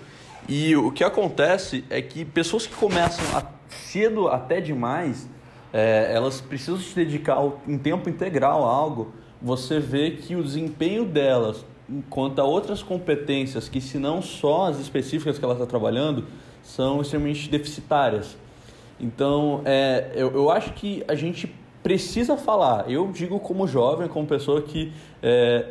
E 0.48 0.74
o 0.74 0.90
que 0.90 1.04
acontece 1.04 1.84
é 1.90 2.00
que 2.00 2.24
pessoas 2.24 2.66
que 2.66 2.74
começam 2.74 3.24
cedo 3.68 4.28
até 4.28 4.60
demais, 4.60 5.28
é, 5.72 6.10
elas 6.12 6.40
precisam 6.40 6.78
se 6.78 6.94
dedicar 6.94 7.38
em 7.68 7.76
tempo 7.76 8.08
integral 8.08 8.64
a 8.64 8.72
algo, 8.72 9.12
você 9.40 9.78
vê 9.78 10.12
que 10.12 10.34
o 10.34 10.42
desempenho 10.42 11.04
delas, 11.04 11.64
enquanto 11.88 12.38
a 12.38 12.44
outras 12.44 12.82
competências, 12.82 13.68
que 13.68 13.80
se 13.80 13.98
não 13.98 14.22
só 14.22 14.66
as 14.66 14.80
específicas 14.80 15.38
que 15.38 15.44
ela 15.44 15.54
está 15.54 15.66
trabalhando, 15.66 16.24
são 16.62 17.02
extremamente 17.02 17.48
deficitárias. 17.48 18.36
Então, 18.98 19.60
é, 19.64 20.12
eu, 20.14 20.32
eu 20.32 20.50
acho 20.50 20.72
que 20.72 21.04
a 21.06 21.14
gente 21.14 21.52
precisa 21.82 22.36
falar. 22.36 22.90
Eu 22.90 23.12
digo 23.12 23.38
como 23.38 23.66
jovem, 23.66 24.08
como 24.08 24.26
pessoa 24.26 24.62
que, 24.62 24.92
é, 25.22 25.66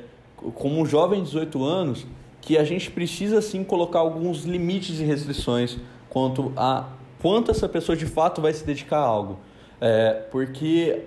como 0.53 0.79
um 0.79 0.85
jovem 0.85 1.19
de 1.19 1.25
18 1.25 1.63
anos, 1.63 2.05
que 2.45 2.59
a 2.59 2.63
gente 2.63 2.91
precisa 2.91 3.41
sim 3.41 3.63
colocar 3.63 3.99
alguns 3.99 4.43
limites 4.43 4.99
e 4.99 5.03
restrições 5.03 5.77
quanto 6.09 6.53
a 6.55 6.89
quanto 7.19 7.49
essa 7.49 7.67
pessoa 7.67 7.95
de 7.97 8.05
fato 8.05 8.39
vai 8.39 8.53
se 8.53 8.63
dedicar 8.63 8.99
a 8.99 9.03
algo. 9.03 9.39
É, 9.81 10.13
porque 10.29 11.01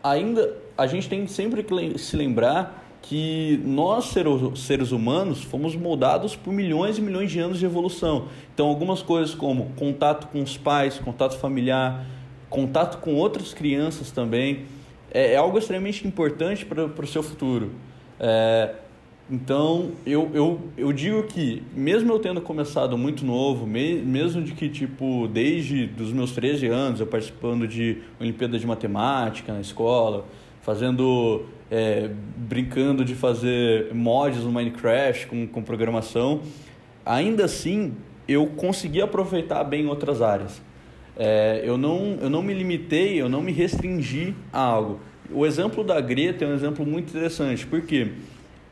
ainda 0.00 0.56
a 0.78 0.86
gente 0.86 1.08
tem 1.08 1.26
sempre 1.26 1.64
que 1.64 1.98
se 1.98 2.16
lembrar 2.16 2.82
que 3.02 3.60
nós, 3.64 4.14
seres 4.54 4.92
humanos, 4.92 5.42
fomos 5.42 5.74
moldados 5.74 6.36
por 6.36 6.52
milhões 6.52 6.96
e 6.96 7.02
milhões 7.02 7.30
de 7.30 7.40
anos 7.40 7.58
de 7.58 7.66
evolução. 7.66 8.28
Então, 8.54 8.68
algumas 8.68 9.02
coisas 9.02 9.34
como 9.34 9.70
contato 9.76 10.28
com 10.28 10.40
os 10.40 10.56
pais, 10.56 10.96
contato 11.00 11.36
familiar, 11.38 12.06
contato 12.48 12.98
com 12.98 13.16
outras 13.16 13.52
crianças 13.52 14.12
também, 14.12 14.64
é, 15.10 15.32
é 15.32 15.36
algo 15.36 15.58
extremamente 15.58 16.06
importante 16.06 16.64
para 16.64 16.84
o 16.84 17.06
seu 17.06 17.22
futuro. 17.22 17.72
É, 18.20 18.76
então, 19.30 19.92
eu, 20.04 20.30
eu, 20.34 20.60
eu 20.76 20.92
digo 20.92 21.22
que, 21.22 21.62
mesmo 21.74 22.12
eu 22.12 22.18
tendo 22.18 22.42
começado 22.42 22.98
muito 22.98 23.24
novo, 23.24 23.66
me, 23.66 23.94
mesmo 23.94 24.42
de 24.42 24.52
que, 24.52 24.68
tipo, 24.68 25.26
desde 25.28 25.90
os 25.98 26.12
meus 26.12 26.32
13 26.32 26.66
anos, 26.66 27.00
eu 27.00 27.06
participando 27.06 27.66
de 27.66 28.02
Olimpíada 28.20 28.58
de 28.58 28.66
Matemática 28.66 29.50
na 29.50 29.62
escola, 29.62 30.26
fazendo, 30.60 31.46
é, 31.70 32.10
brincando 32.36 33.02
de 33.02 33.14
fazer 33.14 33.94
mods 33.94 34.44
no 34.44 34.52
Minecraft 34.52 35.26
com, 35.26 35.46
com 35.46 35.62
programação, 35.62 36.42
ainda 37.04 37.46
assim, 37.46 37.94
eu 38.28 38.46
consegui 38.48 39.00
aproveitar 39.00 39.64
bem 39.64 39.86
outras 39.86 40.20
áreas. 40.20 40.60
É, 41.16 41.62
eu, 41.64 41.78
não, 41.78 42.18
eu 42.20 42.28
não 42.28 42.42
me 42.42 42.52
limitei, 42.52 43.22
eu 43.22 43.30
não 43.30 43.40
me 43.40 43.52
restringi 43.52 44.34
a 44.52 44.60
algo. 44.60 45.00
O 45.30 45.46
exemplo 45.46 45.82
da 45.82 45.98
Greta 45.98 46.44
é 46.44 46.48
um 46.48 46.52
exemplo 46.52 46.84
muito 46.84 47.08
interessante, 47.08 47.66
porque 47.66 48.04
quê? 48.04 48.12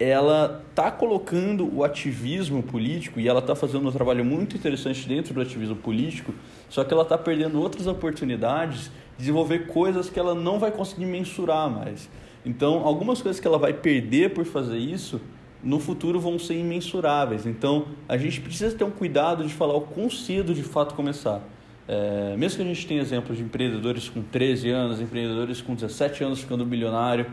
Ela 0.03 0.63
está 0.71 0.91
colocando 0.91 1.71
o 1.75 1.85
ativismo 1.85 2.63
político 2.63 3.21
e 3.21 3.29
ela 3.29 3.41
está 3.41 3.55
fazendo 3.55 3.89
um 3.89 3.93
trabalho 3.93 4.25
muito 4.25 4.57
interessante 4.57 5.07
dentro 5.07 5.35
do 5.35 5.41
ativismo 5.41 5.77
político, 5.77 6.35
só 6.69 6.83
que 6.83 6.93
ela 6.93 7.03
está 7.03 7.19
perdendo 7.19 7.61
outras 7.61 7.87
oportunidades 7.87 8.85
de 8.85 8.91
desenvolver 9.19 9.67
coisas 9.67 10.09
que 10.09 10.19
ela 10.19 10.35
não 10.35 10.59
vai 10.59 10.71
conseguir 10.71 11.07
mensurar 11.07 11.71
mais. 11.71 12.09
Então, 12.45 12.87
algumas 12.87 13.23
coisas 13.23 13.41
que 13.41 13.47
ela 13.47 13.59
vai 13.59 13.73
perder 13.73 14.31
por 14.31 14.45
fazer 14.45 14.79
isso, 14.79 15.21
no 15.63 15.79
futuro 15.79 16.19
vão 16.19 16.39
ser 16.39 16.55
imensuráveis. 16.55 17.47
Então, 17.47 17.87
a 18.09 18.17
gente 18.17 18.41
precisa 18.41 18.77
ter 18.77 18.85
um 18.85 18.91
cuidado 18.91 19.47
de 19.47 19.55
falar 19.55 19.75
o 19.75 19.83
quão 19.83 20.11
cedo 20.11 20.53
de 20.53 20.63
fato 20.63 20.95
começar. 20.95 21.41
É, 21.87 22.35
mesmo 22.37 22.57
que 22.57 22.63
a 22.63 22.75
gente 22.75 22.87
tenha 22.87 23.01
exemplos 23.01 23.37
de 23.37 23.45
empreendedores 23.45 24.09
com 24.09 24.23
13 24.23 24.71
anos, 24.71 25.01
empreendedores 25.01 25.61
com 25.61 25.75
17 25.75 26.25
anos 26.25 26.41
ficando 26.41 26.65
milionário, 26.67 27.27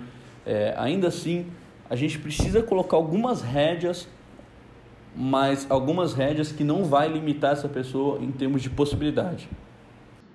é, 0.45 0.74
ainda 0.78 1.07
assim 1.07 1.45
a 1.89 1.95
gente 1.95 2.19
precisa 2.19 2.61
colocar 2.61 2.97
algumas 2.97 3.41
rédeas, 3.41 4.07
mas 5.15 5.65
algumas 5.69 6.13
rédeas 6.13 6.51
que 6.51 6.63
não 6.63 6.85
vai 6.85 7.07
limitar 7.07 7.53
essa 7.53 7.67
pessoa 7.67 8.19
em 8.19 8.31
termos 8.31 8.61
de 8.61 8.69
possibilidade. 8.69 9.49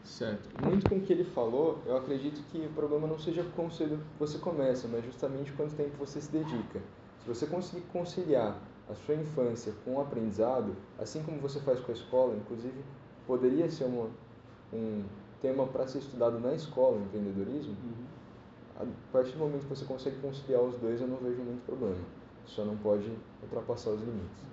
Certo. 0.03 0.49
Muito 0.63 0.89
com 0.89 0.97
o 0.97 1.01
que 1.01 1.13
ele 1.13 1.25
falou, 1.25 1.79
eu 1.87 1.97
acredito 1.97 2.43
que 2.51 2.59
o 2.59 2.71
problema 2.71 3.07
não 3.07 3.19
seja 3.19 3.45
quão 3.57 3.71
cedo 3.71 3.99
você 4.19 4.39
começa, 4.39 4.87
mas 4.89 5.05
justamente 5.05 5.53
quanto 5.53 5.75
tempo 5.75 5.97
você 5.99 6.21
se 6.21 6.31
dedica. 6.31 6.81
Se 7.23 7.29
você 7.29 7.47
conseguir 7.47 7.83
conciliar 7.93 8.59
a 8.89 8.95
sua 8.95 9.15
infância 9.15 9.73
com 9.85 9.95
o 9.95 10.01
aprendizado, 10.01 10.77
assim 10.99 11.23
como 11.23 11.39
você 11.39 11.59
faz 11.61 11.81
com 11.81 11.91
a 11.91 11.95
escola, 11.95 12.37
inclusive 12.37 12.85
poderia 13.27 13.71
ser 13.71 13.85
uma, 13.85 14.11
um 14.73 15.03
tema 15.41 15.67
para 15.67 15.87
ser 15.87 15.99
estudado 15.99 16.39
na 16.39 16.55
escola, 16.55 16.99
empreendedorismo, 16.99 17.73
uhum. 17.73 18.04
A 18.77 18.85
partir 19.13 19.33
do 19.33 19.39
momento 19.39 19.63
que 19.63 19.69
você 19.69 19.85
consegue 19.85 20.17
conciliar 20.21 20.63
os 20.63 20.77
dois, 20.79 21.01
eu 21.01 21.07
não 21.07 21.17
vejo 21.17 21.43
muito 21.43 21.65
problema. 21.65 21.97
Só 22.45 22.65
não 22.65 22.77
pode 22.77 23.11
ultrapassar 23.43 23.91
os 23.91 24.01
limites. 24.01 24.45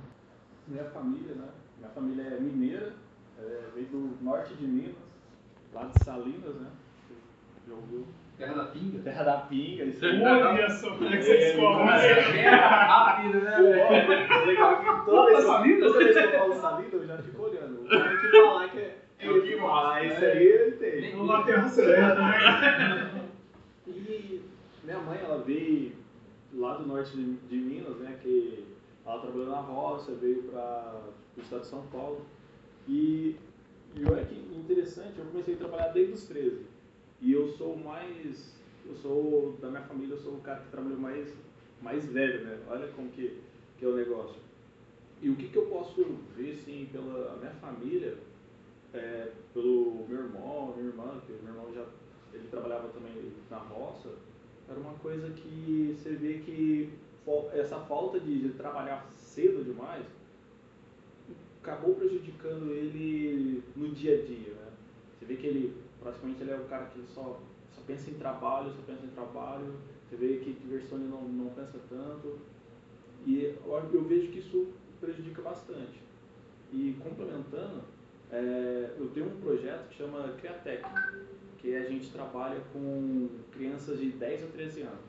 Minha 0.67 0.85
família, 0.85 1.35
né? 1.35 1.47
Minha 1.77 1.89
família 1.89 2.23
é 2.23 2.39
mineira, 2.39 2.93
é, 3.39 3.61
veio 3.73 3.87
do 3.87 4.23
norte 4.23 4.53
de 4.53 4.65
Minas, 4.65 4.95
lá 5.73 5.85
de 5.85 6.03
Salinas, 6.03 6.55
né? 6.55 6.67
Já 7.67 7.73
ouviu? 7.73 8.05
Terra 8.37 8.53
da 8.53 8.65
Pinga? 8.65 8.99
Terra 8.99 9.23
da 9.23 9.37
Pinga, 9.37 9.83
isso 9.83 10.05
aí. 10.05 10.21
Olha 10.23 10.69
só 10.69 10.91
como 10.91 11.05
é 11.05 11.17
que 11.17 11.23
você 11.23 11.37
descobre. 11.37 11.83
Rápido, 12.49 13.41
né? 13.41 13.57
Legal 14.45 14.79
que 14.79 15.05
toda 15.05 15.25
vez, 15.27 15.79
toda 15.79 15.97
vez 15.99 16.17
que 16.17 16.23
eu 16.23 16.39
falo 16.39 16.53
Salinas, 16.55 16.93
eu 16.93 17.07
já 17.07 17.17
fico 17.17 17.43
olhando. 17.43 17.83
O 17.83 17.89
cara 17.89 18.17
que 18.17 18.31
falar 18.31 18.69
que 18.69 18.79
é. 18.79 18.97
É 19.19 19.29
o 19.29 19.41
que 19.43 19.59
Ah, 19.59 20.03
isso 20.03 20.25
aí 20.25 20.71
tem. 20.79 21.15
Não 21.15 21.27
bateu 21.27 21.59
a 21.59 21.67
certa, 21.67 22.15
né? 22.15 23.10
Minha 24.83 24.99
mãe, 24.99 25.19
ela 25.19 25.43
veio 25.43 25.93
lá 26.53 26.75
do 26.75 26.87
norte 26.87 27.15
de, 27.15 27.35
de 27.35 27.55
Minas, 27.55 27.97
né? 27.97 28.17
Que 28.21 28.65
ela 29.05 29.21
trabalhou 29.21 29.47
na 29.47 29.61
roça, 29.61 30.11
veio 30.13 30.43
para 30.43 31.03
o 31.37 31.41
estado 31.41 31.61
de 31.61 31.67
São 31.67 31.85
Paulo. 31.87 32.25
E, 32.87 33.35
e 33.95 34.05
olha 34.05 34.25
que 34.25 34.35
interessante, 34.55 35.19
eu 35.19 35.25
comecei 35.25 35.53
a 35.53 35.57
trabalhar 35.57 35.89
desde 35.89 36.13
os 36.13 36.23
13. 36.25 36.65
E 37.21 37.31
eu 37.31 37.47
sou 37.49 37.77
mais, 37.77 38.55
eu 38.85 38.95
sou, 38.95 39.57
da 39.61 39.69
minha 39.69 39.83
família, 39.83 40.15
eu 40.15 40.19
sou 40.19 40.33
o 40.33 40.41
cara 40.41 40.61
que 40.61 40.71
trabalhou 40.71 40.97
mais, 40.97 41.31
mais 41.81 42.05
velho, 42.07 42.43
né? 42.43 42.59
Olha 42.67 42.87
como 42.87 43.09
que, 43.11 43.39
que 43.77 43.85
é 43.85 43.87
o 43.87 43.95
negócio. 43.95 44.41
E 45.21 45.29
o 45.29 45.35
que, 45.35 45.49
que 45.49 45.57
eu 45.57 45.67
posso 45.67 46.03
ver, 46.35 46.55
sim, 46.65 46.89
pela 46.91 47.37
minha 47.37 47.53
família, 47.53 48.17
é, 48.91 49.31
pelo 49.53 50.07
meu 50.09 50.23
irmão, 50.23 50.73
minha 50.75 50.89
irmã, 50.89 51.21
que 51.27 51.33
meu 51.43 51.53
irmão 51.53 51.71
já, 51.71 51.85
ele 52.33 52.47
trabalhava 52.49 52.87
também 52.87 53.31
na 53.47 53.57
roça, 53.57 54.09
era 54.71 54.79
uma 54.79 54.93
coisa 54.93 55.29
que 55.31 55.95
você 55.97 56.11
vê 56.11 56.39
que 56.39 56.93
essa 57.53 57.79
falta 57.81 58.19
de, 58.19 58.49
trabalhar 58.53 59.05
cedo 59.17 59.63
demais 59.63 60.05
acabou 61.61 61.95
prejudicando 61.95 62.71
ele 62.71 63.63
no 63.75 63.89
dia 63.89 64.19
a 64.19 64.25
dia, 64.25 64.53
né? 64.53 64.71
Você 65.13 65.25
vê 65.25 65.35
que 65.35 65.45
ele 65.45 65.77
praticamente 66.01 66.41
ele 66.41 66.51
é 66.51 66.55
o 66.55 66.65
cara 66.65 66.85
que 66.85 67.01
só, 67.13 67.39
só 67.69 67.81
pensa 67.85 68.09
em 68.09 68.15
trabalho, 68.15 68.71
só 68.71 68.81
pensa 68.87 69.05
em 69.05 69.09
trabalho. 69.09 69.75
Você 70.09 70.15
vê 70.15 70.37
que 70.37 70.53
diversão 70.53 70.97
ele 70.97 71.07
não, 71.07 71.21
não 71.21 71.49
pensa 71.53 71.79
tanto. 71.87 72.39
E 73.25 73.43
eu, 73.43 73.89
eu 73.93 74.03
vejo 74.05 74.31
que 74.31 74.39
isso 74.39 74.73
prejudica 74.99 75.41
bastante. 75.43 76.01
E 76.73 76.97
complementando, 77.03 77.83
é, 78.31 78.95
eu 78.97 79.09
tenho 79.09 79.27
um 79.27 79.41
projeto 79.41 79.89
que 79.89 79.97
chama 79.97 80.33
Criatec, 80.39 80.83
que 81.61 81.75
a 81.75 81.83
gente 81.83 82.09
trabalha 82.09 82.59
com 82.73 83.29
crianças 83.51 83.99
de 83.99 84.11
10 84.11 84.43
a 84.43 84.47
13 84.47 84.81
anos. 84.81 84.99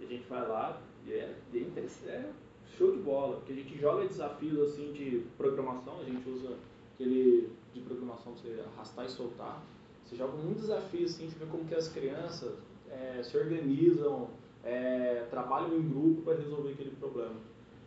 E 0.00 0.04
a 0.04 0.08
gente 0.08 0.28
vai 0.28 0.46
lá 0.46 0.80
e 1.06 1.12
é, 1.12 1.36
é 1.54 2.30
show 2.76 2.90
de 2.90 2.98
bola, 2.98 3.36
porque 3.36 3.52
a 3.52 3.56
gente 3.56 3.78
joga 3.78 4.06
desafios 4.06 4.58
assim 4.70 4.92
de 4.92 5.24
programação, 5.36 6.00
a 6.00 6.04
gente 6.04 6.28
usa 6.28 6.56
aquele 6.94 7.50
de 7.72 7.80
programação 7.80 8.32
para 8.32 8.42
você 8.42 8.64
arrastar 8.74 9.04
e 9.04 9.08
soltar. 9.08 9.62
Você 10.04 10.16
joga 10.16 10.36
um 10.36 10.52
desafio, 10.52 11.06
assim, 11.06 11.28
você 11.28 11.38
vê 11.38 11.46
como 11.46 11.64
que 11.64 11.74
as 11.74 11.88
crianças 11.88 12.54
é, 12.90 13.22
se 13.22 13.36
organizam, 13.36 14.28
é, 14.62 15.26
trabalham 15.30 15.76
em 15.76 15.88
grupo 15.88 16.22
para 16.22 16.34
resolver 16.34 16.72
aquele 16.72 16.94
problema. 16.96 17.36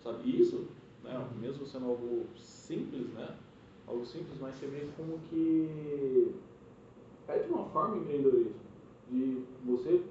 Sabe? 0.04 0.42
Isso, 0.42 0.68
né, 1.04 1.28
mesmo 1.40 1.66
sendo 1.66 1.86
algo 1.86 2.26
simples, 2.36 3.08
né? 3.10 3.36
Algo 3.86 4.06
simples, 4.06 4.40
mas 4.40 4.56
você 4.56 4.68
vê 4.68 4.88
como 4.98 5.20
que 5.30 6.36
é 7.28 7.40
de 7.40 7.52
uma 7.52 7.66
forma 7.66 7.98
empreendedorismo. 7.98 8.56
De 9.10 9.44
você, 9.66 10.04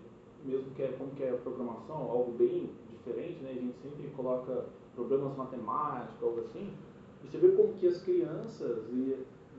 mesmo 0.45 0.71
que 0.75 0.83
é 0.83 0.89
como 0.99 1.11
que 1.11 1.23
é 1.23 1.33
programação, 1.33 1.97
algo 1.97 2.33
bem 2.33 2.71
diferente, 2.91 3.43
né? 3.43 3.51
A 3.51 3.61
gente 3.61 3.77
sempre 3.79 4.09
coloca 4.17 4.67
problemas 4.95 5.37
matemáticos, 5.37 6.23
algo 6.23 6.41
assim. 6.41 6.73
E 7.25 7.29
você 7.29 7.39
vê 7.39 7.49
como 7.51 7.75
que 7.75 7.87
as 7.87 8.03
crianças 8.03 8.85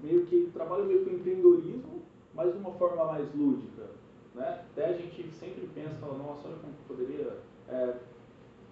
meio 0.02 0.26
que 0.26 0.50
trabalham 0.54 0.86
meio 0.86 1.04
com 1.04 1.12
empreendedorismo 1.12 1.98
mas 2.38 2.54
de 2.54 2.60
uma 2.60 2.72
forma 2.74 3.04
mais 3.04 3.28
lúdica. 3.34 3.90
Né? 4.36 4.64
Até 4.72 4.86
a 4.86 4.94
gente 4.94 5.28
sempre 5.32 5.68
pensa, 5.74 6.06
nossa, 6.06 6.48
olha 6.48 6.58
como 6.58 6.74
poderia 6.88 7.36
é, 7.68 7.96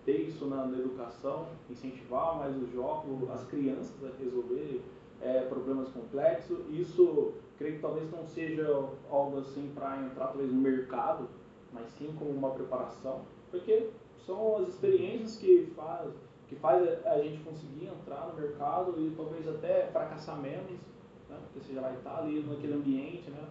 ter 0.06 0.22
isso 0.22 0.46
na, 0.46 0.68
na, 0.68 0.78
educação, 0.78 1.48
incentivar 1.68 2.38
mais 2.38 2.56
os 2.56 2.72
jogos, 2.72 3.28
as 3.32 3.44
crianças 3.48 3.92
a 4.04 4.16
resolver 4.24 4.84
é, 5.26 5.42
problemas 5.42 5.90
complexos. 5.90 6.60
Isso, 6.70 7.34
creio 7.58 7.76
que 7.76 7.82
talvez 7.82 8.10
não 8.12 8.26
seja 8.26 8.68
algo 9.10 9.40
assim 9.40 9.72
para 9.74 9.98
entrar 10.04 10.28
talvez 10.28 10.52
no 10.52 10.62
mercado, 10.62 11.28
mas 11.74 11.88
sim 11.98 12.14
como 12.18 12.30
uma 12.30 12.52
preparação, 12.52 13.22
porque 13.50 13.90
são 14.26 14.58
as 14.58 14.70
experiências 14.70 15.38
que 15.38 15.72
faz 15.76 16.12
que 16.48 16.56
faz 16.58 16.88
a 17.08 17.18
gente 17.24 17.44
conseguir 17.44 17.88
entrar 17.88 18.28
no 18.28 18.40
mercado 18.40 18.94
e 19.00 19.12
talvez 19.18 19.48
até 19.48 19.88
fracassar 19.88 20.40
menos 20.40 20.80
né? 21.28 21.38
porque 21.42 21.60
você 21.60 21.74
já 21.74 21.82
vai 21.82 21.96
estar 21.96 22.20
ali 22.20 22.44
naquele 22.48 22.74
ambiente, 22.74 23.32
né? 23.32 23.44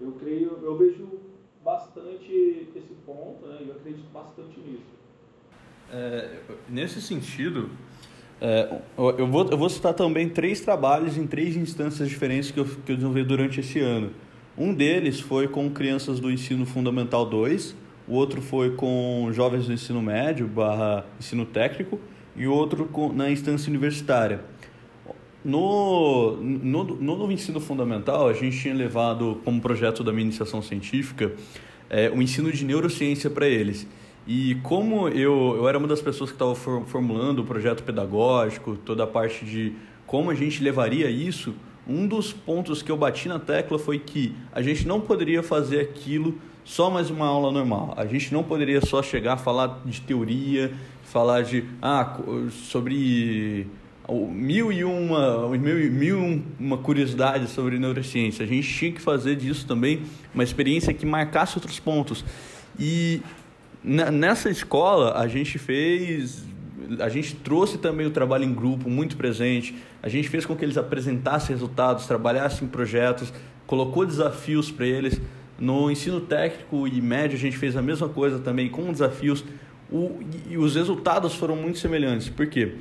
Eu 0.00 0.12
creio, 0.18 0.58
eu 0.62 0.76
vejo 0.76 1.20
bastante 1.62 2.68
esse 2.74 2.94
ponto, 3.06 3.46
né? 3.46 3.64
Eu 3.66 3.76
acredito 3.76 4.10
bastante 4.12 4.58
nisso. 4.58 4.92
É, 5.92 6.40
nesse 6.68 7.00
sentido, 7.00 7.70
é, 8.46 8.68
eu, 8.98 9.26
vou, 9.26 9.48
eu 9.50 9.56
vou 9.56 9.70
citar 9.70 9.94
também 9.94 10.28
três 10.28 10.60
trabalhos 10.60 11.16
em 11.16 11.26
três 11.26 11.56
instâncias 11.56 12.06
diferentes 12.06 12.50
que 12.50 12.60
eu, 12.60 12.66
que 12.66 12.92
eu 12.92 12.96
desenvolvi 12.96 13.24
durante 13.24 13.60
esse 13.60 13.80
ano. 13.80 14.10
Um 14.56 14.74
deles 14.74 15.18
foi 15.18 15.48
com 15.48 15.70
crianças 15.70 16.20
do 16.20 16.30
ensino 16.30 16.66
fundamental 16.66 17.24
2, 17.24 17.74
o 18.06 18.12
outro 18.12 18.42
foi 18.42 18.72
com 18.72 19.30
jovens 19.32 19.66
do 19.66 19.72
ensino 19.72 20.02
médio 20.02 20.46
barra 20.46 21.06
ensino 21.18 21.46
técnico 21.46 21.98
e 22.36 22.46
outro 22.46 22.84
com, 22.84 23.10
na 23.14 23.30
instância 23.30 23.70
universitária. 23.70 24.44
No, 25.42 26.36
no, 26.36 26.84
no, 26.84 27.32
ensino 27.32 27.60
fundamental, 27.60 28.28
a 28.28 28.34
gente 28.34 28.60
tinha 28.60 28.74
levado 28.74 29.40
como 29.42 29.58
projeto 29.58 30.04
da 30.04 30.12
minha 30.12 30.24
iniciação 30.24 30.60
científica 30.60 31.32
é, 31.88 32.10
o 32.10 32.20
ensino 32.20 32.52
de 32.52 32.62
neurociência 32.62 33.30
para 33.30 33.48
eles. 33.48 33.86
E 34.26 34.54
como 34.62 35.08
eu, 35.08 35.56
eu 35.56 35.68
era 35.68 35.78
uma 35.78 35.86
das 35.86 36.00
pessoas 36.00 36.30
que 36.30 36.36
estava 36.36 36.54
formulando 36.54 37.40
o 37.40 37.44
projeto 37.44 37.82
pedagógico, 37.82 38.76
toda 38.76 39.04
a 39.04 39.06
parte 39.06 39.44
de 39.44 39.74
como 40.06 40.30
a 40.30 40.34
gente 40.34 40.62
levaria 40.62 41.10
isso, 41.10 41.54
um 41.86 42.06
dos 42.06 42.32
pontos 42.32 42.82
que 42.82 42.90
eu 42.90 42.96
bati 42.96 43.28
na 43.28 43.38
tecla 43.38 43.78
foi 43.78 43.98
que 43.98 44.34
a 44.52 44.62
gente 44.62 44.86
não 44.86 45.00
poderia 45.00 45.42
fazer 45.42 45.80
aquilo 45.80 46.38
só 46.64 46.88
mais 46.88 47.10
uma 47.10 47.26
aula 47.26 47.52
normal. 47.52 47.92
A 47.96 48.06
gente 48.06 48.32
não 48.32 48.42
poderia 48.42 48.80
só 48.80 49.02
chegar 49.02 49.34
a 49.34 49.36
falar 49.36 49.82
de 49.84 50.00
teoria, 50.00 50.72
falar 51.02 51.42
de 51.42 51.64
ah, 51.82 52.18
sobre 52.50 53.66
mil 54.08 54.72
e 54.72 54.82
uma, 54.82 55.48
mil, 55.50 55.92
mil 55.92 56.42
uma 56.58 56.78
curiosidade 56.78 57.46
sobre 57.48 57.78
neurociência. 57.78 58.44
A 58.44 58.48
gente 58.48 58.66
tinha 58.66 58.92
que 58.92 59.00
fazer 59.00 59.36
disso 59.36 59.66
também 59.66 60.02
uma 60.34 60.42
experiência 60.42 60.94
que 60.94 61.04
marcasse 61.04 61.56
outros 61.58 61.78
pontos. 61.78 62.24
E 62.78 63.20
nessa 63.84 64.48
escola 64.48 65.18
a 65.18 65.28
gente 65.28 65.58
fez, 65.58 66.44
a 66.98 67.08
gente 67.08 67.36
trouxe 67.36 67.76
também 67.76 68.06
o 68.06 68.10
trabalho 68.10 68.44
em 68.44 68.54
grupo 68.54 68.88
muito 68.88 69.16
presente. 69.16 69.74
A 70.02 70.08
gente 70.08 70.28
fez 70.28 70.46
com 70.46 70.56
que 70.56 70.64
eles 70.64 70.78
apresentassem 70.78 71.50
resultados, 71.50 72.06
trabalhassem 72.06 72.66
em 72.66 72.70
projetos, 72.70 73.32
colocou 73.66 74.06
desafios 74.06 74.70
para 74.70 74.86
eles. 74.86 75.20
No 75.58 75.90
ensino 75.90 76.20
técnico 76.20 76.88
e 76.88 77.00
médio 77.00 77.36
a 77.36 77.40
gente 77.40 77.56
fez 77.56 77.76
a 77.76 77.82
mesma 77.82 78.08
coisa 78.08 78.38
também 78.38 78.68
com 78.68 78.90
desafios 78.90 79.44
o, 79.90 80.18
e 80.48 80.56
os 80.56 80.74
resultados 80.74 81.34
foram 81.34 81.54
muito 81.54 81.78
semelhantes. 81.78 82.28
Por 82.28 82.46
quê? 82.46 82.76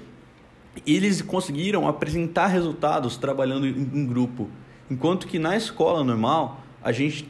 Eles 0.87 1.21
conseguiram 1.21 1.87
apresentar 1.87 2.47
resultados 2.47 3.17
trabalhando 3.17 3.67
em, 3.67 3.71
em 3.71 4.05
grupo. 4.05 4.49
Enquanto 4.89 5.27
que 5.27 5.37
na 5.37 5.55
escola 5.55 6.03
normal, 6.03 6.63
a 6.81 6.91
gente 6.91 7.27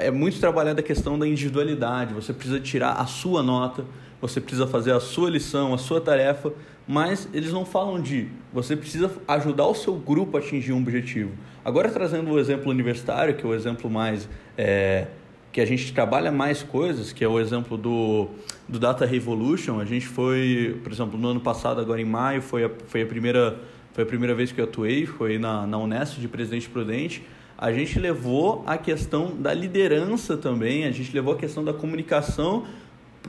é 0.00 0.10
muito 0.10 0.38
trabalhada 0.38 0.80
a 0.80 0.82
questão 0.82 1.18
da 1.18 1.26
individualidade. 1.26 2.14
Você 2.14 2.32
precisa 2.32 2.60
tirar 2.60 2.92
a 2.92 3.06
sua 3.06 3.42
nota, 3.42 3.84
você 4.20 4.40
precisa 4.40 4.66
fazer 4.66 4.92
a 4.92 5.00
sua 5.00 5.30
lição, 5.30 5.74
a 5.74 5.78
sua 5.78 6.00
tarefa, 6.00 6.52
mas 6.86 7.28
eles 7.32 7.52
não 7.52 7.64
falam 7.64 8.00
de 8.00 8.28
você 8.52 8.76
precisa 8.76 9.10
ajudar 9.26 9.66
o 9.66 9.74
seu 9.74 9.94
grupo 9.94 10.36
a 10.36 10.40
atingir 10.40 10.72
um 10.72 10.78
objetivo. 10.78 11.32
Agora 11.64 11.90
trazendo 11.90 12.30
o 12.30 12.38
exemplo 12.38 12.70
universitário, 12.70 13.34
que 13.34 13.44
é 13.44 13.48
o 13.48 13.54
exemplo 13.54 13.90
mais 13.90 14.28
é, 14.56 15.08
que 15.52 15.60
a 15.60 15.66
gente 15.66 15.92
trabalha 15.92 16.32
mais 16.32 16.62
coisas, 16.62 17.12
que 17.12 17.22
é 17.22 17.28
o 17.28 17.38
exemplo 17.38 17.76
do, 17.76 18.28
do 18.68 18.78
Data 18.78 19.04
Revolution. 19.04 19.80
A 19.80 19.84
gente 19.84 20.06
foi, 20.06 20.80
por 20.82 20.92
exemplo, 20.92 21.18
no 21.18 21.28
ano 21.28 21.40
passado, 21.40 21.80
agora 21.80 22.00
em 22.00 22.04
maio, 22.04 22.40
foi 22.40 22.64
a, 22.64 22.70
foi 22.86 23.02
a 23.02 23.06
primeira 23.06 23.58
foi 23.92 24.04
a 24.04 24.06
primeira 24.06 24.32
vez 24.32 24.52
que 24.52 24.60
eu 24.60 24.64
atuei, 24.64 25.06
foi 25.06 25.38
na, 25.38 25.66
na 25.66 25.76
Unesco 25.76 26.20
de 26.20 26.28
Presidente 26.28 26.68
Prudente. 26.68 27.20
A 27.58 27.72
gente 27.72 27.98
levou 27.98 28.62
a 28.64 28.78
questão 28.78 29.34
da 29.34 29.52
liderança 29.52 30.36
também, 30.36 30.84
a 30.84 30.92
gente 30.92 31.12
levou 31.12 31.34
a 31.34 31.36
questão 31.36 31.64
da 31.64 31.74
comunicação 31.74 32.64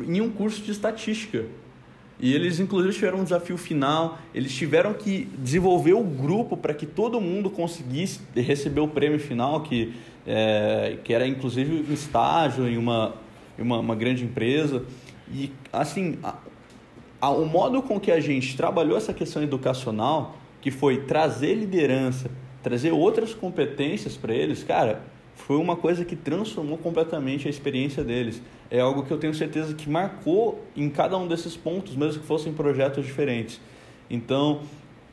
em 0.07 0.21
um 0.21 0.29
curso 0.29 0.61
de 0.61 0.71
estatística. 0.71 1.45
E 2.19 2.35
eles, 2.35 2.59
inclusive, 2.59 2.93
tiveram 2.93 3.19
um 3.19 3.23
desafio 3.23 3.57
final. 3.57 4.19
Eles 4.35 4.53
tiveram 4.53 4.93
que 4.93 5.27
desenvolver 5.39 5.93
o 5.93 6.03
grupo 6.03 6.55
para 6.55 6.75
que 6.75 6.85
todo 6.85 7.19
mundo 7.19 7.49
conseguisse 7.49 8.19
receber 8.35 8.81
o 8.81 8.87
prêmio 8.87 9.19
final, 9.19 9.61
que, 9.61 9.93
é, 10.27 10.97
que 11.03 11.11
era, 11.11 11.25
inclusive, 11.25 11.85
um 11.89 11.93
estágio 11.93 12.67
em 12.67 12.77
uma, 12.77 13.15
uma, 13.57 13.79
uma 13.79 13.95
grande 13.95 14.25
empresa. 14.25 14.85
E, 15.33 15.51
assim, 15.73 16.19
a, 16.21 16.35
a, 17.19 17.31
o 17.31 17.47
modo 17.47 17.81
com 17.81 17.99
que 17.99 18.11
a 18.11 18.19
gente 18.19 18.55
trabalhou 18.55 18.95
essa 18.95 19.13
questão 19.13 19.41
educacional, 19.41 20.37
que 20.61 20.69
foi 20.69 20.97
trazer 20.97 21.55
liderança, 21.55 22.29
trazer 22.61 22.91
outras 22.91 23.33
competências 23.33 24.17
para 24.17 24.33
eles, 24.33 24.63
cara, 24.63 25.01
foi 25.35 25.57
uma 25.57 25.75
coisa 25.75 26.03
que 26.03 26.15
transformou 26.15 26.77
completamente 26.77 27.47
a 27.47 27.49
experiência 27.49 28.03
deles. 28.03 28.41
É 28.69 28.79
algo 28.79 29.03
que 29.03 29.11
eu 29.11 29.17
tenho 29.17 29.33
certeza 29.33 29.73
que 29.73 29.89
marcou 29.89 30.63
em 30.75 30.89
cada 30.89 31.17
um 31.17 31.27
desses 31.27 31.55
pontos, 31.55 31.95
mesmo 31.95 32.21
que 32.21 32.27
fossem 32.27 32.53
projetos 32.53 33.05
diferentes. 33.05 33.59
Então, 34.09 34.61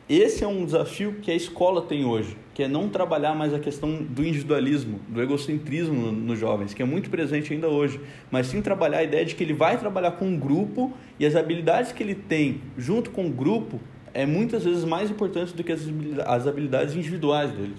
esse 0.09 0.45
é 0.45 0.47
um 0.47 0.65
desafio 0.65 1.15
que 1.21 1.31
a 1.31 1.35
escola 1.35 1.83
tem 1.83 2.05
hoje, 2.05 2.37
que 2.55 2.63
é 2.63 2.69
não 2.69 2.89
trabalhar 2.89 3.35
mais 3.35 3.53
a 3.53 3.59
questão 3.59 4.03
do 4.03 4.25
individualismo, 4.25 5.01
do 5.09 5.21
egocentrismo 5.21 6.13
nos 6.13 6.39
jovens, 6.39 6.73
que 6.73 6.81
é 6.81 6.85
muito 6.85 7.11
presente 7.11 7.53
ainda 7.53 7.69
hoje, 7.69 8.01
mas 8.31 8.47
sim 8.47 8.63
trabalhar 8.63 8.99
a 8.99 9.03
ideia 9.03 9.25
de 9.25 9.35
que 9.35 9.43
ele 9.43 9.53
vai 9.53 9.77
trabalhar 9.79 10.13
com 10.13 10.27
um 10.27 10.39
grupo 10.39 10.93
e 11.19 11.27
as 11.27 11.35
habilidades 11.35 11.91
que 11.91 12.03
ele 12.03 12.15
tem 12.15 12.61
junto 12.79 13.11
com 13.11 13.27
o 13.27 13.31
grupo 13.31 13.81
é 14.17 14.25
muitas 14.25 14.65
vezes 14.65 14.83
mais 14.83 15.11
importante 15.11 15.55
do 15.55 15.63
que 15.63 15.71
as 15.71 16.47
habilidades 16.47 16.97
individuais 16.97 17.53
deles. 17.53 17.79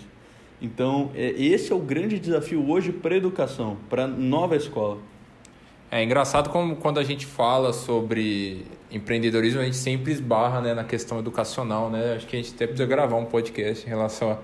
Então, 0.61 1.09
é, 1.15 1.31
esse 1.31 1.71
é 1.71 1.75
o 1.75 1.79
grande 1.79 2.19
desafio 2.19 2.69
hoje 2.69 2.91
para 2.91 3.15
a 3.15 3.17
educação, 3.17 3.77
para 3.89 4.03
a 4.03 4.07
nova 4.07 4.55
escola. 4.55 4.99
É 5.89 6.03
engraçado 6.03 6.51
como 6.51 6.75
quando 6.75 6.99
a 6.99 7.03
gente 7.03 7.25
fala 7.25 7.73
sobre 7.73 8.65
empreendedorismo, 8.91 9.61
a 9.61 9.63
gente 9.63 9.77
sempre 9.77 10.11
esbarra 10.11 10.61
né, 10.61 10.75
na 10.75 10.83
questão 10.83 11.17
educacional, 11.17 11.89
né? 11.89 12.13
Acho 12.15 12.27
que 12.27 12.35
a 12.35 12.39
gente 12.39 12.53
até 12.53 12.67
precisa 12.67 12.87
gravar 12.87 13.15
um 13.15 13.25
podcast 13.25 13.85
em 13.85 13.89
relação 13.89 14.37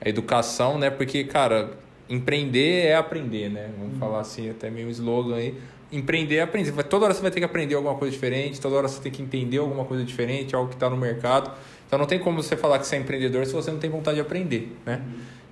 à 0.00 0.08
educação, 0.08 0.78
né? 0.78 0.88
Porque, 0.88 1.24
cara, 1.24 1.72
empreender 2.08 2.86
é 2.86 2.96
aprender, 2.96 3.50
né? 3.50 3.70
Vamos 3.76 3.94
uhum. 3.94 3.98
falar 3.98 4.20
assim, 4.20 4.48
até 4.48 4.70
meio 4.70 4.88
slogan 4.88 5.36
aí. 5.36 5.54
Empreender 5.94 6.36
é 6.36 6.40
aprender. 6.42 6.72
Toda 6.84 7.04
hora 7.04 7.14
você 7.14 7.22
vai 7.22 7.30
ter 7.30 7.38
que 7.38 7.46
aprender 7.46 7.74
alguma 7.76 7.94
coisa 7.94 8.12
diferente, 8.12 8.60
toda 8.60 8.76
hora 8.76 8.88
você 8.88 9.00
tem 9.00 9.12
que 9.12 9.22
entender 9.22 9.58
alguma 9.58 9.84
coisa 9.84 10.02
diferente, 10.02 10.54
algo 10.54 10.68
que 10.68 10.74
está 10.74 10.90
no 10.90 10.96
mercado. 10.96 11.52
Então 11.86 11.98
não 11.98 12.06
tem 12.06 12.18
como 12.18 12.42
você 12.42 12.56
falar 12.56 12.80
que 12.80 12.86
você 12.86 12.96
é 12.96 12.98
empreendedor 12.98 13.46
se 13.46 13.52
você 13.52 13.70
não 13.70 13.78
tem 13.78 13.88
vontade 13.88 14.16
de 14.16 14.20
aprender, 14.20 14.72
né? 14.84 15.02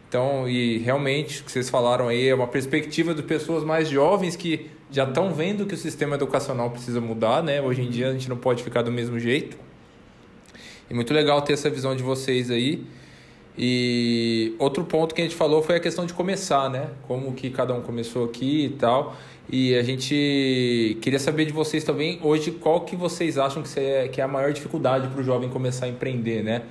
Então, 0.09 0.47
e 0.49 0.78
realmente, 0.78 1.40
o 1.40 1.45
que 1.45 1.53
vocês 1.53 1.70
falaram 1.70 2.09
aí 2.09 2.28
é 2.28 2.34
uma 2.34 2.47
perspectiva 2.47 3.14
de 3.14 3.22
pessoas 3.22 3.64
mais 3.64 3.88
jovens 3.88 4.36
que 4.36 4.70
já 4.90 5.05
estão 5.05 5.32
vendo 5.32 5.64
que 5.64 5.74
o 5.74 5.78
sistema 5.78 6.16
educacional 6.16 6.70
precisa 6.70 7.01
mudar, 7.01 7.43
né? 7.43 7.62
Hoje 7.62 7.80
em 7.80 7.88
dia 7.88 8.09
a 8.09 8.12
gente 8.12 8.28
não 8.28 8.36
pode 8.36 8.62
ficar 8.62 8.82
do 8.82 8.93
mesmo 8.93 9.18
jeito. 9.18 9.57
E 10.90 10.93
muito 10.93 11.14
legal 11.14 11.40
ter 11.40 11.55
essa 11.55 11.70
visão 11.70 11.97
de 11.97 12.03
vocês 12.03 12.51
aí. 12.51 12.84
E 13.57 14.55
outro 14.59 14.84
ponto 14.84 15.14
que 15.14 15.20
a 15.20 15.24
gente 15.24 15.36
falou 15.36 15.62
foi 15.62 15.76
a 15.76 15.80
questão 15.80 16.05
de 16.05 16.12
começar, 16.12 16.68
né? 16.68 16.90
Como 17.07 17.32
que 17.32 17.49
cada 17.49 17.72
um 17.72 17.80
começou 17.80 18.24
aqui 18.24 18.66
e 18.66 18.70
tal. 18.70 19.16
E 19.55 19.74
a 19.76 19.82
gente 19.82 20.98
queria 21.03 21.18
saber 21.18 21.44
de 21.44 21.53
vocês 21.53 21.84
também, 21.84 22.18
hoje, 22.22 22.53
qual 22.53 22.86
que 22.86 22.96
vocês 22.96 23.36
acham 23.36 23.62
que 23.62 23.78
é, 23.78 24.09
que 24.09 24.18
é 24.18 24.24
a 24.24 24.28
maior 24.28 24.50
dificuldade 24.50 25.09
para 25.09 25.20
o 25.20 25.22
jovem 25.22 25.50
começar 25.50 25.84
a 25.84 25.88
empreender, 25.90 26.42
né? 26.42 26.66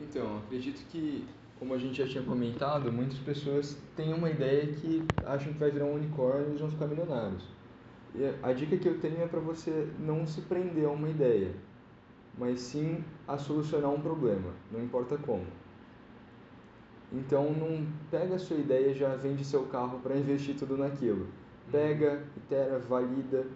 Então, 0.00 0.38
acredito 0.38 0.80
que 0.92 1.24
como 1.58 1.74
a 1.74 1.78
gente 1.78 1.98
já 1.98 2.06
tinha 2.06 2.22
comentado, 2.22 2.92
muitas 2.92 3.18
pessoas 3.18 3.76
têm 3.96 4.14
uma 4.14 4.30
ideia 4.30 4.68
que 4.68 5.02
acham 5.26 5.52
que 5.52 5.58
vai 5.58 5.72
virar 5.72 5.86
um 5.86 5.96
unicórnio 5.96 6.54
e 6.54 6.56
vão 6.56 6.70
ficar 6.70 6.86
milionários. 6.86 7.42
E 8.14 8.32
a 8.44 8.52
dica 8.52 8.76
que 8.76 8.86
eu 8.86 9.00
tenho 9.00 9.20
é 9.20 9.26
para 9.26 9.40
você 9.40 9.88
não 9.98 10.24
se 10.24 10.42
prender 10.42 10.86
a 10.86 10.90
uma 10.90 11.08
ideia, 11.08 11.50
mas 12.38 12.60
sim 12.60 13.02
a 13.26 13.36
solucionar 13.36 13.90
um 13.90 14.00
problema, 14.00 14.52
não 14.70 14.80
importa 14.80 15.18
como. 15.18 15.46
Então 17.12 17.52
não 17.52 17.84
pega 18.08 18.36
a 18.36 18.38
sua 18.38 18.56
ideia 18.56 18.92
e 18.92 18.94
já 18.94 19.16
vende 19.16 19.44
seu 19.44 19.64
carro 19.64 19.98
para 19.98 20.16
investir 20.16 20.54
tudo 20.54 20.76
naquilo. 20.76 21.26
Pega, 21.70 22.22
itera, 22.36 22.78
valida 22.78 23.46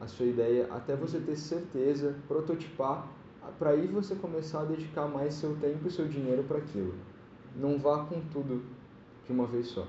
a 0.00 0.06
sua 0.06 0.26
ideia 0.26 0.68
até 0.70 0.94
você 0.94 1.18
ter 1.18 1.36
certeza, 1.36 2.14
prototipar, 2.28 3.08
para 3.58 3.70
aí 3.70 3.86
você 3.86 4.14
começar 4.14 4.60
a 4.60 4.64
dedicar 4.64 5.06
mais 5.06 5.34
seu 5.34 5.56
tempo 5.56 5.88
e 5.88 5.90
seu 5.90 6.06
dinheiro 6.06 6.44
para 6.44 6.58
aquilo 6.58 6.94
não 7.58 7.78
vá 7.78 8.04
com 8.04 8.20
tudo 8.32 8.62
de 9.26 9.32
uma 9.32 9.46
vez 9.46 9.68
só. 9.68 9.86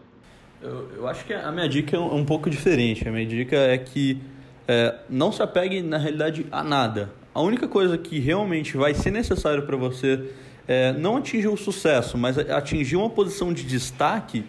Eu, 0.61 0.89
eu 0.97 1.07
acho 1.07 1.25
que 1.25 1.33
a 1.33 1.51
minha 1.51 1.69
dica 1.69 1.95
é 1.95 1.99
um, 1.99 2.17
um 2.17 2.25
pouco 2.25 2.49
diferente. 2.49 3.07
A 3.07 3.11
minha 3.11 3.25
dica 3.25 3.55
é 3.55 3.77
que 3.77 4.21
é, 4.67 4.99
não 5.09 5.31
se 5.31 5.41
apegue, 5.41 5.81
na 5.81 5.97
realidade, 5.97 6.45
a 6.51 6.63
nada. 6.63 7.11
A 7.33 7.41
única 7.41 7.67
coisa 7.67 7.97
que 7.97 8.19
realmente 8.19 8.75
vai 8.75 8.93
ser 8.93 9.11
necessário 9.11 9.63
para 9.63 9.77
você 9.77 10.31
é, 10.67 10.91
não 10.93 11.17
atingir 11.17 11.47
o 11.47 11.55
sucesso, 11.55 12.17
mas 12.17 12.37
atingir 12.37 12.97
uma 12.97 13.09
posição 13.09 13.53
de 13.53 13.63
destaque 13.63 14.43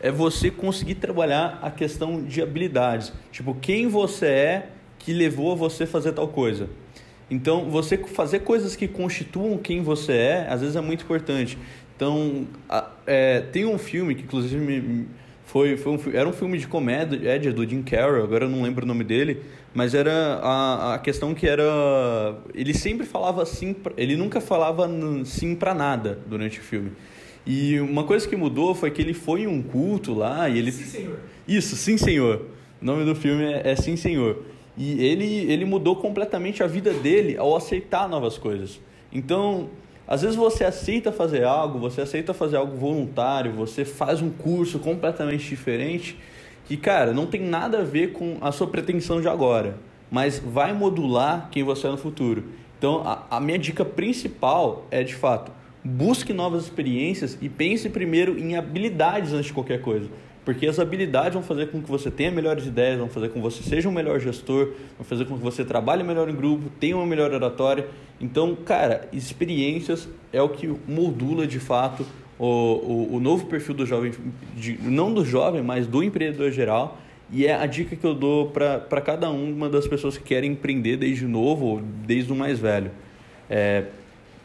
é 0.00 0.10
você 0.10 0.50
conseguir 0.50 0.96
trabalhar 0.96 1.58
a 1.62 1.70
questão 1.70 2.22
de 2.22 2.42
habilidades. 2.42 3.12
Tipo, 3.32 3.54
quem 3.54 3.88
você 3.88 4.26
é 4.26 4.68
que 4.98 5.12
levou 5.12 5.52
a 5.52 5.54
você 5.54 5.86
fazer 5.86 6.12
tal 6.12 6.28
coisa. 6.28 6.68
Então, 7.30 7.70
você 7.70 7.96
fazer 7.96 8.40
coisas 8.40 8.76
que 8.76 8.86
constituam 8.86 9.58
quem 9.58 9.82
você 9.82 10.12
é, 10.12 10.46
às 10.48 10.60
vezes 10.60 10.76
é 10.76 10.80
muito 10.80 11.04
importante. 11.04 11.58
Então, 11.96 12.46
é, 13.06 13.40
tem 13.40 13.64
um 13.64 13.78
filme 13.78 14.14
que 14.14 14.22
inclusive 14.22 14.56
me, 14.56 15.06
foi, 15.46 15.76
foi 15.76 15.92
um, 15.92 16.00
era 16.12 16.28
um 16.28 16.32
filme 16.32 16.58
de 16.58 16.66
comédia 16.66 17.52
do 17.52 17.66
Jim 17.66 17.82
Carrey, 17.82 18.22
agora 18.22 18.44
eu 18.44 18.50
não 18.50 18.62
lembro 18.62 18.84
o 18.84 18.86
nome 18.86 19.04
dele, 19.04 19.42
mas 19.72 19.94
era 19.94 20.40
a, 20.42 20.94
a 20.94 20.98
questão 20.98 21.34
que 21.34 21.48
era 21.48 21.64
ele 22.52 22.74
sempre 22.74 23.06
falava 23.06 23.46
sim, 23.46 23.74
ele 23.96 24.16
nunca 24.16 24.40
falava 24.40 24.88
sim 25.24 25.54
para 25.54 25.72
nada 25.72 26.18
durante 26.26 26.58
o 26.58 26.62
filme. 26.62 26.92
E 27.46 27.78
uma 27.78 28.04
coisa 28.04 28.28
que 28.28 28.34
mudou 28.34 28.74
foi 28.74 28.90
que 28.90 29.00
ele 29.00 29.14
foi 29.14 29.42
em 29.42 29.46
um 29.46 29.62
culto 29.62 30.12
lá 30.12 30.48
e 30.48 30.58
ele 30.58 30.72
Sim, 30.72 30.84
senhor. 30.84 31.18
Isso, 31.46 31.76
sim, 31.76 31.96
senhor. 31.96 32.46
O 32.82 32.84
nome 32.84 33.04
do 33.04 33.14
filme 33.14 33.44
é, 33.44 33.70
é 33.70 33.76
Sim, 33.76 33.96
senhor. 33.96 34.42
E 34.76 35.04
ele 35.06 35.50
ele 35.50 35.64
mudou 35.64 35.96
completamente 35.96 36.62
a 36.62 36.66
vida 36.66 36.92
dele 36.92 37.36
ao 37.36 37.54
aceitar 37.56 38.08
novas 38.08 38.36
coisas. 38.36 38.80
Então, 39.12 39.70
às 40.06 40.22
vezes 40.22 40.36
você 40.36 40.64
aceita 40.64 41.10
fazer 41.10 41.44
algo, 41.44 41.78
você 41.78 42.00
aceita 42.00 42.32
fazer 42.32 42.56
algo 42.56 42.76
voluntário, 42.76 43.52
você 43.52 43.84
faz 43.84 44.22
um 44.22 44.30
curso 44.30 44.78
completamente 44.78 45.48
diferente, 45.48 46.16
que, 46.64 46.76
cara, 46.76 47.12
não 47.12 47.26
tem 47.26 47.40
nada 47.40 47.80
a 47.80 47.84
ver 47.84 48.12
com 48.12 48.38
a 48.40 48.52
sua 48.52 48.68
pretensão 48.68 49.20
de 49.20 49.28
agora, 49.28 49.78
mas 50.10 50.38
vai 50.38 50.72
modular 50.72 51.48
quem 51.50 51.64
você 51.64 51.88
é 51.88 51.90
no 51.90 51.96
futuro. 51.96 52.44
Então, 52.78 53.02
a, 53.04 53.26
a 53.30 53.40
minha 53.40 53.58
dica 53.58 53.84
principal 53.84 54.86
é, 54.90 55.02
de 55.02 55.14
fato, 55.14 55.50
busque 55.86 56.32
novas 56.32 56.64
experiências 56.64 57.38
e 57.40 57.48
pense 57.48 57.88
primeiro 57.88 58.38
em 58.38 58.56
habilidades 58.56 59.32
antes 59.32 59.46
de 59.46 59.52
qualquer 59.52 59.80
coisa. 59.80 60.08
Porque 60.44 60.66
as 60.66 60.78
habilidades 60.78 61.34
vão 61.34 61.42
fazer 61.42 61.70
com 61.72 61.82
que 61.82 61.90
você 61.90 62.10
tenha 62.10 62.30
melhores 62.30 62.66
ideias, 62.66 62.98
vão 62.98 63.08
fazer 63.08 63.28
com 63.28 63.34
que 63.34 63.40
você 63.40 63.62
seja 63.62 63.88
um 63.88 63.92
melhor 63.92 64.20
gestor, 64.20 64.72
vão 64.96 65.04
fazer 65.04 65.24
com 65.24 65.36
que 65.36 65.42
você 65.42 65.64
trabalhe 65.64 66.04
melhor 66.04 66.28
em 66.28 66.34
grupo, 66.34 66.70
tenha 66.78 66.96
uma 66.96 67.06
melhor 67.06 67.32
oratória. 67.32 67.88
Então, 68.20 68.54
cara, 68.54 69.08
experiências 69.12 70.08
é 70.32 70.40
o 70.40 70.48
que 70.48 70.72
moldula 70.86 71.46
de 71.46 71.58
fato 71.58 72.06
o, 72.38 72.46
o, 72.46 73.16
o 73.16 73.20
novo 73.20 73.46
perfil 73.46 73.74
do 73.74 73.86
jovem, 73.86 74.12
de, 74.54 74.78
não 74.82 75.12
do 75.12 75.24
jovem, 75.24 75.62
mas 75.62 75.86
do 75.86 76.02
empreendedor 76.02 76.50
geral. 76.50 76.98
E 77.32 77.44
é 77.44 77.54
a 77.54 77.66
dica 77.66 77.96
que 77.96 78.04
eu 78.04 78.14
dou 78.14 78.50
para 78.50 79.00
cada 79.00 79.28
uma 79.30 79.68
das 79.68 79.88
pessoas 79.88 80.16
que 80.16 80.22
querem 80.22 80.52
empreender 80.52 80.96
desde 80.96 81.26
novo 81.26 81.66
ou 81.66 81.80
desde 81.80 82.32
o 82.32 82.36
mais 82.36 82.60
velho. 82.60 82.92
É, 83.50 83.86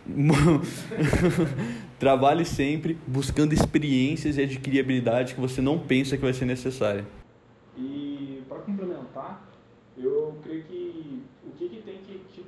Trabalhe 1.99 2.45
sempre 2.45 2.97
buscando 3.07 3.53
experiências 3.53 4.37
e 4.37 4.41
adquirir 4.41 4.79
habilidades 4.79 5.33
que 5.33 5.39
você 5.39 5.61
não 5.61 5.79
pensa 5.79 6.17
que 6.17 6.23
vai 6.23 6.33
ser 6.33 6.45
necessária. 6.45 7.05
E 7.77 8.43
para 8.49 8.59
complementar, 8.59 9.47
eu 9.97 10.35
creio 10.43 10.63
que 10.63 11.23
o 11.45 11.51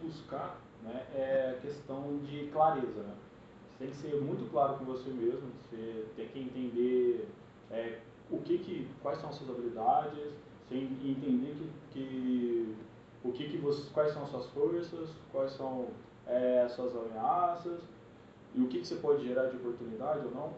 buscar 0.04 0.62
né, 0.84 1.06
é 1.16 1.56
a 1.58 1.62
questão 1.62 2.20
de 2.24 2.48
clareza. 2.48 3.02
Né? 3.02 3.14
Você 3.72 3.86
tem 3.86 3.88
que 3.90 3.96
ser 3.98 4.22
muito 4.22 4.50
claro 4.52 4.76
com 4.76 4.86
você 4.86 5.10
mesmo, 5.10 5.50
você 5.62 6.06
tem 6.16 6.28
que 6.28 6.40
entender 6.40 7.28
é, 7.72 8.00
o 8.30 8.38
que 8.40 8.58
que, 8.60 8.88
quais 9.02 9.20
são 9.20 9.30
as 9.30 9.36
suas 9.36 9.50
habilidades, 9.50 10.34
você 10.68 10.76
entender 10.76 11.56
que, 11.92 12.00
que 12.00 12.76
o 13.24 13.32
que 13.32 13.50
que 13.50 13.58
você, 13.58 13.90
quais 13.94 14.14
são 14.14 14.24
as 14.24 14.30
suas 14.30 14.48
forças, 14.48 15.10
quais 15.32 15.52
são 15.54 15.88
é, 16.28 16.62
as 16.66 16.72
suas 16.74 16.96
ameaças 16.96 17.80
e 18.56 18.62
o 18.62 18.68
que, 18.68 18.80
que 18.80 18.88
você 18.88 18.96
pode 18.96 19.26
gerar 19.26 19.48
de 19.48 19.58
oportunidade 19.58 20.26
ou 20.26 20.32
não. 20.32 20.54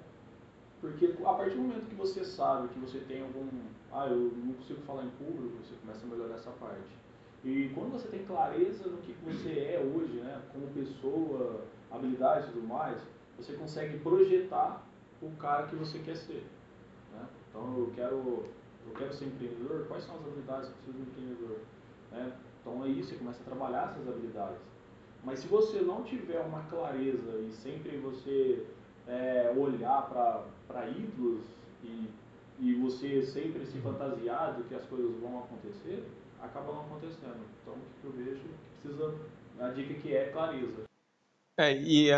Porque 0.82 1.16
a 1.26 1.34
partir 1.34 1.56
do 1.56 1.62
momento 1.62 1.88
que 1.88 1.96
você 1.96 2.24
sabe 2.24 2.68
que 2.70 2.80
você 2.80 3.00
tem 3.00 3.22
algum. 3.22 3.48
Ah, 3.92 4.08
eu 4.08 4.34
não 4.36 4.54
consigo 4.54 4.82
falar 4.82 5.04
em 5.04 5.10
público, 5.12 5.58
você 5.64 5.74
começa 5.82 6.06
a 6.06 6.10
melhorar 6.10 6.36
essa 6.36 6.52
parte. 6.52 7.06
E 7.44 7.72
quando 7.74 7.94
você 7.94 8.08
tem 8.08 8.26
clareza 8.26 8.90
no 8.90 8.98
que 8.98 9.14
você 9.24 9.52
é 9.52 9.80
hoje, 9.80 10.14
né, 10.20 10.42
como 10.52 10.68
pessoa, 10.68 11.62
habilidades 11.92 12.50
e 12.50 12.52
tudo 12.54 12.68
mais, 12.68 13.00
você 13.38 13.54
consegue 13.54 14.00
projetar 14.00 14.84
o 15.22 15.30
cara 15.38 15.68
que 15.68 15.76
você 15.76 16.00
quer 16.00 16.18
ser. 16.18 16.44
Né? 17.14 17.26
Então 17.50 17.78
eu 17.78 17.92
quero, 17.96 18.46
eu 18.88 18.94
quero 18.98 19.14
ser 19.14 19.26
empreendedor, 19.26 19.86
quais 19.88 20.04
são 20.04 20.16
as 20.16 20.22
habilidades 20.22 20.70
que 20.70 20.90
eu 20.90 20.94
preciso 20.94 20.98
de 20.98 21.02
um 21.02 21.12
empreendedor? 21.12 21.58
Né? 22.12 22.34
Então 22.62 22.84
aí 22.84 23.04
você 23.04 23.16
começa 23.16 23.42
a 23.42 23.46
trabalhar 23.46 23.92
essas 23.92 24.08
habilidades. 24.08 24.58
Mas 25.26 25.40
se 25.40 25.48
você 25.48 25.80
não 25.82 26.04
tiver 26.04 26.40
uma 26.40 26.62
clareza 26.70 27.40
e 27.42 27.52
sempre 27.52 27.98
você 27.98 28.64
é, 29.08 29.52
olhar 29.58 30.08
para 30.68 30.88
ídolos 30.88 31.42
e, 31.84 32.08
e 32.60 32.74
você 32.76 33.24
sempre 33.24 33.66
se 33.66 33.80
fantasiar 33.80 34.56
de 34.56 34.64
que 34.64 34.76
as 34.76 34.86
coisas 34.86 35.12
vão 35.20 35.40
acontecer, 35.40 36.04
acaba 36.40 36.74
não 36.74 36.82
acontecendo. 36.82 37.44
Então, 37.62 37.74
o 37.74 38.02
que 38.02 38.06
eu 38.06 38.12
vejo 38.12 38.42
que 38.42 38.88
precisa, 38.88 39.16
a 39.60 39.70
dica 39.70 39.94
que 39.96 40.16
é 40.16 40.30
clareza. 40.30 40.86
É, 41.58 41.76
e 41.76 42.12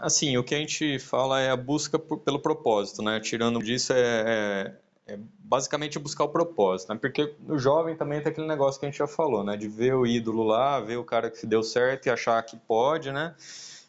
assim, 0.00 0.36
o 0.36 0.44
que 0.44 0.54
a 0.54 0.58
gente 0.58 0.98
fala 0.98 1.40
é 1.40 1.50
a 1.50 1.56
busca 1.56 1.98
por, 1.98 2.20
pelo 2.20 2.40
propósito, 2.40 3.02
né? 3.02 3.18
Tirando 3.20 3.58
disso, 3.58 3.92
é, 3.92 3.98
é, 3.98 4.80
é, 5.06 5.18
basicamente 5.38 5.98
buscar 5.98 6.24
o 6.24 6.28
propósito, 6.28 6.92
né? 6.92 6.98
Porque 7.00 7.34
o 7.48 7.58
jovem 7.58 7.96
também 7.96 8.20
tem 8.20 8.32
aquele 8.32 8.46
negócio 8.46 8.80
que 8.80 8.86
a 8.86 8.90
gente 8.90 8.98
já 8.98 9.06
falou, 9.06 9.44
né? 9.44 9.56
De 9.56 9.68
ver 9.68 9.94
o 9.94 10.06
ídolo 10.06 10.42
lá, 10.42 10.80
ver 10.80 10.96
o 10.96 11.04
cara 11.04 11.30
que 11.30 11.46
deu 11.46 11.62
certo 11.62 12.06
e 12.06 12.10
achar 12.10 12.42
que 12.42 12.56
pode, 12.56 13.12
né? 13.12 13.34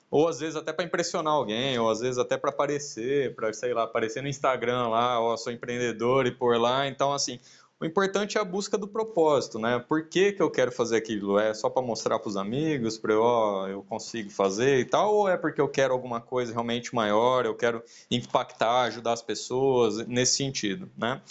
ou 0.10 0.28
às 0.28 0.40
vezes 0.40 0.56
até 0.56 0.72
para 0.72 0.86
impressionar 0.86 1.34
alguém, 1.34 1.78
ou 1.78 1.90
às 1.90 2.00
vezes 2.00 2.18
até 2.18 2.38
para 2.38 2.50
aparecer, 2.50 3.36
para 3.36 3.52
sei 3.52 3.74
lá, 3.74 3.84
aparecer 3.84 4.22
no 4.22 4.30
Instagram 4.30 4.88
lá, 4.88 5.20
ó, 5.20 5.36
sou 5.36 5.52
empreendedor 5.52 6.26
e 6.26 6.32
por 6.32 6.58
lá. 6.58 6.88
Então, 6.88 7.14
assim, 7.14 7.40
o 7.80 7.86
importante 7.86 8.38
é 8.38 8.42
a 8.42 8.44
busca 8.44 8.78
do 8.78 8.88
propósito, 8.88 9.60
né? 9.60 9.78
Por 9.78 10.08
que, 10.08 10.32
que 10.32 10.42
eu 10.42 10.50
quero 10.50 10.72
fazer 10.72 10.98
aquilo? 10.98 11.38
É 11.38 11.54
só 11.54 11.70
para 11.70 11.82
mostrar 11.82 12.18
para 12.18 12.30
os 12.30 12.36
amigos, 12.36 12.98
para 12.98 13.14
eu, 13.14 13.22
ó, 13.22 13.68
eu 13.68 13.84
consigo 13.84 14.32
fazer 14.32 14.80
e 14.80 14.86
tal, 14.86 15.14
ou 15.14 15.30
é 15.30 15.38
porque 15.38 15.62
eu 15.62 15.70
quero 15.70 15.94
alguma 15.94 16.20
coisa 16.20 16.52
realmente 16.52 16.96
maior, 16.96 17.46
eu 17.46 17.54
quero 17.54 17.84
impactar, 18.10 18.84
ajudar 18.84 19.14
as 19.14 19.22
pessoas 19.22 20.08
nesse 20.08 20.38
sentido, 20.38 20.90
né? 20.98 21.22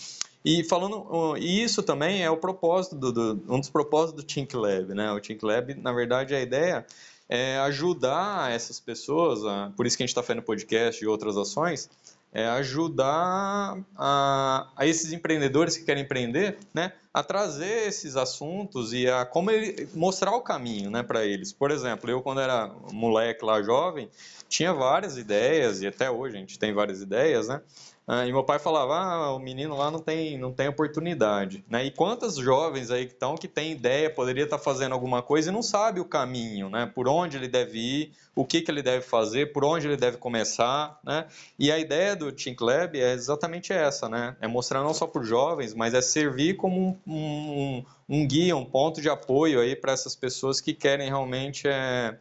E 0.44 0.62
falando, 0.62 1.36
e 1.36 1.60
isso 1.64 1.82
também 1.82 2.22
é 2.22 2.30
o 2.30 2.36
propósito 2.36 2.94
do, 2.94 3.10
do 3.12 3.52
um 3.52 3.58
dos 3.58 3.68
propósitos 3.68 4.22
do 4.22 4.26
Think 4.26 4.54
Lab, 4.54 4.94
né? 4.94 5.10
O 5.10 5.20
Think 5.20 5.44
Lab, 5.44 5.74
na 5.74 5.92
verdade, 5.92 6.32
a 6.32 6.40
ideia 6.40 6.86
é 7.28 7.58
ajudar 7.58 8.52
essas 8.52 8.78
pessoas, 8.78 9.40
por 9.76 9.84
isso 9.84 9.96
que 9.96 10.04
a 10.04 10.06
gente 10.06 10.12
está 10.12 10.22
fazendo 10.22 10.44
podcast 10.44 11.02
e 11.02 11.08
outras 11.08 11.36
ações, 11.36 11.90
é 12.36 12.46
ajudar 12.48 13.78
a, 13.96 14.70
a, 14.76 14.86
esses 14.86 15.10
empreendedores 15.10 15.78
que 15.78 15.86
querem 15.86 16.02
empreender, 16.04 16.58
né, 16.74 16.92
a 17.16 17.22
trazer 17.22 17.88
esses 17.88 18.14
assuntos 18.14 18.92
e 18.92 19.08
a 19.08 19.24
como 19.24 19.50
ele, 19.50 19.88
mostrar 19.94 20.36
o 20.36 20.42
caminho, 20.42 20.90
né, 20.90 21.02
para 21.02 21.24
eles. 21.24 21.50
Por 21.50 21.70
exemplo, 21.70 22.10
eu 22.10 22.20
quando 22.20 22.42
era 22.42 22.70
moleque 22.92 23.42
lá 23.42 23.62
jovem 23.62 24.10
tinha 24.50 24.74
várias 24.74 25.16
ideias 25.16 25.80
e 25.80 25.86
até 25.86 26.10
hoje 26.10 26.36
a 26.36 26.40
gente 26.40 26.58
tem 26.58 26.74
várias 26.74 27.00
ideias, 27.00 27.48
né, 27.48 27.62
ah, 28.08 28.24
e 28.24 28.30
meu 28.30 28.44
pai 28.44 28.60
falava, 28.60 28.94
ah, 28.94 29.34
o 29.34 29.40
menino 29.40 29.76
lá 29.76 29.90
não 29.90 29.98
tem, 29.98 30.38
não 30.38 30.52
tem 30.52 30.68
oportunidade. 30.68 31.64
Né? 31.68 31.86
E 31.86 31.90
quantas 31.90 32.36
jovens 32.36 32.88
aí 32.92 33.04
que 33.04 33.14
estão 33.14 33.34
que 33.34 33.48
tem 33.48 33.72
ideia, 33.72 34.08
poderia 34.08 34.44
estar 34.44 34.58
tá 34.58 34.62
fazendo 34.62 34.92
alguma 34.92 35.22
coisa 35.22 35.50
e 35.50 35.52
não 35.52 35.62
sabe 35.62 35.98
o 35.98 36.04
caminho, 36.04 36.70
né? 36.70 36.86
por 36.94 37.08
onde 37.08 37.36
ele 37.36 37.48
deve 37.48 37.78
ir, 37.78 38.12
o 38.32 38.44
que, 38.44 38.60
que 38.60 38.70
ele 38.70 38.80
deve 38.80 39.04
fazer, 39.04 39.52
por 39.52 39.64
onde 39.64 39.88
ele 39.88 39.96
deve 39.96 40.18
começar. 40.18 41.00
Né? 41.02 41.26
E 41.58 41.72
a 41.72 41.80
ideia 41.80 42.14
do 42.14 42.30
Think 42.30 42.62
Lab 42.62 42.96
é 42.96 43.12
exatamente 43.12 43.72
essa, 43.72 44.08
né? 44.08 44.36
é 44.40 44.46
mostrar 44.46 44.84
não 44.84 44.94
só 44.94 45.08
para 45.08 45.22
os 45.22 45.28
jovens, 45.28 45.74
mas 45.74 45.92
é 45.92 46.00
servir 46.00 46.54
como 46.54 46.80
um, 46.80 47.05
um, 47.06 47.84
um 48.08 48.26
guia, 48.26 48.56
um 48.56 48.64
ponto 48.64 49.00
de 49.00 49.08
apoio 49.08 49.60
aí 49.60 49.76
para 49.76 49.92
essas 49.92 50.16
pessoas 50.16 50.60
que 50.60 50.74
querem 50.74 51.08
realmente... 51.08 51.68
É, 51.68 52.18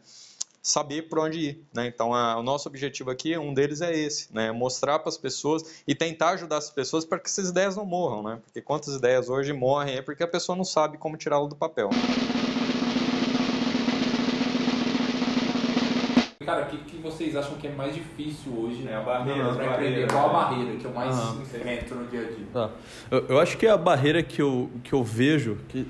saber 0.66 1.02
por 1.02 1.20
onde 1.20 1.38
ir. 1.38 1.64
Né? 1.72 1.86
Então, 1.86 2.12
a, 2.12 2.36
o 2.36 2.42
nosso 2.42 2.68
objetivo 2.68 3.08
aqui, 3.08 3.38
um 3.38 3.54
deles 3.54 3.80
é 3.80 3.96
esse, 3.96 4.34
né? 4.34 4.50
mostrar 4.50 4.98
para 4.98 5.08
as 5.08 5.16
pessoas 5.16 5.82
e 5.86 5.94
tentar 5.94 6.30
ajudar 6.30 6.56
as 6.56 6.70
pessoas 6.70 7.04
para 7.04 7.20
que 7.20 7.28
essas 7.28 7.50
ideias 7.50 7.76
não 7.76 7.86
morram. 7.86 8.22
Né? 8.22 8.40
Porque 8.44 8.60
quantas 8.60 8.96
ideias 8.96 9.28
hoje 9.28 9.52
morrem 9.52 9.96
é 9.96 10.02
porque 10.02 10.24
a 10.24 10.28
pessoa 10.28 10.56
não 10.56 10.64
sabe 10.64 10.98
como 10.98 11.16
tirá-lo 11.16 11.46
do 11.46 11.54
papel. 11.54 11.88
Cara, 16.46 16.62
o 16.62 16.66
que, 16.66 16.76
que 16.76 16.96
vocês 16.98 17.34
acham 17.34 17.56
que 17.56 17.66
é 17.66 17.72
mais 17.72 17.92
difícil 17.92 18.56
hoje? 18.56 18.86
É 18.88 18.94
a 18.94 19.00
barreira. 19.00 19.52
Pra 19.52 19.66
empreender? 19.66 20.06
Qual 20.06 20.30
a 20.30 20.32
barreira 20.32 20.76
que 20.76 20.84
eu 20.84 20.92
mais 20.92 21.18
uhum. 21.18 21.42
enfrento 21.42 21.94
no 21.96 22.06
dia 22.06 22.20
a 22.20 22.22
dia? 22.22 22.46
Tá. 22.52 22.70
Eu, 23.10 23.26
eu, 23.30 23.40
acho 23.40 23.58
que 23.58 23.66
a 23.66 23.76
barreira 23.76 24.22
que 24.22 24.40
eu, 24.40 24.70
que 24.84 24.92
eu 24.92 25.02
vejo, 25.02 25.58
que 25.68 25.84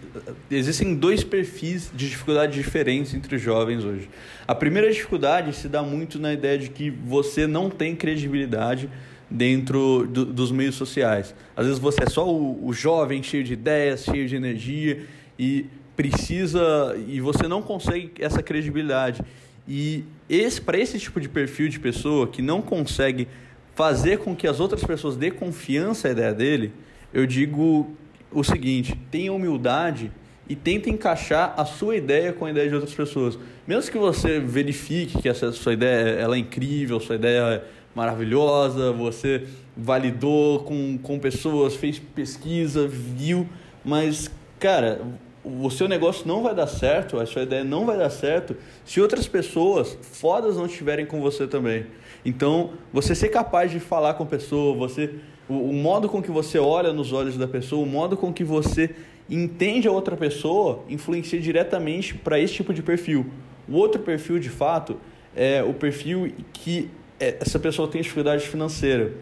existem 0.50 0.94
dois 0.94 1.22
perfis 1.22 1.92
de 1.94 2.08
dificuldade 2.08 2.54
diferentes 2.54 3.12
entre 3.12 3.36
os 3.36 3.42
jovens 3.42 3.84
hoje. 3.84 4.08
A 4.48 4.54
primeira 4.54 4.90
dificuldade 4.90 5.52
se 5.52 5.68
dá 5.68 5.82
muito 5.82 6.18
na 6.18 6.32
ideia 6.32 6.56
de 6.56 6.70
que 6.70 6.88
você 6.88 7.46
não 7.46 7.68
tem 7.68 7.94
credibilidade 7.94 8.88
dentro 9.30 10.06
do, 10.06 10.24
dos 10.24 10.50
meios 10.50 10.76
sociais. 10.76 11.34
Às 11.54 11.66
vezes 11.66 11.78
você 11.78 12.04
é 12.04 12.08
só 12.08 12.26
o, 12.26 12.66
o 12.66 12.72
jovem 12.72 13.22
cheio 13.22 13.44
de 13.44 13.52
ideias, 13.52 14.04
cheio 14.04 14.26
de 14.26 14.34
energia 14.34 15.04
e 15.38 15.66
precisa 15.94 16.96
e 17.06 17.20
você 17.20 17.46
não 17.46 17.60
consegue 17.60 18.12
essa 18.18 18.42
credibilidade. 18.42 19.20
E 19.68 20.04
esse 20.28 20.60
para 20.60 20.78
esse 20.78 20.98
tipo 20.98 21.20
de 21.20 21.28
perfil 21.28 21.68
de 21.68 21.78
pessoa 21.78 22.26
que 22.26 22.42
não 22.42 22.60
consegue 22.60 23.28
fazer 23.74 24.18
com 24.18 24.34
que 24.34 24.46
as 24.46 24.58
outras 24.58 24.82
pessoas 24.82 25.16
dê 25.16 25.30
confiança 25.30 26.08
à 26.08 26.10
ideia 26.10 26.32
dele, 26.32 26.72
eu 27.12 27.26
digo 27.26 27.94
o 28.32 28.42
seguinte: 28.42 28.98
tenha 29.10 29.32
humildade 29.32 30.10
e 30.48 30.54
tente 30.54 30.88
encaixar 30.88 31.54
a 31.56 31.64
sua 31.64 31.96
ideia 31.96 32.32
com 32.32 32.44
a 32.44 32.50
ideia 32.50 32.68
de 32.68 32.74
outras 32.74 32.94
pessoas. 32.94 33.38
Mesmo 33.66 33.90
que 33.90 33.98
você 33.98 34.38
verifique 34.38 35.20
que 35.20 35.28
essa 35.28 35.52
sua 35.52 35.72
ideia 35.72 36.10
ela 36.10 36.36
é 36.36 36.38
incrível, 36.38 37.00
sua 37.00 37.16
ideia 37.16 37.40
é 37.40 37.64
maravilhosa, 37.94 38.92
você 38.92 39.46
validou 39.76 40.60
com, 40.60 40.98
com 40.98 41.18
pessoas, 41.18 41.74
fez 41.74 41.98
pesquisa, 41.98 42.86
viu, 42.86 43.48
mas, 43.84 44.30
cara, 44.60 45.00
o 45.46 45.70
seu 45.70 45.86
negócio 45.86 46.26
não 46.26 46.42
vai 46.42 46.52
dar 46.52 46.66
certo, 46.66 47.20
a 47.20 47.24
sua 47.24 47.42
ideia 47.42 47.62
não 47.62 47.86
vai 47.86 47.96
dar 47.96 48.10
certo 48.10 48.56
se 48.84 49.00
outras 49.00 49.28
pessoas 49.28 49.96
fodas 50.02 50.56
não 50.56 50.66
estiverem 50.66 51.06
com 51.06 51.20
você 51.20 51.46
também. 51.46 51.86
Então, 52.24 52.72
você 52.92 53.14
ser 53.14 53.28
capaz 53.28 53.70
de 53.70 53.78
falar 53.78 54.14
com 54.14 54.24
a 54.24 54.26
pessoa, 54.26 54.76
você 54.76 55.14
o, 55.48 55.70
o 55.70 55.72
modo 55.72 56.08
com 56.08 56.20
que 56.20 56.32
você 56.32 56.58
olha 56.58 56.92
nos 56.92 57.12
olhos 57.12 57.36
da 57.36 57.46
pessoa, 57.46 57.80
o 57.80 57.88
modo 57.88 58.16
com 58.16 58.32
que 58.32 58.42
você 58.42 58.90
entende 59.30 59.86
a 59.86 59.92
outra 59.92 60.16
pessoa 60.16 60.82
influencia 60.88 61.40
diretamente 61.40 62.14
para 62.14 62.40
esse 62.40 62.54
tipo 62.54 62.74
de 62.74 62.82
perfil. 62.82 63.26
O 63.68 63.76
outro 63.76 64.02
perfil, 64.02 64.40
de 64.40 64.50
fato, 64.50 64.96
é 65.34 65.62
o 65.62 65.72
perfil 65.72 66.32
que 66.52 66.90
é, 67.20 67.36
essa 67.38 67.60
pessoa 67.60 67.86
tem 67.86 68.02
dificuldade 68.02 68.48
financeira, 68.48 69.12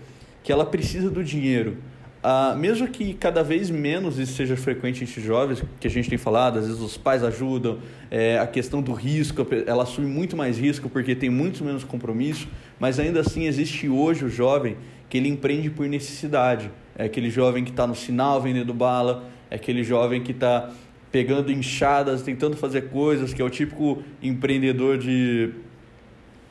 que 0.42 0.50
ela 0.50 0.64
precisa 0.64 1.10
do 1.10 1.22
dinheiro 1.22 1.76
Uh, 2.24 2.56
mesmo 2.56 2.88
que 2.88 3.12
cada 3.12 3.42
vez 3.42 3.68
menos 3.68 4.18
isso 4.18 4.32
seja 4.32 4.56
frequente 4.56 5.04
entre 5.04 5.20
jovens, 5.20 5.62
que 5.78 5.86
a 5.86 5.90
gente 5.90 6.08
tem 6.08 6.16
falado, 6.16 6.58
às 6.58 6.66
vezes 6.66 6.80
os 6.80 6.96
pais 6.96 7.22
ajudam, 7.22 7.80
é, 8.10 8.38
a 8.38 8.46
questão 8.46 8.80
do 8.80 8.94
risco, 8.94 9.46
ela 9.66 9.82
assume 9.82 10.06
muito 10.06 10.34
mais 10.34 10.58
risco 10.58 10.88
porque 10.88 11.14
tem 11.14 11.28
muito 11.28 11.62
menos 11.62 11.84
compromisso, 11.84 12.48
mas 12.80 12.98
ainda 12.98 13.20
assim 13.20 13.44
existe 13.44 13.90
hoje 13.90 14.24
o 14.24 14.30
jovem 14.30 14.78
que 15.10 15.18
ele 15.18 15.28
empreende 15.28 15.68
por 15.68 15.86
necessidade. 15.86 16.70
É 16.96 17.04
aquele 17.04 17.28
jovem 17.28 17.62
que 17.62 17.70
está 17.70 17.86
no 17.86 17.94
sinal 17.94 18.40
vendendo 18.40 18.72
bala, 18.72 19.28
é 19.50 19.56
aquele 19.56 19.84
jovem 19.84 20.22
que 20.22 20.32
está 20.32 20.70
pegando 21.12 21.52
enxadas, 21.52 22.22
tentando 22.22 22.56
fazer 22.56 22.88
coisas, 22.88 23.34
que 23.34 23.42
é 23.42 23.44
o 23.44 23.50
típico 23.50 24.02
empreendedor 24.22 24.96
de 24.96 25.50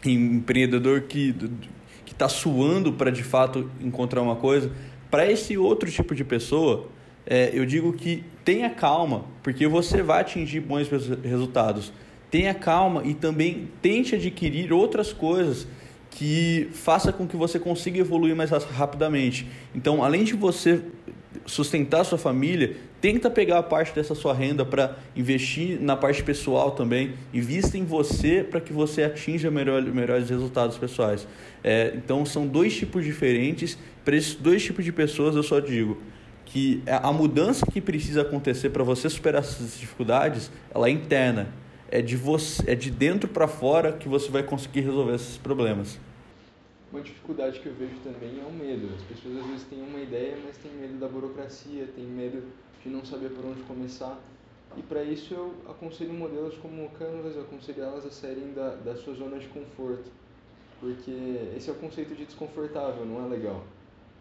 empreendedor 0.05 1.01
que 1.01 1.33
está 2.05 2.29
suando 2.29 2.93
para 2.93 3.09
de 3.09 3.23
fato 3.23 3.71
encontrar 3.81 4.21
uma 4.21 4.35
coisa 4.35 4.71
para 5.13 5.31
esse 5.31 5.55
outro 5.59 5.91
tipo 5.91 6.15
de 6.15 6.23
pessoa, 6.23 6.87
é, 7.23 7.51
eu 7.53 7.67
digo 7.67 7.93
que 7.93 8.23
tenha 8.43 8.67
calma, 8.71 9.25
porque 9.43 9.67
você 9.67 10.01
vai 10.01 10.21
atingir 10.21 10.59
bons 10.59 10.87
resultados. 11.23 11.93
Tenha 12.31 12.51
calma 12.51 13.03
e 13.05 13.13
também 13.13 13.69
tente 13.79 14.15
adquirir 14.15 14.73
outras 14.73 15.13
coisas 15.13 15.67
que 16.09 16.67
faça 16.73 17.13
com 17.13 17.27
que 17.27 17.37
você 17.37 17.59
consiga 17.59 17.99
evoluir 17.99 18.35
mais 18.35 18.49
rapidamente. 18.49 19.47
Então, 19.75 20.03
além 20.03 20.23
de 20.23 20.33
você 20.33 20.81
sustentar 21.45 22.03
sua 22.05 22.17
família, 22.17 22.75
tenta 22.99 23.29
pegar 23.29 23.59
a 23.59 23.63
parte 23.63 23.93
dessa 23.93 24.15
sua 24.15 24.33
renda 24.33 24.65
para 24.65 24.97
investir 25.15 25.79
na 25.79 25.95
parte 25.95 26.23
pessoal 26.23 26.71
também. 26.71 27.13
Invista 27.31 27.77
em 27.77 27.85
você 27.85 28.43
para 28.43 28.59
que 28.59 28.73
você 28.73 29.03
atinja 29.03 29.51
melhor, 29.51 29.81
melhores 29.83 30.29
resultados 30.29 30.77
pessoais. 30.77 31.27
É, 31.63 31.93
então, 31.95 32.25
são 32.25 32.47
dois 32.47 32.75
tipos 32.75 33.03
diferentes. 33.03 33.77
Para 34.03 34.15
esses 34.17 34.35
dois 34.35 34.63
tipos 34.63 34.83
de 34.83 34.91
pessoas, 34.91 35.35
eu 35.35 35.43
só 35.43 35.59
digo 35.59 36.01
que 36.45 36.83
a 36.85 37.11
mudança 37.11 37.65
que 37.65 37.79
precisa 37.79 38.21
acontecer 38.21 38.69
para 38.69 38.83
você 38.83 39.09
superar 39.09 39.41
essas 39.41 39.77
dificuldades, 39.77 40.51
ela 40.73 40.87
é 40.87 40.91
interna. 40.91 41.47
É 41.89 42.01
de, 42.01 42.17
você, 42.17 42.71
é 42.71 42.75
de 42.75 42.91
dentro 42.91 43.29
para 43.29 43.47
fora 43.47 43.93
que 43.93 44.09
você 44.09 44.29
vai 44.29 44.43
conseguir 44.43 44.81
resolver 44.81 45.15
esses 45.15 45.37
problemas. 45.37 45.97
Uma 46.91 47.01
dificuldade 47.01 47.59
que 47.59 47.67
eu 47.67 47.73
vejo 47.73 47.95
também 48.03 48.39
é 48.39 48.45
o 48.45 48.51
medo. 48.51 48.89
As 48.95 49.01
pessoas 49.03 49.37
às 49.37 49.45
vezes 49.47 49.63
têm 49.63 49.81
uma 49.81 49.99
ideia, 49.99 50.37
mas 50.45 50.57
têm 50.57 50.71
medo 50.73 50.99
da 50.99 51.07
burocracia, 51.07 51.87
têm 51.95 52.05
medo 52.05 52.43
de 52.83 52.89
não 52.89 53.05
saber 53.05 53.29
por 53.29 53.45
onde 53.45 53.61
começar. 53.61 54.19
E 54.75 54.81
para 54.81 55.03
isso 55.03 55.33
eu 55.33 55.53
aconselho 55.69 56.13
modelos 56.13 56.55
como 56.57 56.85
o 56.85 56.89
Canvas, 56.89 57.35
eu 57.35 57.43
aconselho 57.43 57.83
elas 57.83 58.05
a 58.05 58.11
saírem 58.11 58.53
da, 58.53 58.75
da 58.75 58.95
sua 58.95 59.13
zona 59.13 59.39
de 59.39 59.47
conforto. 59.47 60.11
Porque 60.79 61.11
esse 61.55 61.69
é 61.69 61.73
o 61.73 61.75
conceito 61.75 62.13
de 62.15 62.25
desconfortável, 62.25 63.05
não 63.05 63.23
é 63.23 63.29
legal. 63.29 63.63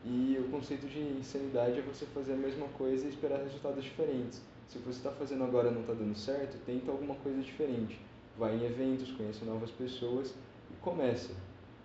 E 0.04 0.36
o 0.40 0.50
conceito 0.50 0.86
de 0.88 0.98
insanidade 0.98 1.78
é 1.78 1.82
você 1.82 2.04
fazer 2.06 2.32
a 2.32 2.36
mesma 2.36 2.66
coisa 2.68 3.06
e 3.06 3.10
esperar 3.10 3.40
resultados 3.42 3.84
diferentes. 3.84 4.42
Se 4.66 4.78
você 4.78 4.98
está 4.98 5.10
fazendo 5.10 5.44
agora 5.44 5.68
e 5.68 5.72
não 5.72 5.82
está 5.82 5.92
dando 5.92 6.16
certo, 6.16 6.58
tenta 6.66 6.90
alguma 6.90 7.14
coisa 7.16 7.40
diferente. 7.40 8.00
Vai 8.36 8.56
em 8.56 8.64
eventos, 8.64 9.12
conheça 9.12 9.44
novas 9.44 9.70
pessoas 9.70 10.34
e 10.70 10.74
comece. 10.80 11.32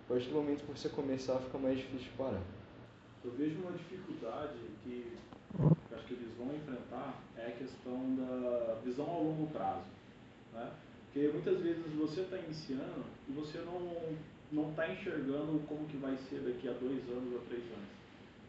A 0.06 0.08
partir 0.08 0.28
do 0.30 0.36
momento 0.36 0.64
que 0.64 0.72
você 0.72 0.88
começar, 0.88 1.38
fica 1.38 1.58
mais 1.58 1.78
difícil 1.78 2.08
parar. 2.16 2.42
Eu 3.24 3.30
vejo 3.32 3.60
uma 3.60 3.72
dificuldade 3.72 4.58
que 4.82 5.12
acho 5.92 6.04
que 6.06 6.14
eles 6.14 6.34
vão 6.36 6.54
enfrentar 6.54 7.22
é 7.36 7.46
a 7.46 7.52
questão 7.52 8.16
da 8.16 8.80
visão 8.84 9.08
ao 9.08 9.22
longo 9.22 9.46
prazo. 9.48 9.84
Né? 10.52 10.72
Porque 11.04 11.28
muitas 11.28 11.60
vezes 11.60 11.84
você 11.94 12.22
está 12.22 12.36
iniciando 12.36 13.04
e 13.28 13.32
você 13.32 13.58
não 13.58 14.16
não 14.50 14.70
está 14.70 14.90
enxergando 14.90 15.60
como 15.68 15.86
que 15.86 15.98
vai 15.98 16.16
ser 16.16 16.40
daqui 16.40 16.68
a 16.68 16.72
dois 16.72 17.06
anos 17.10 17.32
ou 17.34 17.40
três 17.40 17.62
anos. 17.64 17.97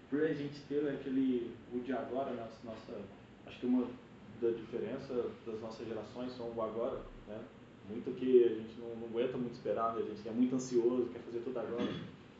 Por 0.09 0.23
a 0.23 0.33
gente 0.33 0.59
ter 0.67 0.87
aquele 0.87 1.51
o 1.73 1.79
de 1.79 1.93
agora, 1.93 2.31
nossa, 2.31 2.57
nossa 2.65 3.01
acho 3.45 3.59
que 3.59 3.65
uma 3.65 3.87
da 4.41 4.49
diferença 4.49 5.13
das 5.45 5.61
nossas 5.61 5.87
gerações 5.87 6.31
são 6.33 6.49
o 6.49 6.61
agora, 6.61 7.01
né? 7.27 7.39
muito 7.89 8.15
que 8.15 8.43
a 8.43 8.49
gente 8.49 8.79
não, 8.79 8.95
não 8.95 9.07
aguenta 9.07 9.37
muito 9.37 9.53
esperar, 9.53 9.95
né? 9.95 10.01
a 10.01 10.15
gente 10.15 10.27
é 10.27 10.31
muito 10.31 10.55
ansioso, 10.55 11.09
quer 11.11 11.19
fazer 11.19 11.39
tudo 11.39 11.59
agora. 11.59 11.93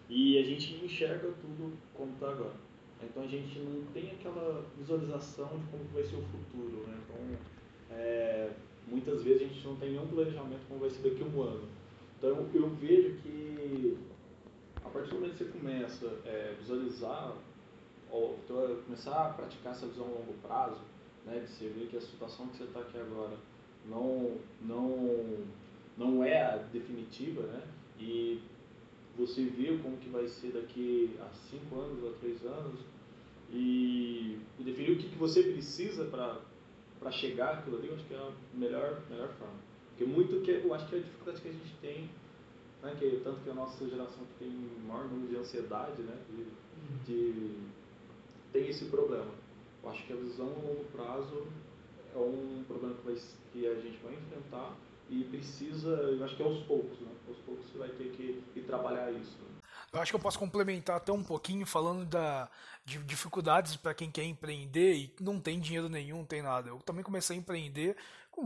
E 0.09 0.37
a 0.39 0.43
gente 0.43 0.83
enxerga 0.83 1.27
tudo 1.41 1.77
como 1.93 2.13
está 2.13 2.29
agora. 2.29 2.55
Então 3.01 3.23
a 3.23 3.27
gente 3.27 3.59
não 3.59 3.83
tem 3.93 4.11
aquela 4.11 4.65
visualização 4.77 5.47
de 5.47 5.65
como 5.71 5.83
vai 5.93 6.03
ser 6.03 6.15
o 6.15 6.21
futuro. 6.23 6.87
Né? 6.87 6.97
Então, 7.03 7.37
é, 7.91 8.51
muitas 8.87 9.23
vezes 9.23 9.43
a 9.43 9.45
gente 9.45 9.65
não 9.65 9.75
tem 9.75 9.91
nenhum 9.91 10.07
planejamento 10.07 10.67
como 10.67 10.79
vai 10.79 10.89
ser 10.89 11.09
daqui 11.09 11.21
a 11.21 11.25
um 11.25 11.41
ano. 11.41 11.67
Então 12.17 12.29
eu 12.29 12.69
vejo 12.69 13.15
que 13.21 13.97
a 14.83 14.89
partir 14.89 15.09
do 15.09 15.15
momento 15.15 15.37
que 15.37 15.43
você 15.43 15.51
começa 15.51 16.07
a 16.25 16.29
é, 16.29 16.55
visualizar, 16.59 17.35
ou 18.11 18.39
então, 18.43 18.57
começar 18.85 19.27
a 19.27 19.33
praticar 19.33 19.73
essa 19.73 19.87
visão 19.87 20.05
a 20.05 20.09
longo 20.09 20.33
prazo, 20.41 20.81
né, 21.25 21.39
de 21.39 21.47
você 21.47 21.67
ver 21.67 21.87
que 21.87 21.97
a 21.97 22.01
situação 22.01 22.47
que 22.47 22.57
você 22.57 22.63
está 22.63 22.79
aqui 22.79 22.97
agora 22.97 23.37
não, 23.85 24.37
não, 24.61 25.45
não 25.97 26.23
é 26.23 26.43
a 26.43 26.57
definitiva, 26.57 27.43
né? 27.43 27.61
E 27.99 28.41
você 29.17 29.43
vê 29.45 29.77
como 29.77 29.97
que 29.97 30.09
vai 30.09 30.27
ser 30.27 30.53
daqui 30.53 31.17
a 31.19 31.29
cinco 31.49 31.79
anos, 31.79 32.03
a 32.05 32.17
três 32.19 32.43
anos, 32.45 32.79
e, 33.51 34.39
e 34.59 34.63
definir 34.63 34.91
o 34.91 34.97
que, 34.97 35.09
que 35.09 35.17
você 35.17 35.43
precisa 35.43 36.05
para 36.05 37.11
chegar 37.11 37.55
àquilo 37.55 37.77
ali, 37.77 37.87
eu 37.87 37.95
acho 37.95 38.05
que 38.05 38.13
é 38.13 38.17
a 38.17 38.31
melhor, 38.53 39.01
melhor 39.09 39.29
forma. 39.29 39.59
Porque 39.89 40.05
muito 40.05 40.41
que 40.41 40.51
eu 40.51 40.73
acho 40.73 40.87
que 40.87 40.95
é 40.95 40.99
a 40.99 41.01
dificuldade 41.01 41.41
que 41.41 41.49
a 41.49 41.51
gente 41.51 41.75
tem, 41.81 42.09
né, 42.81 42.95
que, 42.97 43.21
tanto 43.23 43.41
que 43.41 43.49
a 43.49 43.53
nossa 43.53 43.87
geração 43.87 44.23
que 44.25 44.45
tem 44.45 44.51
maior 44.87 45.05
número 45.05 45.27
de 45.27 45.37
ansiedade, 45.37 46.01
né, 46.03 46.17
de, 46.29 46.45
de 47.05 47.53
tem 48.51 48.67
esse 48.67 48.85
problema. 48.85 49.31
Eu 49.83 49.89
acho 49.89 50.05
que 50.05 50.13
a 50.13 50.15
visão 50.15 50.47
a 50.47 50.67
longo 50.67 50.85
prazo 50.91 51.47
é 52.13 52.17
um 52.17 52.63
problema 52.67 52.95
que, 52.95 53.05
vai, 53.05 53.15
que 53.53 53.67
a 53.67 53.75
gente 53.75 53.97
vai 54.03 54.13
enfrentar 54.13 54.75
e 55.09 55.23
precisa, 55.23 55.89
eu 55.89 56.23
acho 56.23 56.35
que 56.35 56.43
é 56.43 56.45
aos 56.45 56.63
poucos, 56.63 56.99
né? 56.99 57.11
Aos 57.27 57.37
poucos 57.39 57.65
você 57.69 57.77
vai 57.77 57.89
ter 57.89 58.11
que 58.11 58.43
ir 58.55 58.61
trabalhar 58.61 59.11
isso. 59.11 59.37
Né? 59.39 59.49
Eu 59.91 59.99
acho 59.99 60.11
que 60.11 60.15
eu 60.15 60.19
posso 60.19 60.37
complementar 60.37 60.97
até 60.97 61.11
um 61.11 61.23
pouquinho 61.23 61.65
falando 61.65 62.05
da, 62.05 62.47
de 62.85 62.99
dificuldades 62.99 63.75
para 63.75 63.93
quem 63.93 64.11
quer 64.11 64.23
empreender 64.23 64.93
e 64.93 65.13
não 65.19 65.39
tem 65.39 65.59
dinheiro 65.59 65.89
nenhum, 65.89 66.19
não 66.19 66.25
tem 66.25 66.43
nada. 66.43 66.69
Eu 66.69 66.77
também 66.79 67.03
comecei 67.03 67.35
a 67.35 67.39
empreender 67.39 67.97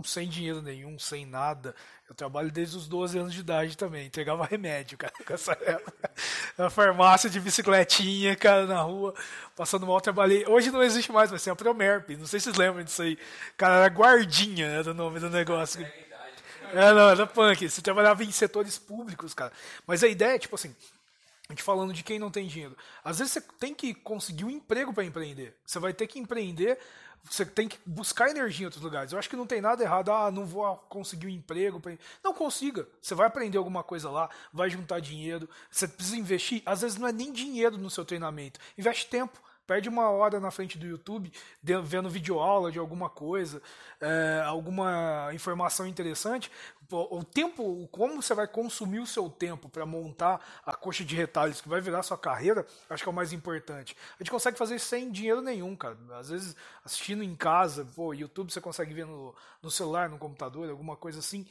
sem 0.02 0.30
dinheiro 0.30 0.62
nenhum, 0.62 0.98
sem 0.98 1.26
nada. 1.26 1.76
Eu 2.08 2.16
trabalho 2.16 2.52
desde 2.52 2.78
os 2.78 2.88
12 2.88 3.18
anos 3.18 3.34
de 3.34 3.42
idade 3.42 3.76
também. 3.76 4.08
Entregava 4.08 4.46
remédio, 4.46 4.98
cara, 4.98 5.14
com 5.26 5.34
essa. 5.34 5.58
Na 6.58 6.70
farmácia 6.70 7.30
de 7.30 7.40
bicicletinha, 7.40 8.36
cara, 8.36 8.66
na 8.66 8.82
rua, 8.82 9.14
passando 9.56 9.88
mal, 9.88 10.00
trabalhei. 10.00 10.46
Hoje 10.48 10.72
não 10.72 10.84
existe 10.84 11.12
mais, 11.12 11.32
mas 11.32 11.44
tem 11.44 11.52
a 11.52 11.56
Promerp. 11.56 12.10
Não 12.12 12.28
sei 12.28 12.40
se 12.40 12.46
vocês 12.46 12.56
lembram 12.56 12.84
disso 12.84 13.02
aí. 13.02 13.18
Cara, 13.58 13.78
era 13.78 13.88
guardinha, 13.88 14.68
era 14.68 14.92
o 14.92 14.94
nome 14.94 15.20
do 15.20 15.30
negócio. 15.30 15.86
É, 16.74 16.94
não, 16.94 17.10
era 17.10 17.28
punk. 17.28 17.68
Você 17.68 17.82
trabalhava 17.82 18.24
em 18.24 18.32
setores 18.32 18.78
públicos, 18.78 19.34
cara. 19.34 19.52
Mas 19.86 20.04
a 20.04 20.08
ideia 20.08 20.36
é, 20.36 20.40
tipo 20.40 20.56
assim, 20.56 20.76
a 21.50 21.54
gente 21.54 21.64
falando 21.64 21.94
de 21.94 22.04
quem 22.04 22.18
não 22.18 22.32
tem 22.32 22.48
dinheiro. 22.48 22.76
Às 23.04 23.20
vezes 23.20 23.34
você 23.34 23.42
tem 23.60 23.74
que 23.74 23.94
conseguir 23.94 24.46
um 24.46 24.50
emprego 24.50 24.94
para 24.94 25.04
empreender. 25.04 25.56
Você 25.66 25.78
vai 25.78 25.94
ter 25.94 26.08
que 26.08 26.20
empreender 26.20 26.80
você 27.30 27.46
tem 27.46 27.68
que 27.68 27.80
buscar 27.86 28.30
energia 28.30 28.64
em 28.64 28.66
outros 28.66 28.84
lugares. 28.84 29.12
Eu 29.12 29.20
acho 29.20 29.30
que 29.30 29.36
não 29.36 29.48
tem 29.48 29.62
nada 29.62 29.82
errado, 29.82 30.12
ah, 30.12 30.30
não 30.30 30.46
vou 30.46 30.76
conseguir 30.90 31.28
um 31.28 31.30
emprego. 31.30 31.82
Não 32.24 32.34
consiga. 32.34 32.88
Você 33.02 33.16
vai 33.16 33.28
aprender 33.28 33.58
alguma 33.58 33.84
coisa 33.84 34.10
lá, 34.10 34.30
vai 34.52 34.70
juntar 34.70 35.00
dinheiro. 35.00 35.50
Você 35.72 35.88
precisa 35.88 36.18
investir. 36.18 36.62
Às 36.66 36.82
vezes 36.82 36.98
não 36.98 37.08
é 37.08 37.12
nem 37.12 37.32
dinheiro 37.32 37.78
no 37.78 37.90
seu 37.90 38.04
treinamento. 38.04 38.60
Investe 38.78 39.08
tempo. 39.08 39.42
Perde 39.66 39.88
uma 39.88 40.10
hora 40.10 40.40
na 40.40 40.52
frente 40.52 40.78
do 40.78 40.86
YouTube 40.86 41.32
vendo 41.62 42.10
videoaula 42.10 42.72
de 42.72 42.80
alguma 42.80 43.10
coisa, 43.10 43.62
é, 44.02 44.44
alguma 44.46 45.30
informação 45.34 45.88
interessante. 45.88 46.52
O 46.92 47.24
tempo, 47.24 47.88
como 47.92 48.22
você 48.22 48.36
vai 48.36 48.46
consumir 48.46 49.00
o 49.00 49.08
seu 49.08 49.30
tempo 49.30 49.68
para 49.70 49.86
montar 49.86 50.40
a 50.66 50.74
coxa 50.76 51.04
de 51.04 51.16
retalhos 51.16 51.60
que 51.60 51.70
vai 51.70 51.82
virar 51.82 52.04
sua 52.04 52.18
carreira, 52.18 52.68
acho 52.90 53.02
que 53.02 53.10
é 53.10 53.12
o 53.12 53.16
mais 53.16 53.34
importante. 53.34 53.96
A 54.20 54.24
gente 54.24 54.30
consegue 54.30 54.58
fazer 54.58 54.76
isso 54.76 54.88
sem 54.88 55.10
dinheiro 55.10 55.42
nenhum, 55.42 55.76
cara. 55.76 55.98
Às 56.12 56.30
vezes 56.30 56.56
assistindo 56.84 57.24
em 57.24 57.36
casa, 57.36 57.88
pô, 57.96 58.14
YouTube 58.14 58.52
você 58.52 58.62
consegue 58.62 58.94
ver 58.94 59.06
no, 59.06 59.34
no 59.62 59.72
celular, 59.72 60.10
no 60.10 60.20
computador, 60.20 60.70
alguma 60.70 60.96
coisa 60.96 61.20
assim. 61.20 61.48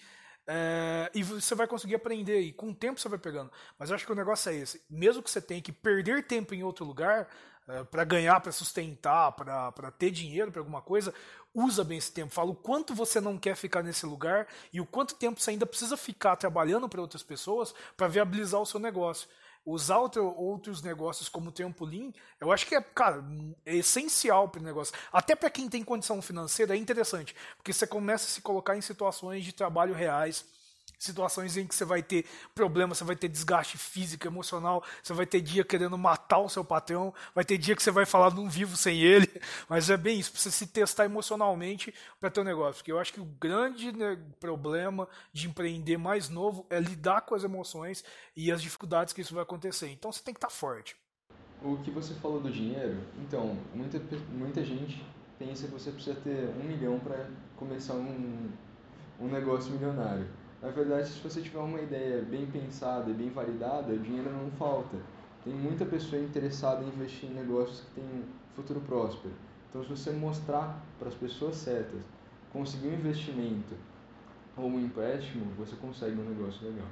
É, 0.46 1.10
e 1.14 1.22
você 1.22 1.54
vai 1.54 1.66
conseguir 1.66 1.94
aprender, 1.94 2.40
e 2.40 2.52
com 2.52 2.70
o 2.70 2.74
tempo 2.74 3.00
você 3.00 3.08
vai 3.08 3.18
pegando. 3.18 3.50
Mas 3.78 3.90
eu 3.90 3.96
acho 3.96 4.04
que 4.04 4.12
o 4.12 4.14
negócio 4.14 4.50
é 4.50 4.56
esse: 4.56 4.82
mesmo 4.90 5.22
que 5.22 5.30
você 5.30 5.40
tenha 5.40 5.62
que 5.62 5.72
perder 5.72 6.24
tempo 6.24 6.54
em 6.54 6.62
outro 6.62 6.84
lugar, 6.84 7.28
para 7.90 8.04
ganhar, 8.04 8.40
para 8.40 8.52
sustentar, 8.52 9.32
para 9.32 9.90
ter 9.92 10.10
dinheiro 10.10 10.50
para 10.50 10.60
alguma 10.60 10.82
coisa, 10.82 11.14
usa 11.54 11.84
bem 11.84 11.98
esse 11.98 12.12
tempo. 12.12 12.32
Fala 12.32 12.50
o 12.50 12.54
quanto 12.54 12.94
você 12.94 13.20
não 13.20 13.38
quer 13.38 13.56
ficar 13.56 13.82
nesse 13.82 14.06
lugar 14.06 14.46
e 14.72 14.80
o 14.80 14.86
quanto 14.86 15.14
tempo 15.14 15.40
você 15.40 15.50
ainda 15.50 15.66
precisa 15.66 15.96
ficar 15.96 16.36
trabalhando 16.36 16.88
para 16.88 17.00
outras 17.00 17.22
pessoas 17.22 17.74
para 17.96 18.08
viabilizar 18.08 18.60
o 18.60 18.66
seu 18.66 18.80
negócio. 18.80 19.28
Usar 19.64 19.98
outro, 19.98 20.26
outros 20.36 20.82
negócios 20.82 21.28
como 21.28 21.52
trampolim, 21.52 22.12
eu 22.40 22.50
acho 22.50 22.66
que 22.66 22.74
é, 22.74 22.80
cara, 22.80 23.24
é 23.64 23.76
essencial 23.76 24.48
para 24.48 24.60
o 24.60 24.64
negócio. 24.64 24.92
Até 25.12 25.36
para 25.36 25.50
quem 25.50 25.68
tem 25.68 25.84
condição 25.84 26.20
financeira 26.20 26.74
é 26.74 26.76
interessante, 26.76 27.36
porque 27.56 27.72
você 27.72 27.86
começa 27.86 28.26
a 28.26 28.28
se 28.28 28.40
colocar 28.40 28.76
em 28.76 28.80
situações 28.80 29.44
de 29.44 29.52
trabalho 29.52 29.94
reais 29.94 30.44
situações 31.02 31.56
em 31.56 31.66
que 31.66 31.74
você 31.74 31.84
vai 31.84 32.02
ter 32.02 32.24
problema, 32.54 32.94
você 32.94 33.04
vai 33.04 33.16
ter 33.16 33.28
desgaste 33.28 33.76
físico, 33.76 34.26
emocional, 34.26 34.82
você 35.02 35.12
vai 35.12 35.26
ter 35.26 35.40
dia 35.40 35.64
querendo 35.64 35.96
matar 35.98 36.38
o 36.38 36.48
seu 36.48 36.64
patrão, 36.64 37.12
vai 37.34 37.44
ter 37.44 37.58
dia 37.58 37.74
que 37.74 37.82
você 37.82 37.90
vai 37.90 38.06
falar 38.06 38.32
não 38.34 38.48
vivo 38.48 38.76
sem 38.76 39.00
ele, 39.00 39.28
mas 39.68 39.90
é 39.90 39.96
bem 39.96 40.18
isso, 40.18 40.32
precisa 40.32 40.54
se 40.54 40.66
testar 40.66 41.04
emocionalmente 41.04 41.92
para 42.20 42.30
ter 42.30 42.40
um 42.40 42.44
negócio, 42.44 42.76
porque 42.76 42.92
eu 42.92 42.98
acho 42.98 43.12
que 43.12 43.20
o 43.20 43.24
grande 43.24 43.92
né, 43.92 44.18
problema 44.38 45.08
de 45.32 45.48
empreender 45.48 45.96
mais 45.96 46.28
novo 46.28 46.66
é 46.70 46.78
lidar 46.78 47.22
com 47.22 47.34
as 47.34 47.44
emoções 47.44 48.04
e 48.36 48.50
as 48.50 48.62
dificuldades 48.62 49.12
que 49.12 49.20
isso 49.20 49.34
vai 49.34 49.42
acontecer. 49.42 49.88
Então 49.90 50.12
você 50.12 50.22
tem 50.22 50.34
que 50.34 50.38
estar 50.38 50.48
tá 50.48 50.54
forte. 50.54 50.96
O 51.62 51.76
que 51.78 51.90
você 51.90 52.14
falou 52.14 52.40
do 52.40 52.50
dinheiro, 52.50 52.98
então, 53.20 53.56
muita, 53.72 54.00
muita 54.30 54.64
gente 54.64 55.04
pensa 55.38 55.66
que 55.66 55.72
você 55.72 55.90
precisa 55.90 56.16
ter 56.20 56.48
um 56.60 56.64
milhão 56.64 56.98
para 56.98 57.28
começar 57.56 57.94
um, 57.94 58.50
um 59.20 59.28
negócio 59.28 59.70
milionário. 59.72 60.26
Na 60.62 60.70
verdade, 60.70 61.08
se 61.08 61.18
você 61.18 61.40
tiver 61.40 61.58
uma 61.58 61.80
ideia 61.80 62.22
bem 62.22 62.46
pensada 62.46 63.10
e 63.10 63.12
bem 63.12 63.30
validada, 63.30 63.96
dinheiro 63.96 64.30
não 64.30 64.50
falta. 64.52 64.96
Tem 65.44 65.52
muita 65.52 65.84
pessoa 65.84 66.22
interessada 66.22 66.84
em 66.84 66.88
investir 66.88 67.28
em 67.28 67.34
negócios 67.34 67.80
que 67.80 68.00
têm 68.00 68.04
futuro 68.54 68.80
próspero. 68.80 69.34
Então, 69.68 69.82
se 69.82 69.90
você 69.90 70.10
mostrar 70.12 70.80
para 70.98 71.08
as 71.08 71.14
pessoas 71.14 71.56
certas, 71.56 72.00
conseguir 72.52 72.88
um 72.88 72.94
investimento 72.94 73.74
ou 74.56 74.66
um 74.66 74.78
empréstimo, 74.78 75.46
você 75.58 75.74
consegue 75.76 76.12
um 76.20 76.28
negócio 76.28 76.64
legal. 76.64 76.86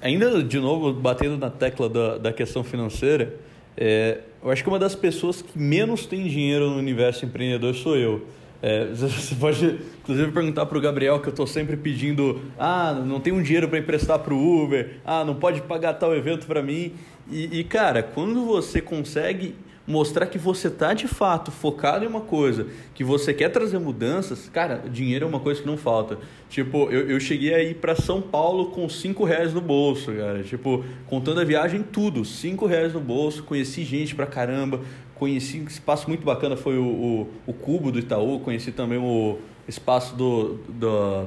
Ainda, 0.00 0.44
de 0.44 0.60
novo, 0.60 0.92
batendo 0.92 1.36
na 1.36 1.50
tecla 1.50 1.88
da, 1.88 2.18
da 2.18 2.32
questão 2.32 2.62
financeira, 2.62 3.40
É, 3.76 4.20
eu 4.40 4.52
acho 4.52 4.62
que 4.62 4.68
uma 4.68 4.78
das 4.78 4.94
pessoas 4.94 5.42
que 5.42 5.58
menos 5.58 6.06
tem 6.06 6.28
dinheiro 6.28 6.70
no 6.70 6.76
universo 6.78 7.26
empreendedor 7.26 7.74
sou 7.74 7.96
eu. 7.96 8.24
É, 8.66 8.86
você 8.96 9.34
pode, 9.34 9.78
inclusive, 10.02 10.32
perguntar 10.32 10.64
para 10.64 10.78
o 10.78 10.80
Gabriel 10.80 11.20
que 11.20 11.28
eu 11.28 11.32
estou 11.32 11.46
sempre 11.46 11.76
pedindo: 11.76 12.40
ah, 12.58 12.94
não 12.94 13.20
tenho 13.20 13.42
dinheiro 13.42 13.68
para 13.68 13.78
emprestar 13.78 14.18
para 14.18 14.32
o 14.32 14.64
Uber, 14.64 15.00
ah, 15.04 15.22
não 15.22 15.34
pode 15.34 15.60
pagar 15.60 15.92
tal 15.92 16.16
evento 16.16 16.46
para 16.46 16.62
mim. 16.62 16.94
E, 17.30 17.60
e, 17.60 17.64
cara, 17.64 18.02
quando 18.02 18.46
você 18.46 18.80
consegue 18.80 19.54
mostrar 19.86 20.26
que 20.26 20.38
você 20.38 20.70
tá 20.70 20.94
de 20.94 21.06
fato 21.06 21.50
focado 21.50 22.04
em 22.04 22.08
uma 22.08 22.22
coisa, 22.22 22.66
que 22.94 23.04
você 23.04 23.34
quer 23.34 23.50
trazer 23.50 23.78
mudanças, 23.78 24.48
cara, 24.48 24.82
dinheiro 24.90 25.26
é 25.26 25.28
uma 25.28 25.40
coisa 25.40 25.60
que 25.60 25.66
não 25.66 25.76
falta. 25.76 26.18
Tipo, 26.48 26.90
eu, 26.90 27.10
eu 27.10 27.20
cheguei 27.20 27.52
aí 27.52 27.74
para 27.74 27.94
São 27.94 28.22
Paulo 28.22 28.66
com 28.66 28.88
cinco 28.88 29.24
reais 29.24 29.52
no 29.52 29.60
bolso, 29.60 30.12
cara. 30.12 30.42
Tipo, 30.42 30.84
contando 31.06 31.40
a 31.40 31.44
viagem, 31.44 31.82
tudo, 31.82 32.24
cinco 32.24 32.64
reais 32.64 32.94
no 32.94 33.00
bolso, 33.00 33.42
conheci 33.42 33.84
gente 33.84 34.14
pra 34.14 34.26
caramba, 34.26 34.80
conheci 35.24 35.58
um 35.58 35.64
espaço 35.64 36.06
muito 36.06 36.22
bacana, 36.22 36.54
foi 36.54 36.76
o, 36.76 36.84
o, 36.84 37.28
o 37.46 37.52
Cubo 37.54 37.90
do 37.90 37.98
Itaú, 37.98 38.40
conheci 38.40 38.70
também 38.72 38.98
o 38.98 39.38
espaço 39.66 40.14
do, 40.14 40.58
do 40.68 41.26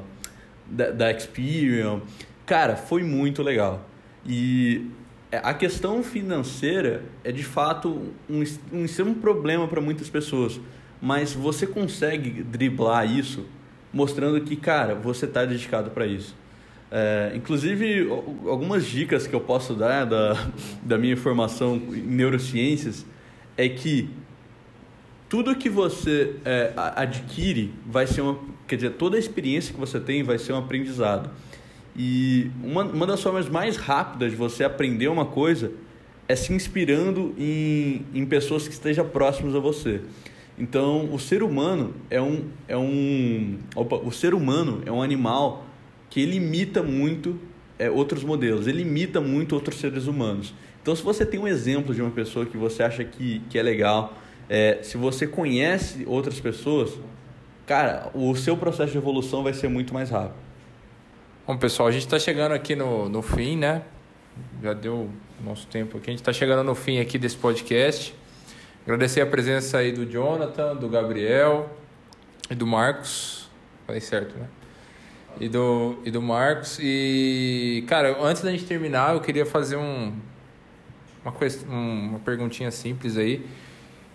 da, 0.68 0.91
da 0.91 1.12
Experian. 1.12 2.02
Cara, 2.45 2.76
foi 2.76 3.02
muito 3.02 3.41
legal. 3.41 3.89
E 4.24 4.86
a 5.32 5.52
questão 5.52 6.04
financeira 6.04 7.02
é 7.24 7.32
de 7.32 7.43
fato 7.43 8.14
um, 8.30 8.43
um 8.72 8.86
extremo 8.86 9.16
problema 9.16 9.68
para 9.68 9.82
muitas 9.82 10.12
pessoas, 10.12 10.60
mas 11.02 11.34
você 11.34 11.66
consegue 11.66 12.43
driblar 12.43 13.12
isso 13.12 13.45
mostrando 13.91 14.39
que, 14.41 14.56
cara, 14.56 14.93
você 14.93 15.26
está 15.26 15.43
dedicado 15.43 15.89
para 15.89 16.06
isso. 16.06 16.36
É, 16.91 17.32
inclusive, 17.34 18.08
algumas 18.48 18.86
dicas 18.86 19.26
que 19.26 19.34
eu 19.34 19.41
posso 19.41 19.74
dar 19.74 20.06
da, 20.06 20.38
da 20.84 21.00
minha 21.00 21.18
formação 21.18 21.78
em 21.78 22.02
neurociências 22.02 23.04
é 23.58 23.68
que 23.68 24.10
tudo 25.28 25.55
que 25.55 25.70
você 25.70 26.36
é, 26.45 26.72
adquire 26.95 27.74
vai 27.86 28.08
ser 28.08 28.22
uma. 28.22 28.39
Quer 28.68 28.76
dizer, 28.78 28.91
toda 28.91 29.18
a 29.18 29.20
experiência 29.20 29.74
que 29.74 29.80
você 29.80 29.99
tem 29.99 30.24
vai 30.24 30.38
ser 30.38 30.53
um 30.53 30.58
aprendizado. 30.58 31.30
E 31.95 32.51
uma, 32.64 32.84
uma 32.84 33.08
das 33.08 33.22
formas 33.22 33.49
mais 33.49 33.76
rápidas 33.76 34.32
de 34.32 34.38
você 34.38 34.64
aprender 34.64 35.08
uma 35.08 35.26
coisa 35.26 35.72
é 36.28 36.36
se 36.36 36.53
inspirando 36.53 37.34
em, 37.38 38.05
em 38.14 38.26
pessoas 38.26 38.68
que 38.68 38.74
estejam 38.74 39.08
próximas 39.10 39.55
a 39.55 39.60
você. 39.60 40.01
Então, 40.60 41.14
o 41.14 41.20
ser 41.20 41.43
humano 41.43 41.93
é 42.10 42.22
um, 42.22 42.45
é 42.68 42.78
um 42.78 43.58
opa, 43.76 43.95
o 43.97 44.12
ser 44.12 44.34
humano 44.34 44.82
é 44.86 44.91
um 44.91 45.01
animal 45.01 45.66
que 46.10 46.22
ele 46.22 46.36
imita 46.36 46.82
muito 46.82 47.39
é, 47.80 47.89
outros 47.89 48.24
modelos, 48.24 48.68
ele 48.68 48.82
imita 48.82 49.22
muito 49.22 49.53
outros 49.53 49.80
seres 49.80 50.08
humanos. 50.08 50.53
Então, 50.88 50.95
se 50.95 51.03
você 51.03 51.25
tem 51.25 51.38
um 51.38 51.45
exemplo 51.45 51.93
de 51.93 52.01
uma 52.01 52.11
pessoa 52.11 52.45
que 52.45 52.55
você 52.55 52.81
acha 52.81 53.03
que, 53.03 53.41
que 53.49 53.59
é 53.59 53.61
legal, 53.61 54.13
é, 54.47 54.79
se 54.81 54.95
você 54.95 55.27
conhece 55.27 56.05
outras 56.07 56.39
pessoas, 56.39 56.93
cara, 57.65 58.09
o 58.13 58.33
seu 58.38 58.55
processo 58.55 58.93
de 58.93 58.97
evolução 58.97 59.43
vai 59.43 59.51
ser 59.51 59.67
muito 59.67 59.93
mais 59.93 60.09
rápido. 60.09 60.38
Bom, 61.45 61.57
pessoal, 61.57 61.89
a 61.89 61.91
gente 61.91 62.05
está 62.05 62.17
chegando 62.17 62.53
aqui 62.53 62.73
no, 62.73 63.09
no 63.09 63.21
fim, 63.21 63.57
né? 63.57 63.81
Já 64.63 64.71
deu 64.71 65.09
nosso 65.43 65.67
tempo 65.67 65.97
aqui. 65.97 66.09
A 66.09 66.11
gente 66.11 66.21
está 66.21 66.31
chegando 66.31 66.63
no 66.63 66.73
fim 66.73 66.99
aqui 66.99 67.17
desse 67.17 67.35
podcast. 67.35 68.15
Agradecer 68.85 69.19
a 69.19 69.25
presença 69.25 69.79
aí 69.79 69.91
do 69.91 70.05
Jonathan, 70.05 70.73
do 70.73 70.88
Gabriel 70.88 71.69
e 72.49 72.55
do 72.55 72.65
Marcos. 72.65 73.49
Falei 73.85 73.99
certo, 73.99 74.38
né? 74.38 74.47
E 75.38 75.49
do, 75.49 75.97
e 76.05 76.11
do 76.11 76.21
Marcos. 76.21 76.79
E, 76.81 77.83
cara, 77.89 78.15
antes 78.21 78.41
da 78.41 78.51
gente 78.51 78.63
terminar, 78.63 79.15
eu 79.15 79.19
queria 79.19 79.45
fazer 79.45 79.75
um, 79.75 80.13
uma, 81.30 82.09
uma 82.09 82.19
perguntinha 82.19 82.71
simples 82.71 83.17
aí. 83.17 83.45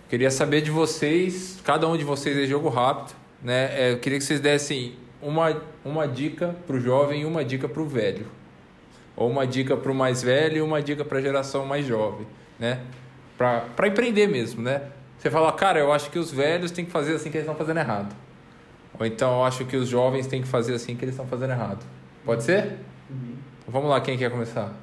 Queria 0.09 0.29
saber 0.29 0.61
de 0.61 0.71
vocês, 0.71 1.59
cada 1.63 1.87
um 1.87 1.97
de 1.97 2.03
vocês 2.03 2.37
é 2.37 2.45
jogo 2.45 2.69
rápido, 2.69 3.15
né? 3.41 3.69
É, 3.73 3.91
eu 3.93 3.99
queria 3.99 4.17
que 4.17 4.23
vocês 4.23 4.39
dessem 4.39 4.95
uma, 5.21 5.61
uma 5.83 6.07
dica 6.07 6.55
para 6.67 6.75
o 6.75 6.79
jovem 6.79 7.21
e 7.21 7.25
uma 7.25 7.43
dica 7.43 7.67
para 7.67 7.81
o 7.81 7.85
velho. 7.85 8.27
Ou 9.15 9.29
uma 9.29 9.45
dica 9.45 9.77
para 9.77 9.91
o 9.91 9.95
mais 9.95 10.21
velho 10.21 10.57
e 10.57 10.61
uma 10.61 10.81
dica 10.81 11.05
para 11.05 11.19
a 11.19 11.21
geração 11.21 11.65
mais 11.65 11.85
jovem, 11.85 12.27
né? 12.59 12.81
Para 13.37 13.87
empreender 13.87 14.27
mesmo, 14.27 14.61
né? 14.61 14.81
Você 15.17 15.29
fala, 15.29 15.51
cara, 15.53 15.79
eu 15.79 15.91
acho 15.91 16.09
que 16.09 16.19
os 16.19 16.31
velhos 16.31 16.71
têm 16.71 16.85
que 16.85 16.91
fazer 16.91 17.15
assim 17.15 17.29
que 17.29 17.37
eles 17.37 17.45
estão 17.45 17.55
fazendo 17.55 17.79
errado. 17.79 18.15
Ou 18.99 19.05
então 19.05 19.37
eu 19.37 19.43
acho 19.43 19.65
que 19.65 19.75
os 19.75 19.87
jovens 19.87 20.27
têm 20.27 20.41
que 20.41 20.47
fazer 20.47 20.73
assim 20.73 20.95
que 20.95 21.05
eles 21.05 21.13
estão 21.13 21.27
fazendo 21.27 21.51
errado. 21.51 21.83
Pode 22.25 22.43
ser? 22.43 22.77
Uhum. 23.09 23.35
Vamos 23.67 23.89
lá, 23.89 24.01
quem 24.01 24.17
quer 24.17 24.29
começar? 24.29 24.73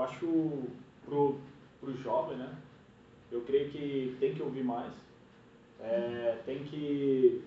Eu 0.00 0.04
acho 0.04 0.62
pro, 1.04 1.36
pro 1.78 1.94
jovem, 1.98 2.38
né? 2.38 2.58
Eu 3.30 3.42
creio 3.42 3.70
que 3.70 4.16
tem 4.18 4.34
que 4.34 4.42
ouvir 4.42 4.64
mais. 4.64 4.94
É, 5.78 6.40
tem 6.46 6.64
que 6.64 7.44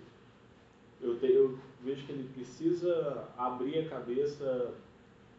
eu, 1.01 1.17
te, 1.17 1.31
eu 1.31 1.57
vejo 1.81 2.05
que 2.05 2.11
ele 2.11 2.29
precisa 2.31 3.27
abrir 3.35 3.79
a 3.79 3.89
cabeça 3.89 4.71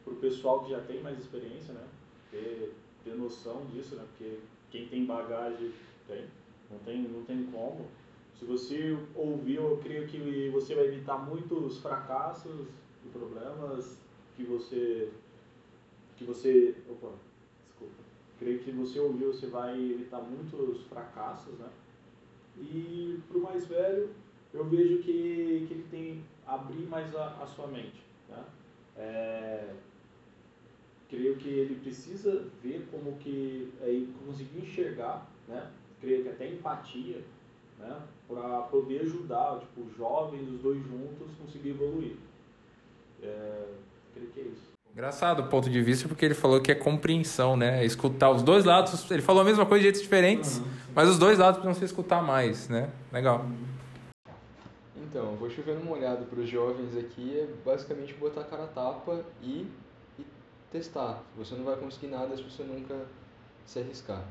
para 0.03 0.13
o 0.13 0.17
pessoal 0.17 0.65
que 0.65 0.73
já 0.73 0.81
tem 0.81 1.03
mais 1.03 1.17
experiência, 1.17 1.73
né? 1.73 1.87
Ter, 2.33 2.75
ter 3.05 3.15
noção 3.15 3.65
disso, 3.67 3.95
né? 3.95 4.05
Porque 4.11 4.41
quem 4.73 4.89
tem 4.89 5.07
bagagem 5.07 5.73
tem, 6.09 6.25
não 6.69 6.79
tem, 6.81 7.03
não 7.03 7.23
tem 7.23 7.45
como. 7.45 7.87
Se 8.37 8.45
você 8.45 8.99
ouvir, 9.15 9.55
eu 9.55 9.81
creio 9.85 10.09
que 10.09 10.51
você 10.51 10.75
vai 10.75 10.87
evitar 10.87 11.19
muitos 11.19 11.79
fracassos 11.79 12.67
e 13.05 13.09
problemas 13.09 14.01
que 14.35 14.43
você 14.43 15.13
que 16.17 16.25
você, 16.25 16.75
opa, 16.89 17.13
desculpa. 17.67 18.03
Creio 18.39 18.59
que 18.61 18.71
você 18.71 18.99
ouviu, 19.01 19.33
você 19.33 19.47
vai 19.47 19.79
evitar 19.79 20.21
muitos 20.21 20.83
fracassos, 20.85 21.55
né? 21.59 21.69
E 22.59 23.21
para 23.29 23.39
o 23.39 23.43
mais 23.43 23.67
velho, 23.67 24.11
eu 24.53 24.65
vejo 24.65 24.99
que, 24.99 25.67
que 25.67 25.75
ele 25.75 25.87
tem 25.91 26.25
abrir 26.47 26.87
mais 26.87 27.15
a, 27.15 27.43
a 27.43 27.47
sua 27.47 27.67
mente. 27.67 28.03
Né? 28.29 28.45
É, 28.97 29.75
creio 31.09 31.37
que 31.37 31.49
ele 31.49 31.77
precisa 31.77 32.45
ver 32.63 32.87
como 32.91 33.17
que 33.19 33.73
é, 33.81 34.07
conseguir 34.27 34.59
enxergar, 34.59 35.31
né? 35.49 35.71
creio 36.01 36.23
que 36.23 36.29
até 36.29 36.49
empatia, 36.49 37.25
né? 37.79 38.03
para 38.29 38.63
poder 38.63 39.03
ajudar 39.03 39.61
tipo, 39.61 39.83
os 39.83 39.97
jovens, 39.97 40.49
os 40.49 40.61
dois 40.61 40.83
juntos, 40.85 41.35
conseguir 41.41 41.71
evoluir. 41.71 42.17
É, 43.23 43.75
creio 44.13 44.31
que 44.31 44.41
é 44.41 44.45
isso. 44.45 44.74
Engraçado 44.95 45.41
o 45.41 45.49
ponto 45.49 45.69
de 45.69 45.83
vista, 45.83 46.07
porque 46.07 46.25
ele 46.25 46.35
falou 46.35 46.61
que 46.61 46.71
é 46.71 46.75
compreensão, 46.75 47.57
né? 47.57 47.83
É 47.83 47.85
escutar 47.85 48.31
os 48.31 48.45
dois 48.45 48.65
lados. 48.65 49.11
Ele 49.11 49.23
falou 49.23 49.43
a 49.43 49.45
mesma 49.45 49.67
coisa 49.67 49.81
de 49.81 49.87
jeitos 49.87 50.01
diferentes, 50.01 50.59
uhum. 50.59 50.67
mas 50.95 51.09
os 51.09 51.19
dois 51.19 51.37
lados 51.37 51.59
precisam 51.59 51.75
se 51.81 51.85
escutar 51.85 52.23
mais, 52.23 52.69
né? 52.69 52.89
Legal. 53.13 53.41
Uhum. 53.41 53.75
Então, 54.97 55.35
vou 55.35 55.51
chover 55.51 55.77
uma 55.79 55.97
olhada 55.97 56.25
para 56.25 56.39
os 56.39 56.49
jovens 56.49 56.97
aqui 56.97 57.37
é 57.37 57.49
basicamente 57.65 58.15
botar 58.15 58.43
a 58.43 58.45
cara 58.45 58.65
a 58.65 58.67
tapa 58.69 59.25
e, 59.43 59.67
e 60.17 60.25
testar. 60.71 61.25
Você 61.37 61.57
não 61.57 61.65
vai 61.65 61.75
conseguir 61.75 62.07
nada 62.07 62.37
se 62.37 62.45
você 62.45 62.63
nunca 62.63 62.95
se 63.67 63.81
arriscar. 63.81 64.23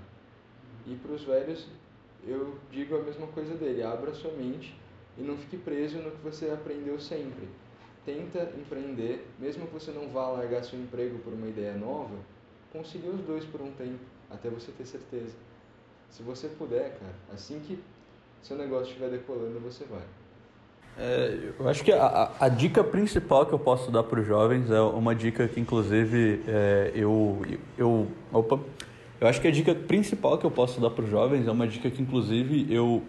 E 0.88 0.96
para 0.96 1.12
os 1.12 1.26
velhos, 1.26 1.68
eu 2.26 2.56
digo 2.72 2.96
a 2.96 3.02
mesma 3.02 3.28
coisa 3.28 3.54
dele: 3.56 3.84
abra 3.84 4.14
sua 4.14 4.32
mente 4.32 4.74
e 5.18 5.22
não 5.24 5.38
fique 5.38 5.58
preso 5.58 5.98
no 5.98 6.12
que 6.12 6.24
você 6.24 6.52
aprendeu 6.52 6.98
sempre. 7.02 7.50
Tenta 8.06 8.52
empreender, 8.58 9.26
mesmo 9.40 9.68
que 9.68 9.74
você 9.74 9.92
não 9.92 10.10
vá 10.10 10.28
largar 10.28 10.64
seu 10.64 10.80
emprego 10.80 11.20
por 11.20 11.34
uma 11.34 11.48
ideia 11.48 11.74
nova, 11.76 12.16
consiga 12.72 13.08
os 13.10 13.22
dois 13.22 13.46
por 13.46 13.62
um 13.62 13.72
tempo, 13.72 14.00
até 14.30 14.50
você 14.50 14.72
ter 14.72 14.86
certeza. 14.86 15.34
Se 16.10 16.22
você 16.22 16.48
puder, 16.48 16.98
cara, 17.00 17.14
assim 17.34 17.60
que 17.60 17.80
seu 18.42 18.58
negócio 18.58 18.88
estiver 18.88 19.10
decolando, 19.10 19.60
você 19.60 19.86
vai. 19.86 20.04
É, 20.98 21.52
eu 21.58 21.68
acho 21.68 21.84
que 21.84 21.92
a, 21.92 22.32
a, 22.40 22.50
dica 22.50 22.84
principal 22.84 23.46
que 23.46 23.54
eu 23.54 23.58
posso 23.58 23.90
dar 23.90 24.04
para 24.04 24.20
os 24.20 24.28
jovens 24.28 24.70
é 24.70 24.80
uma 24.80 25.16
dica 25.16 25.48
que, 25.48 25.60
inclusive, 25.60 26.44
é, 26.48 26.92
eu, 26.94 27.42
eu. 27.78 28.08
Opa! 28.32 28.60
Eu 29.20 29.28
acho 29.28 29.42
que 29.42 29.48
a 29.48 29.52
dica 29.52 29.74
principal 29.74 30.38
que 30.38 30.46
eu 30.46 30.52
posso 30.52 30.80
dar 30.80 30.90
para 30.90 31.04
os 31.04 31.10
jovens 31.10 31.48
é 31.48 31.52
uma 31.52 31.68
dica 31.68 31.90
que, 31.90 32.02
inclusive, 32.02 32.68
eu, 32.70 33.02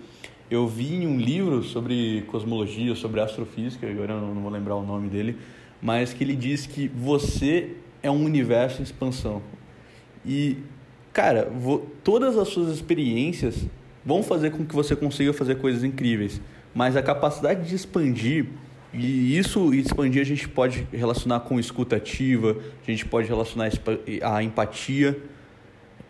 eu 0.51 0.67
vi 0.67 0.95
em 0.95 1.07
um 1.07 1.19
livro 1.19 1.63
sobre 1.63 2.23
cosmologia, 2.29 2.95
sobre 2.95 3.21
astrofísica, 3.21 3.89
agora 3.89 4.15
eu 4.15 4.21
não 4.21 4.43
vou 4.43 4.51
lembrar 4.51 4.77
o 4.77 4.85
nome 4.85 5.09
dele, 5.09 5.37
mas 5.81 6.13
que 6.13 6.23
ele 6.23 6.37
diz 6.37 6.67
que 6.67 6.89
você 6.89 7.77
é 8.03 8.11
um 8.11 8.25
universo 8.25 8.81
em 8.81 8.85
expansão. 8.85 9.43
E, 10.25 10.59
cara, 11.13 11.51
todas 12.03 12.37
as 12.39 12.49
suas 12.49 12.73
experiências 12.75 13.67
vão 14.05 14.23
fazer 14.23 14.51
com 14.51 14.65
que 14.65 14.75
você 14.75 14.95
consiga 14.95 15.33
fazer 15.33 15.57
coisas 15.57 15.83
incríveis 15.83 16.41
mas 16.75 16.97
a 16.97 17.03
capacidade 17.03 17.69
de 17.69 17.75
expandir 17.75 18.47
e 18.93 19.39
isso 19.39 19.73
expandir 19.73 20.21
a 20.21 20.25
gente 20.25 20.49
pode 20.49 20.87
relacionar 20.93 21.41
com 21.41 21.59
escuta 21.59 21.97
ativa, 21.97 22.57
a 22.87 22.91
gente 22.91 23.05
pode 23.05 23.27
relacionar 23.27 23.69
a 24.23 24.43
empatia. 24.43 25.19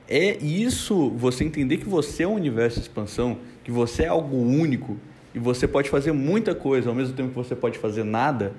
É 0.06 0.36
isso, 0.36 1.08
você 1.10 1.44
entender 1.44 1.78
que 1.78 1.88
você 1.88 2.24
é 2.24 2.28
um 2.28 2.34
universo 2.34 2.78
de 2.78 2.82
expansão, 2.82 3.38
que 3.64 3.72
você 3.72 4.04
é 4.04 4.08
algo 4.08 4.36
único 4.36 4.96
e 5.34 5.38
você 5.38 5.66
pode 5.66 5.90
fazer 5.90 6.12
muita 6.12 6.54
coisa 6.54 6.90
ao 6.90 6.94
mesmo 6.94 7.16
tempo 7.16 7.30
que 7.30 7.34
você 7.34 7.56
pode 7.56 7.78
fazer 7.78 8.04
nada, 8.04 8.52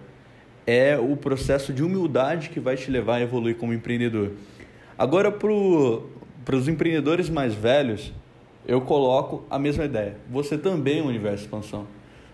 é 0.67 0.97
o 0.97 1.15
processo 1.15 1.71
de 1.71 1.83
humildade 1.83 2.49
que 2.49 2.59
vai 2.59 2.75
te 2.75 2.91
levar 2.91 3.17
a 3.17 3.21
evoluir 3.21 3.55
como 3.55 3.71
empreendedor. 3.73 4.31
Agora, 4.97 5.31
para 5.31 6.55
os 6.55 6.67
empreendedores 6.67 7.29
mais 7.29 7.53
velhos, 7.53 8.11
eu 8.67 8.81
coloco 8.81 9.45
a 9.49 9.59
mesma 9.59 9.85
ideia. 9.85 10.17
Você 10.29 10.57
também 10.57 10.99
é 10.99 11.03
um 11.03 11.07
universo 11.07 11.37
de 11.37 11.43
expansão. 11.43 11.85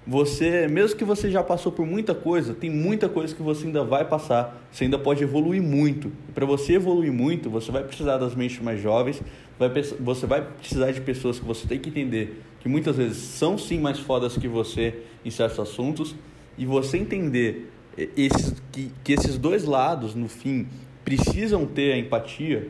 Você, 0.06 0.68
mesmo 0.68 0.98
que 0.98 1.06
você 1.06 1.30
já 1.30 1.44
passou 1.44 1.72
por 1.72 1.86
muita 1.86 2.16
coisa, 2.16 2.56
tem 2.56 2.72
muita 2.72 3.08
coisa 3.08 3.36
que 3.36 3.42
você 3.42 3.68
ainda 3.68 3.84
vai 3.84 4.04
passar. 4.04 4.60
Você 4.72 4.86
ainda 4.86 4.98
pode 4.98 5.24
evoluir 5.24 5.62
muito. 5.62 6.12
Para 6.34 6.46
você 6.46 6.74
evoluir 6.74 7.14
muito, 7.14 7.50
você 7.52 7.72
vai 7.72 7.84
precisar 7.84 8.18
das 8.18 8.34
mentes 8.34 8.60
mais 8.60 8.82
jovens, 8.82 9.22
vai, 9.60 9.70
você 10.00 10.26
vai 10.26 10.42
precisar 10.42 10.92
de 10.92 11.02
pessoas 11.02 11.40
que 11.40 11.46
você 11.46 11.68
tem 11.68 11.78
que 11.78 11.90
entender 11.90 12.42
que 12.62 12.68
muitas 12.68 12.98
vezes 12.98 13.18
são 13.18 13.58
sim 13.58 13.80
mais 13.80 14.00
fodas 14.00 14.38
que 14.38 14.48
você 14.48 14.96
em 15.24 15.30
certos 15.30 15.60
assuntos. 15.60 16.16
E 16.58 16.66
você 16.66 16.98
entender 16.98 17.72
esses, 17.96 18.56
que, 18.72 18.92
que 19.04 19.14
esses 19.14 19.38
dois 19.38 19.64
lados, 19.66 20.16
no 20.16 20.28
fim, 20.28 20.68
precisam 21.06 21.66
ter 21.66 21.94
a 21.94 21.98
empatia, 21.98 22.70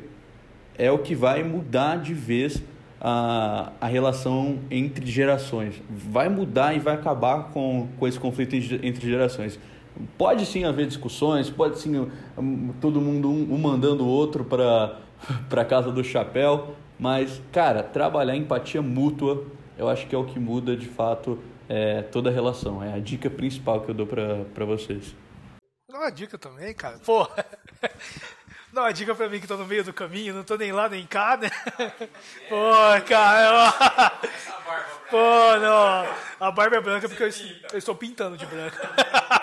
é 0.77 0.91
o 0.91 0.99
que 0.99 1.15
vai 1.15 1.43
mudar 1.43 1.97
de 1.97 2.13
vez 2.13 2.61
a, 3.01 3.73
a 3.81 3.87
relação 3.87 4.59
entre 4.69 5.07
gerações. 5.07 5.81
Vai 5.89 6.29
mudar 6.29 6.75
e 6.75 6.79
vai 6.79 6.93
acabar 6.93 7.45
com, 7.45 7.87
com 7.97 8.07
esse 8.07 8.19
conflito 8.19 8.55
entre 8.55 9.09
gerações. 9.09 9.59
Pode 10.17 10.45
sim 10.45 10.63
haver 10.63 10.85
discussões, 10.85 11.49
pode 11.49 11.79
sim 11.79 12.07
um, 12.37 12.73
todo 12.79 13.01
mundo 13.01 13.29
um, 13.29 13.53
um 13.53 13.57
mandando 13.57 14.05
o 14.05 14.07
outro 14.07 14.45
para 14.45 14.99
a 15.61 15.65
casa 15.65 15.91
do 15.91 16.03
chapéu, 16.03 16.75
mas, 16.99 17.41
cara, 17.51 17.81
trabalhar 17.81 18.35
empatia 18.35 18.81
mútua, 18.81 19.43
eu 19.77 19.89
acho 19.89 20.05
que 20.05 20.13
é 20.13 20.17
o 20.17 20.23
que 20.23 20.39
muda 20.39 20.77
de 20.77 20.87
fato 20.87 21.39
é, 21.67 22.03
toda 22.03 22.29
a 22.29 22.33
relação. 22.33 22.83
É 22.83 22.93
a 22.93 22.99
dica 22.99 23.29
principal 23.29 23.81
que 23.81 23.89
eu 23.89 23.95
dou 23.95 24.05
para 24.05 24.65
vocês. 24.65 25.15
Dá 25.89 25.97
uma 25.97 26.11
dica 26.11 26.37
também, 26.37 26.73
cara. 26.73 26.99
Pô, 26.99 27.27
Dá 28.73 28.83
uma 28.83 28.93
dica 28.93 29.13
pra 29.13 29.27
mim 29.27 29.39
que 29.39 29.47
tô 29.47 29.57
no 29.57 29.65
meio 29.65 29.83
do 29.83 29.93
caminho, 29.93 30.33
não 30.33 30.43
tô 30.43 30.55
nem 30.55 30.71
lá 30.71 30.87
nem 30.87 31.05
cá, 31.05 31.35
né? 31.35 31.49
Pô, 32.47 33.05
cara. 33.07 33.71
Pô, 35.11 35.57
não. 35.59 36.05
A 36.39 36.51
barba 36.51 36.77
é 36.77 36.81
branca 36.81 37.09
porque 37.09 37.23
eu, 37.23 37.29
eu 37.73 37.77
estou 37.77 37.95
pintando 37.95 38.37
de 38.37 38.45
branco. 38.45 38.77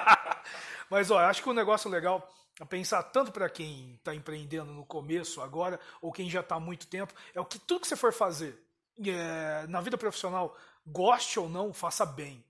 Mas, 0.89 1.11
ó, 1.11 1.19
acho 1.19 1.43
que 1.43 1.49
um 1.49 1.55
negócio 1.55 1.91
legal 1.91 2.27
a 2.59 2.65
pensar 2.65 3.03
tanto 3.03 3.31
para 3.31 3.51
quem 3.51 3.95
está 3.97 4.15
empreendendo 4.15 4.73
no 4.73 4.85
começo, 4.87 5.43
agora, 5.43 5.79
ou 6.01 6.11
quem 6.11 6.31
já 6.31 6.41
está 6.41 6.57
há 6.57 6.61
muito 6.61 6.87
tempo, 6.87 7.13
é 7.35 7.41
o 7.41 7.45
que 7.45 7.59
tudo 7.59 7.83
que 7.83 7.89
você 7.89 7.97
for 7.97 8.13
fazer 8.13 8.59
é, 9.07 9.67
na 9.69 9.83
vida 9.83 9.99
profissional, 9.99 10.57
goste 10.87 11.39
ou 11.39 11.49
não, 11.49 11.73
faça 11.73 12.07
bem. 12.07 12.43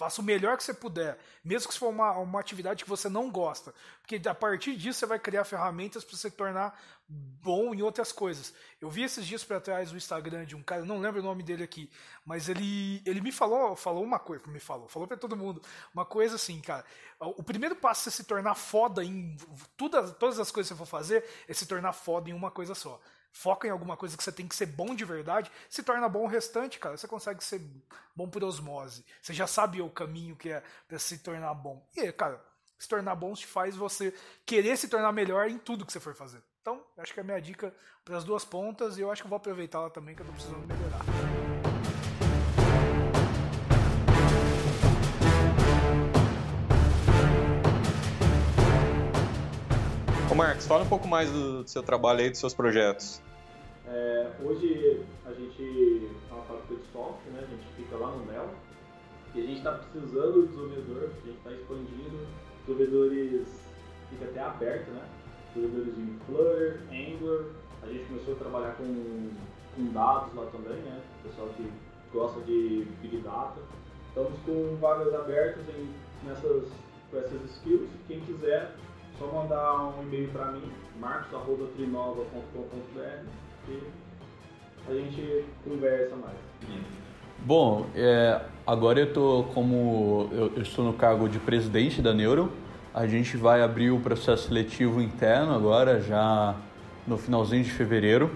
Faça 0.00 0.22
o 0.22 0.24
melhor 0.24 0.56
que 0.56 0.64
você 0.64 0.72
puder, 0.72 1.18
mesmo 1.44 1.68
que 1.68 1.74
se 1.74 1.78
for 1.78 1.90
uma, 1.90 2.12
uma 2.12 2.40
atividade 2.40 2.84
que 2.84 2.88
você 2.88 3.06
não 3.06 3.30
gosta, 3.30 3.74
porque 4.00 4.18
a 4.26 4.34
partir 4.34 4.74
disso 4.74 4.98
você 4.98 5.04
vai 5.04 5.18
criar 5.18 5.44
ferramentas 5.44 6.02
para 6.02 6.16
se 6.16 6.30
tornar 6.30 6.74
bom 7.06 7.74
em 7.74 7.82
outras 7.82 8.10
coisas. 8.10 8.54
Eu 8.80 8.88
vi 8.88 9.02
esses 9.02 9.26
dias 9.26 9.44
para 9.44 9.60
trás 9.60 9.92
o 9.92 9.98
Instagram 9.98 10.46
de 10.46 10.56
um 10.56 10.62
cara, 10.62 10.86
não 10.86 10.98
lembro 11.00 11.20
o 11.20 11.22
nome 11.22 11.42
dele 11.42 11.62
aqui, 11.62 11.90
mas 12.24 12.48
ele, 12.48 13.02
ele 13.04 13.20
me 13.20 13.30
falou, 13.30 13.76
falou 13.76 14.02
uma 14.02 14.18
coisa, 14.18 14.42
me 14.46 14.58
falou, 14.58 14.88
falou 14.88 15.06
para 15.06 15.18
todo 15.18 15.36
mundo, 15.36 15.60
uma 15.92 16.06
coisa 16.06 16.36
assim, 16.36 16.62
cara. 16.62 16.82
O 17.20 17.42
primeiro 17.42 17.76
passo 17.76 18.08
é 18.08 18.12
se 18.12 18.24
tornar 18.24 18.54
foda 18.54 19.04
em 19.04 19.36
tudo, 19.76 20.14
todas 20.14 20.40
as 20.40 20.50
coisas 20.50 20.72
que 20.72 20.78
você 20.78 20.78
for 20.78 20.90
fazer 20.90 21.22
é 21.46 21.52
se 21.52 21.66
tornar 21.66 21.92
foda 21.92 22.30
em 22.30 22.32
uma 22.32 22.50
coisa 22.50 22.74
só 22.74 22.98
foca 23.32 23.66
em 23.66 23.70
alguma 23.70 23.96
coisa 23.96 24.16
que 24.16 24.22
você 24.22 24.32
tem 24.32 24.46
que 24.46 24.54
ser 24.54 24.66
bom 24.66 24.94
de 24.94 25.04
verdade, 25.04 25.50
se 25.68 25.82
torna 25.82 26.08
bom 26.08 26.24
o 26.24 26.26
restante, 26.26 26.78
cara. 26.78 26.96
Você 26.96 27.08
consegue 27.08 27.42
ser 27.42 27.60
bom 28.14 28.28
por 28.28 28.42
osmose. 28.44 29.04
Você 29.20 29.32
já 29.32 29.46
sabe 29.46 29.80
o 29.80 29.90
caminho 29.90 30.36
que 30.36 30.50
é 30.50 30.62
para 30.88 30.98
se 30.98 31.18
tornar 31.18 31.54
bom. 31.54 31.86
E, 31.96 32.10
cara, 32.12 32.42
se 32.78 32.88
tornar 32.88 33.14
bom 33.14 33.34
te 33.34 33.46
faz 33.46 33.76
você 33.76 34.14
querer 34.44 34.76
se 34.76 34.88
tornar 34.88 35.12
melhor 35.12 35.48
em 35.48 35.58
tudo 35.58 35.84
que 35.86 35.92
você 35.92 36.00
for 36.00 36.14
fazer. 36.14 36.42
Então, 36.60 36.82
acho 36.98 37.14
que 37.14 37.20
é 37.20 37.22
a 37.22 37.26
minha 37.26 37.40
dica 37.40 37.74
para 38.04 38.16
as 38.16 38.24
duas 38.24 38.44
pontas 38.44 38.98
e 38.98 39.00
eu 39.00 39.10
acho 39.10 39.22
que 39.22 39.26
eu 39.26 39.30
vou 39.30 39.36
aproveitá-la 39.36 39.90
também, 39.90 40.14
que 40.14 40.22
eu 40.22 40.26
tô 40.26 40.32
precisando 40.32 40.66
melhorar. 40.66 41.09
Marcos, 50.40 50.66
fala 50.66 50.84
um 50.84 50.88
pouco 50.88 51.06
mais 51.06 51.30
do, 51.30 51.68
seu 51.68 51.82
trabalho 51.82 52.20
aí, 52.20 52.30
dos 52.30 52.38
seus 52.38 52.54
projetos. 52.54 53.20
É, 53.86 54.30
hoje 54.42 55.02
a 55.26 55.32
gente 55.34 56.08
é 56.30 56.32
uma 56.32 56.42
fábrica 56.44 56.76
de 56.76 56.82
software, 56.90 57.30
né? 57.34 57.40
a 57.42 57.46
gente 57.46 57.66
fica 57.76 57.96
lá 57.96 58.10
no 58.12 58.24
Mel 58.24 58.48
e 59.34 59.38
a 59.38 59.44
gente 59.44 59.58
está 59.58 59.72
precisando 59.72 60.40
de 60.40 60.48
desenvolvedor, 60.48 61.10
a 61.10 61.26
gente 61.26 61.36
está 61.36 61.52
expandindo, 61.52 62.26
desenvolvedores 62.66 63.48
fica 64.08 64.24
até 64.24 64.40
aberto, 64.40 64.90
né? 64.92 65.02
Desenvolvedores 65.54 65.98
em 65.98 66.18
Flutter, 66.24 66.80
Angular, 66.90 67.44
a 67.82 67.86
gente 67.88 68.04
começou 68.06 68.32
a 68.32 68.38
trabalhar 68.38 68.74
com, 68.76 69.30
com 69.76 69.92
dados 69.92 70.34
lá 70.34 70.46
também, 70.46 70.78
né? 70.78 71.02
Pessoal 71.22 71.48
que 71.54 71.70
gosta 72.14 72.40
de 72.40 72.88
Big 73.02 73.18
Data. 73.18 73.60
Estamos 74.08 74.38
com 74.46 74.78
vagas 74.80 75.12
abertas 75.12 75.68
em, 75.68 75.94
nessas, 76.26 76.64
com 77.10 77.18
essas 77.18 77.42
skills. 77.56 77.90
Quem 78.08 78.20
quiser 78.20 78.72
só 79.20 79.26
mandar 79.26 79.92
um 79.98 80.02
e-mail 80.02 80.30
para 80.30 80.52
mim, 80.52 80.62
marcos.trinova.com.br 80.98 83.26
e 83.68 83.82
a 84.88 84.94
gente 84.94 85.44
conversa 85.62 86.16
mais. 86.16 86.38
Bom, 87.40 87.84
é, 87.94 88.40
agora 88.66 89.00
eu 89.00 89.12
tô 89.12 89.44
como 89.52 90.30
eu, 90.32 90.54
eu, 90.56 90.62
estou 90.62 90.86
no 90.86 90.94
cargo 90.94 91.28
de 91.28 91.38
presidente 91.38 92.00
da 92.00 92.14
Neuro. 92.14 92.50
A 92.94 93.06
gente 93.06 93.36
vai 93.36 93.62
abrir 93.62 93.90
o 93.90 94.00
processo 94.00 94.48
seletivo 94.48 95.02
interno 95.02 95.54
agora, 95.54 96.00
já 96.00 96.56
no 97.06 97.18
finalzinho 97.18 97.62
de 97.62 97.70
fevereiro. 97.70 98.30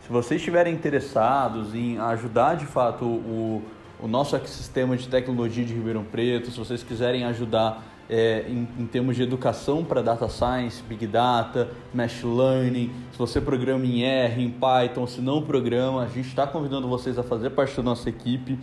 Se 0.00 0.12
vocês 0.12 0.40
estiverem 0.40 0.74
interessados 0.74 1.72
em 1.72 1.98
ajudar 1.98 2.56
de 2.56 2.66
fato 2.66 3.04
o, 3.04 3.62
o 4.00 4.08
nosso 4.08 4.34
ecossistema 4.34 4.96
de 4.96 5.06
tecnologia 5.08 5.64
de 5.64 5.72
Ribeirão 5.72 6.02
Preto, 6.02 6.50
se 6.50 6.58
vocês 6.58 6.82
quiserem 6.82 7.24
ajudar 7.24 7.80
é, 8.08 8.44
em, 8.48 8.68
em, 8.78 8.86
termos 8.86 9.16
de 9.16 9.22
educação 9.22 9.84
para 9.84 10.02
data 10.02 10.28
science, 10.28 10.82
big 10.82 11.06
data, 11.06 11.68
machine 11.92 12.36
learning, 12.36 12.90
se 13.12 13.18
você 13.18 13.40
programa 13.40 13.84
em 13.84 14.02
R, 14.02 14.42
em 14.42 14.50
Python, 14.50 15.06
se 15.06 15.20
não 15.20 15.42
programa, 15.42 16.02
a 16.02 16.08
gente 16.08 16.28
está 16.28 16.46
convidando 16.46 16.88
vocês 16.88 17.18
a 17.18 17.22
fazer 17.22 17.50
parte 17.50 17.76
da 17.76 17.82
nossa 17.82 18.08
equipe. 18.08 18.58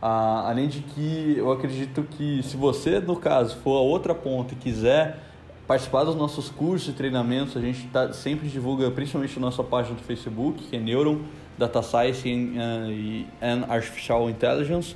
Ah, 0.00 0.50
além 0.50 0.68
de 0.68 0.80
que 0.80 1.34
eu 1.38 1.50
acredito 1.50 2.02
que 2.02 2.42
se 2.42 2.56
você, 2.56 3.00
no 3.00 3.16
caso, 3.16 3.56
for 3.56 3.76
a 3.78 3.80
outra 3.80 4.14
ponta 4.14 4.52
e 4.52 4.56
quiser 4.56 5.20
participar 5.66 6.04
dos 6.04 6.14
nossos 6.14 6.48
cursos 6.48 6.88
e 6.90 6.92
treinamentos, 6.92 7.56
a 7.56 7.60
gente 7.60 7.86
tá, 7.88 8.12
sempre 8.12 8.48
divulga, 8.48 8.90
principalmente 8.90 9.34
na 9.40 9.46
nossa 9.46 9.64
página 9.64 9.96
do 9.96 10.02
Facebook, 10.02 10.62
que 10.62 10.76
é 10.76 10.78
Neuron, 10.78 11.20
Data 11.58 11.82
Science 11.82 12.28
e 12.28 13.26
Artificial 13.68 14.28
Intelligence. 14.28 14.94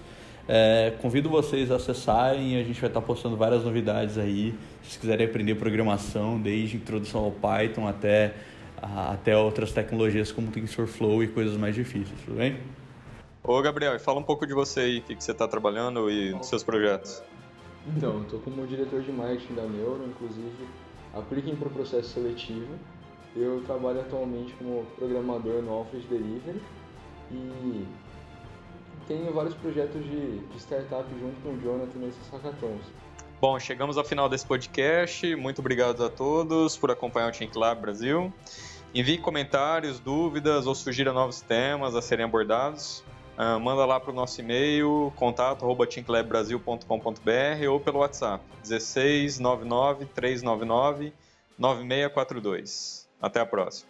É, 0.53 0.91
convido 1.01 1.29
vocês 1.29 1.71
a 1.71 1.77
acessarem 1.77 2.57
e 2.57 2.61
a 2.61 2.65
gente 2.65 2.81
vai 2.81 2.91
estar 2.91 3.01
postando 3.01 3.37
várias 3.37 3.63
novidades 3.63 4.19
aí. 4.19 4.53
Se 4.83 4.99
quiserem 4.99 5.25
aprender 5.25 5.55
programação, 5.55 6.41
desde 6.41 6.77
introdução 6.77 7.23
ao 7.23 7.31
Python 7.31 7.87
até, 7.87 8.35
até 8.83 9.37
outras 9.37 9.71
tecnologias 9.71 10.33
como 10.33 10.51
TensorFlow 10.51 11.23
e 11.23 11.29
coisas 11.29 11.57
mais 11.57 11.77
difíceis, 11.77 12.19
tudo 12.25 12.39
bem? 12.39 12.59
Ô 13.45 13.63
Gabriel, 13.63 13.97
fala 14.01 14.19
um 14.19 14.25
pouco 14.25 14.45
de 14.45 14.53
você 14.53 14.81
aí, 14.81 14.99
o 14.99 15.03
que, 15.03 15.15
que 15.15 15.23
você 15.23 15.31
está 15.31 15.47
trabalhando 15.47 16.11
e 16.11 16.33
dos 16.33 16.49
seus 16.49 16.65
projetos. 16.65 17.23
Então, 17.97 18.15
eu 18.15 18.23
estou 18.23 18.41
como 18.41 18.67
diretor 18.67 19.03
de 19.03 19.13
marketing 19.13 19.55
da 19.55 19.63
Neuro, 19.63 20.05
inclusive 20.05 20.67
apliquem 21.15 21.55
para 21.55 21.69
o 21.69 21.71
processo 21.71 22.09
seletivo. 22.09 22.75
Eu 23.37 23.63
trabalho 23.67 24.01
atualmente 24.01 24.53
como 24.55 24.85
programador 24.97 25.63
no 25.63 25.81
Office 25.81 26.05
Delivery 26.07 26.61
e 27.31 27.87
tenho 29.11 29.31
vários 29.33 29.55
projetos 29.57 30.05
de, 30.05 30.39
de 30.39 30.57
startup 30.59 31.05
junto 31.19 31.35
com 31.43 31.49
o 31.49 31.61
Jonathan 31.61 31.99
nesses 31.99 32.31
hackathons. 32.31 32.85
Bom, 33.41 33.59
chegamos 33.59 33.99
ao 33.99 34.05
final 34.05 34.29
desse 34.29 34.47
podcast. 34.47 35.35
Muito 35.35 35.59
obrigado 35.59 36.05
a 36.05 36.09
todos 36.09 36.77
por 36.77 36.93
acompanhar 36.93 37.31
o 37.31 37.33
Think 37.33 37.59
Lab 37.59 37.81
Brasil. 37.81 38.33
Envie 38.95 39.19
comentários, 39.19 39.99
dúvidas 39.99 40.69
ou 40.69 40.77
sugira 40.77 41.13
novos 41.13 41.41
temas 41.41 41.97
a 41.97 42.03
serem 42.03 42.25
abordados. 42.25 43.03
Uh, 43.37 43.59
manda 43.59 43.85
lá 43.85 43.99
para 43.99 44.13
o 44.13 44.15
nosso 44.15 44.41
e-mail, 44.41 45.13
contato.tinklabbrasil.com.br 45.17 47.69
ou 47.69 47.81
pelo 47.81 47.99
WhatsApp, 47.99 48.45
16 48.63 49.41
99 49.41 50.07
399 50.07 51.13
9642. 51.59 53.11
Até 53.21 53.41
a 53.41 53.47
próxima. 53.47 53.90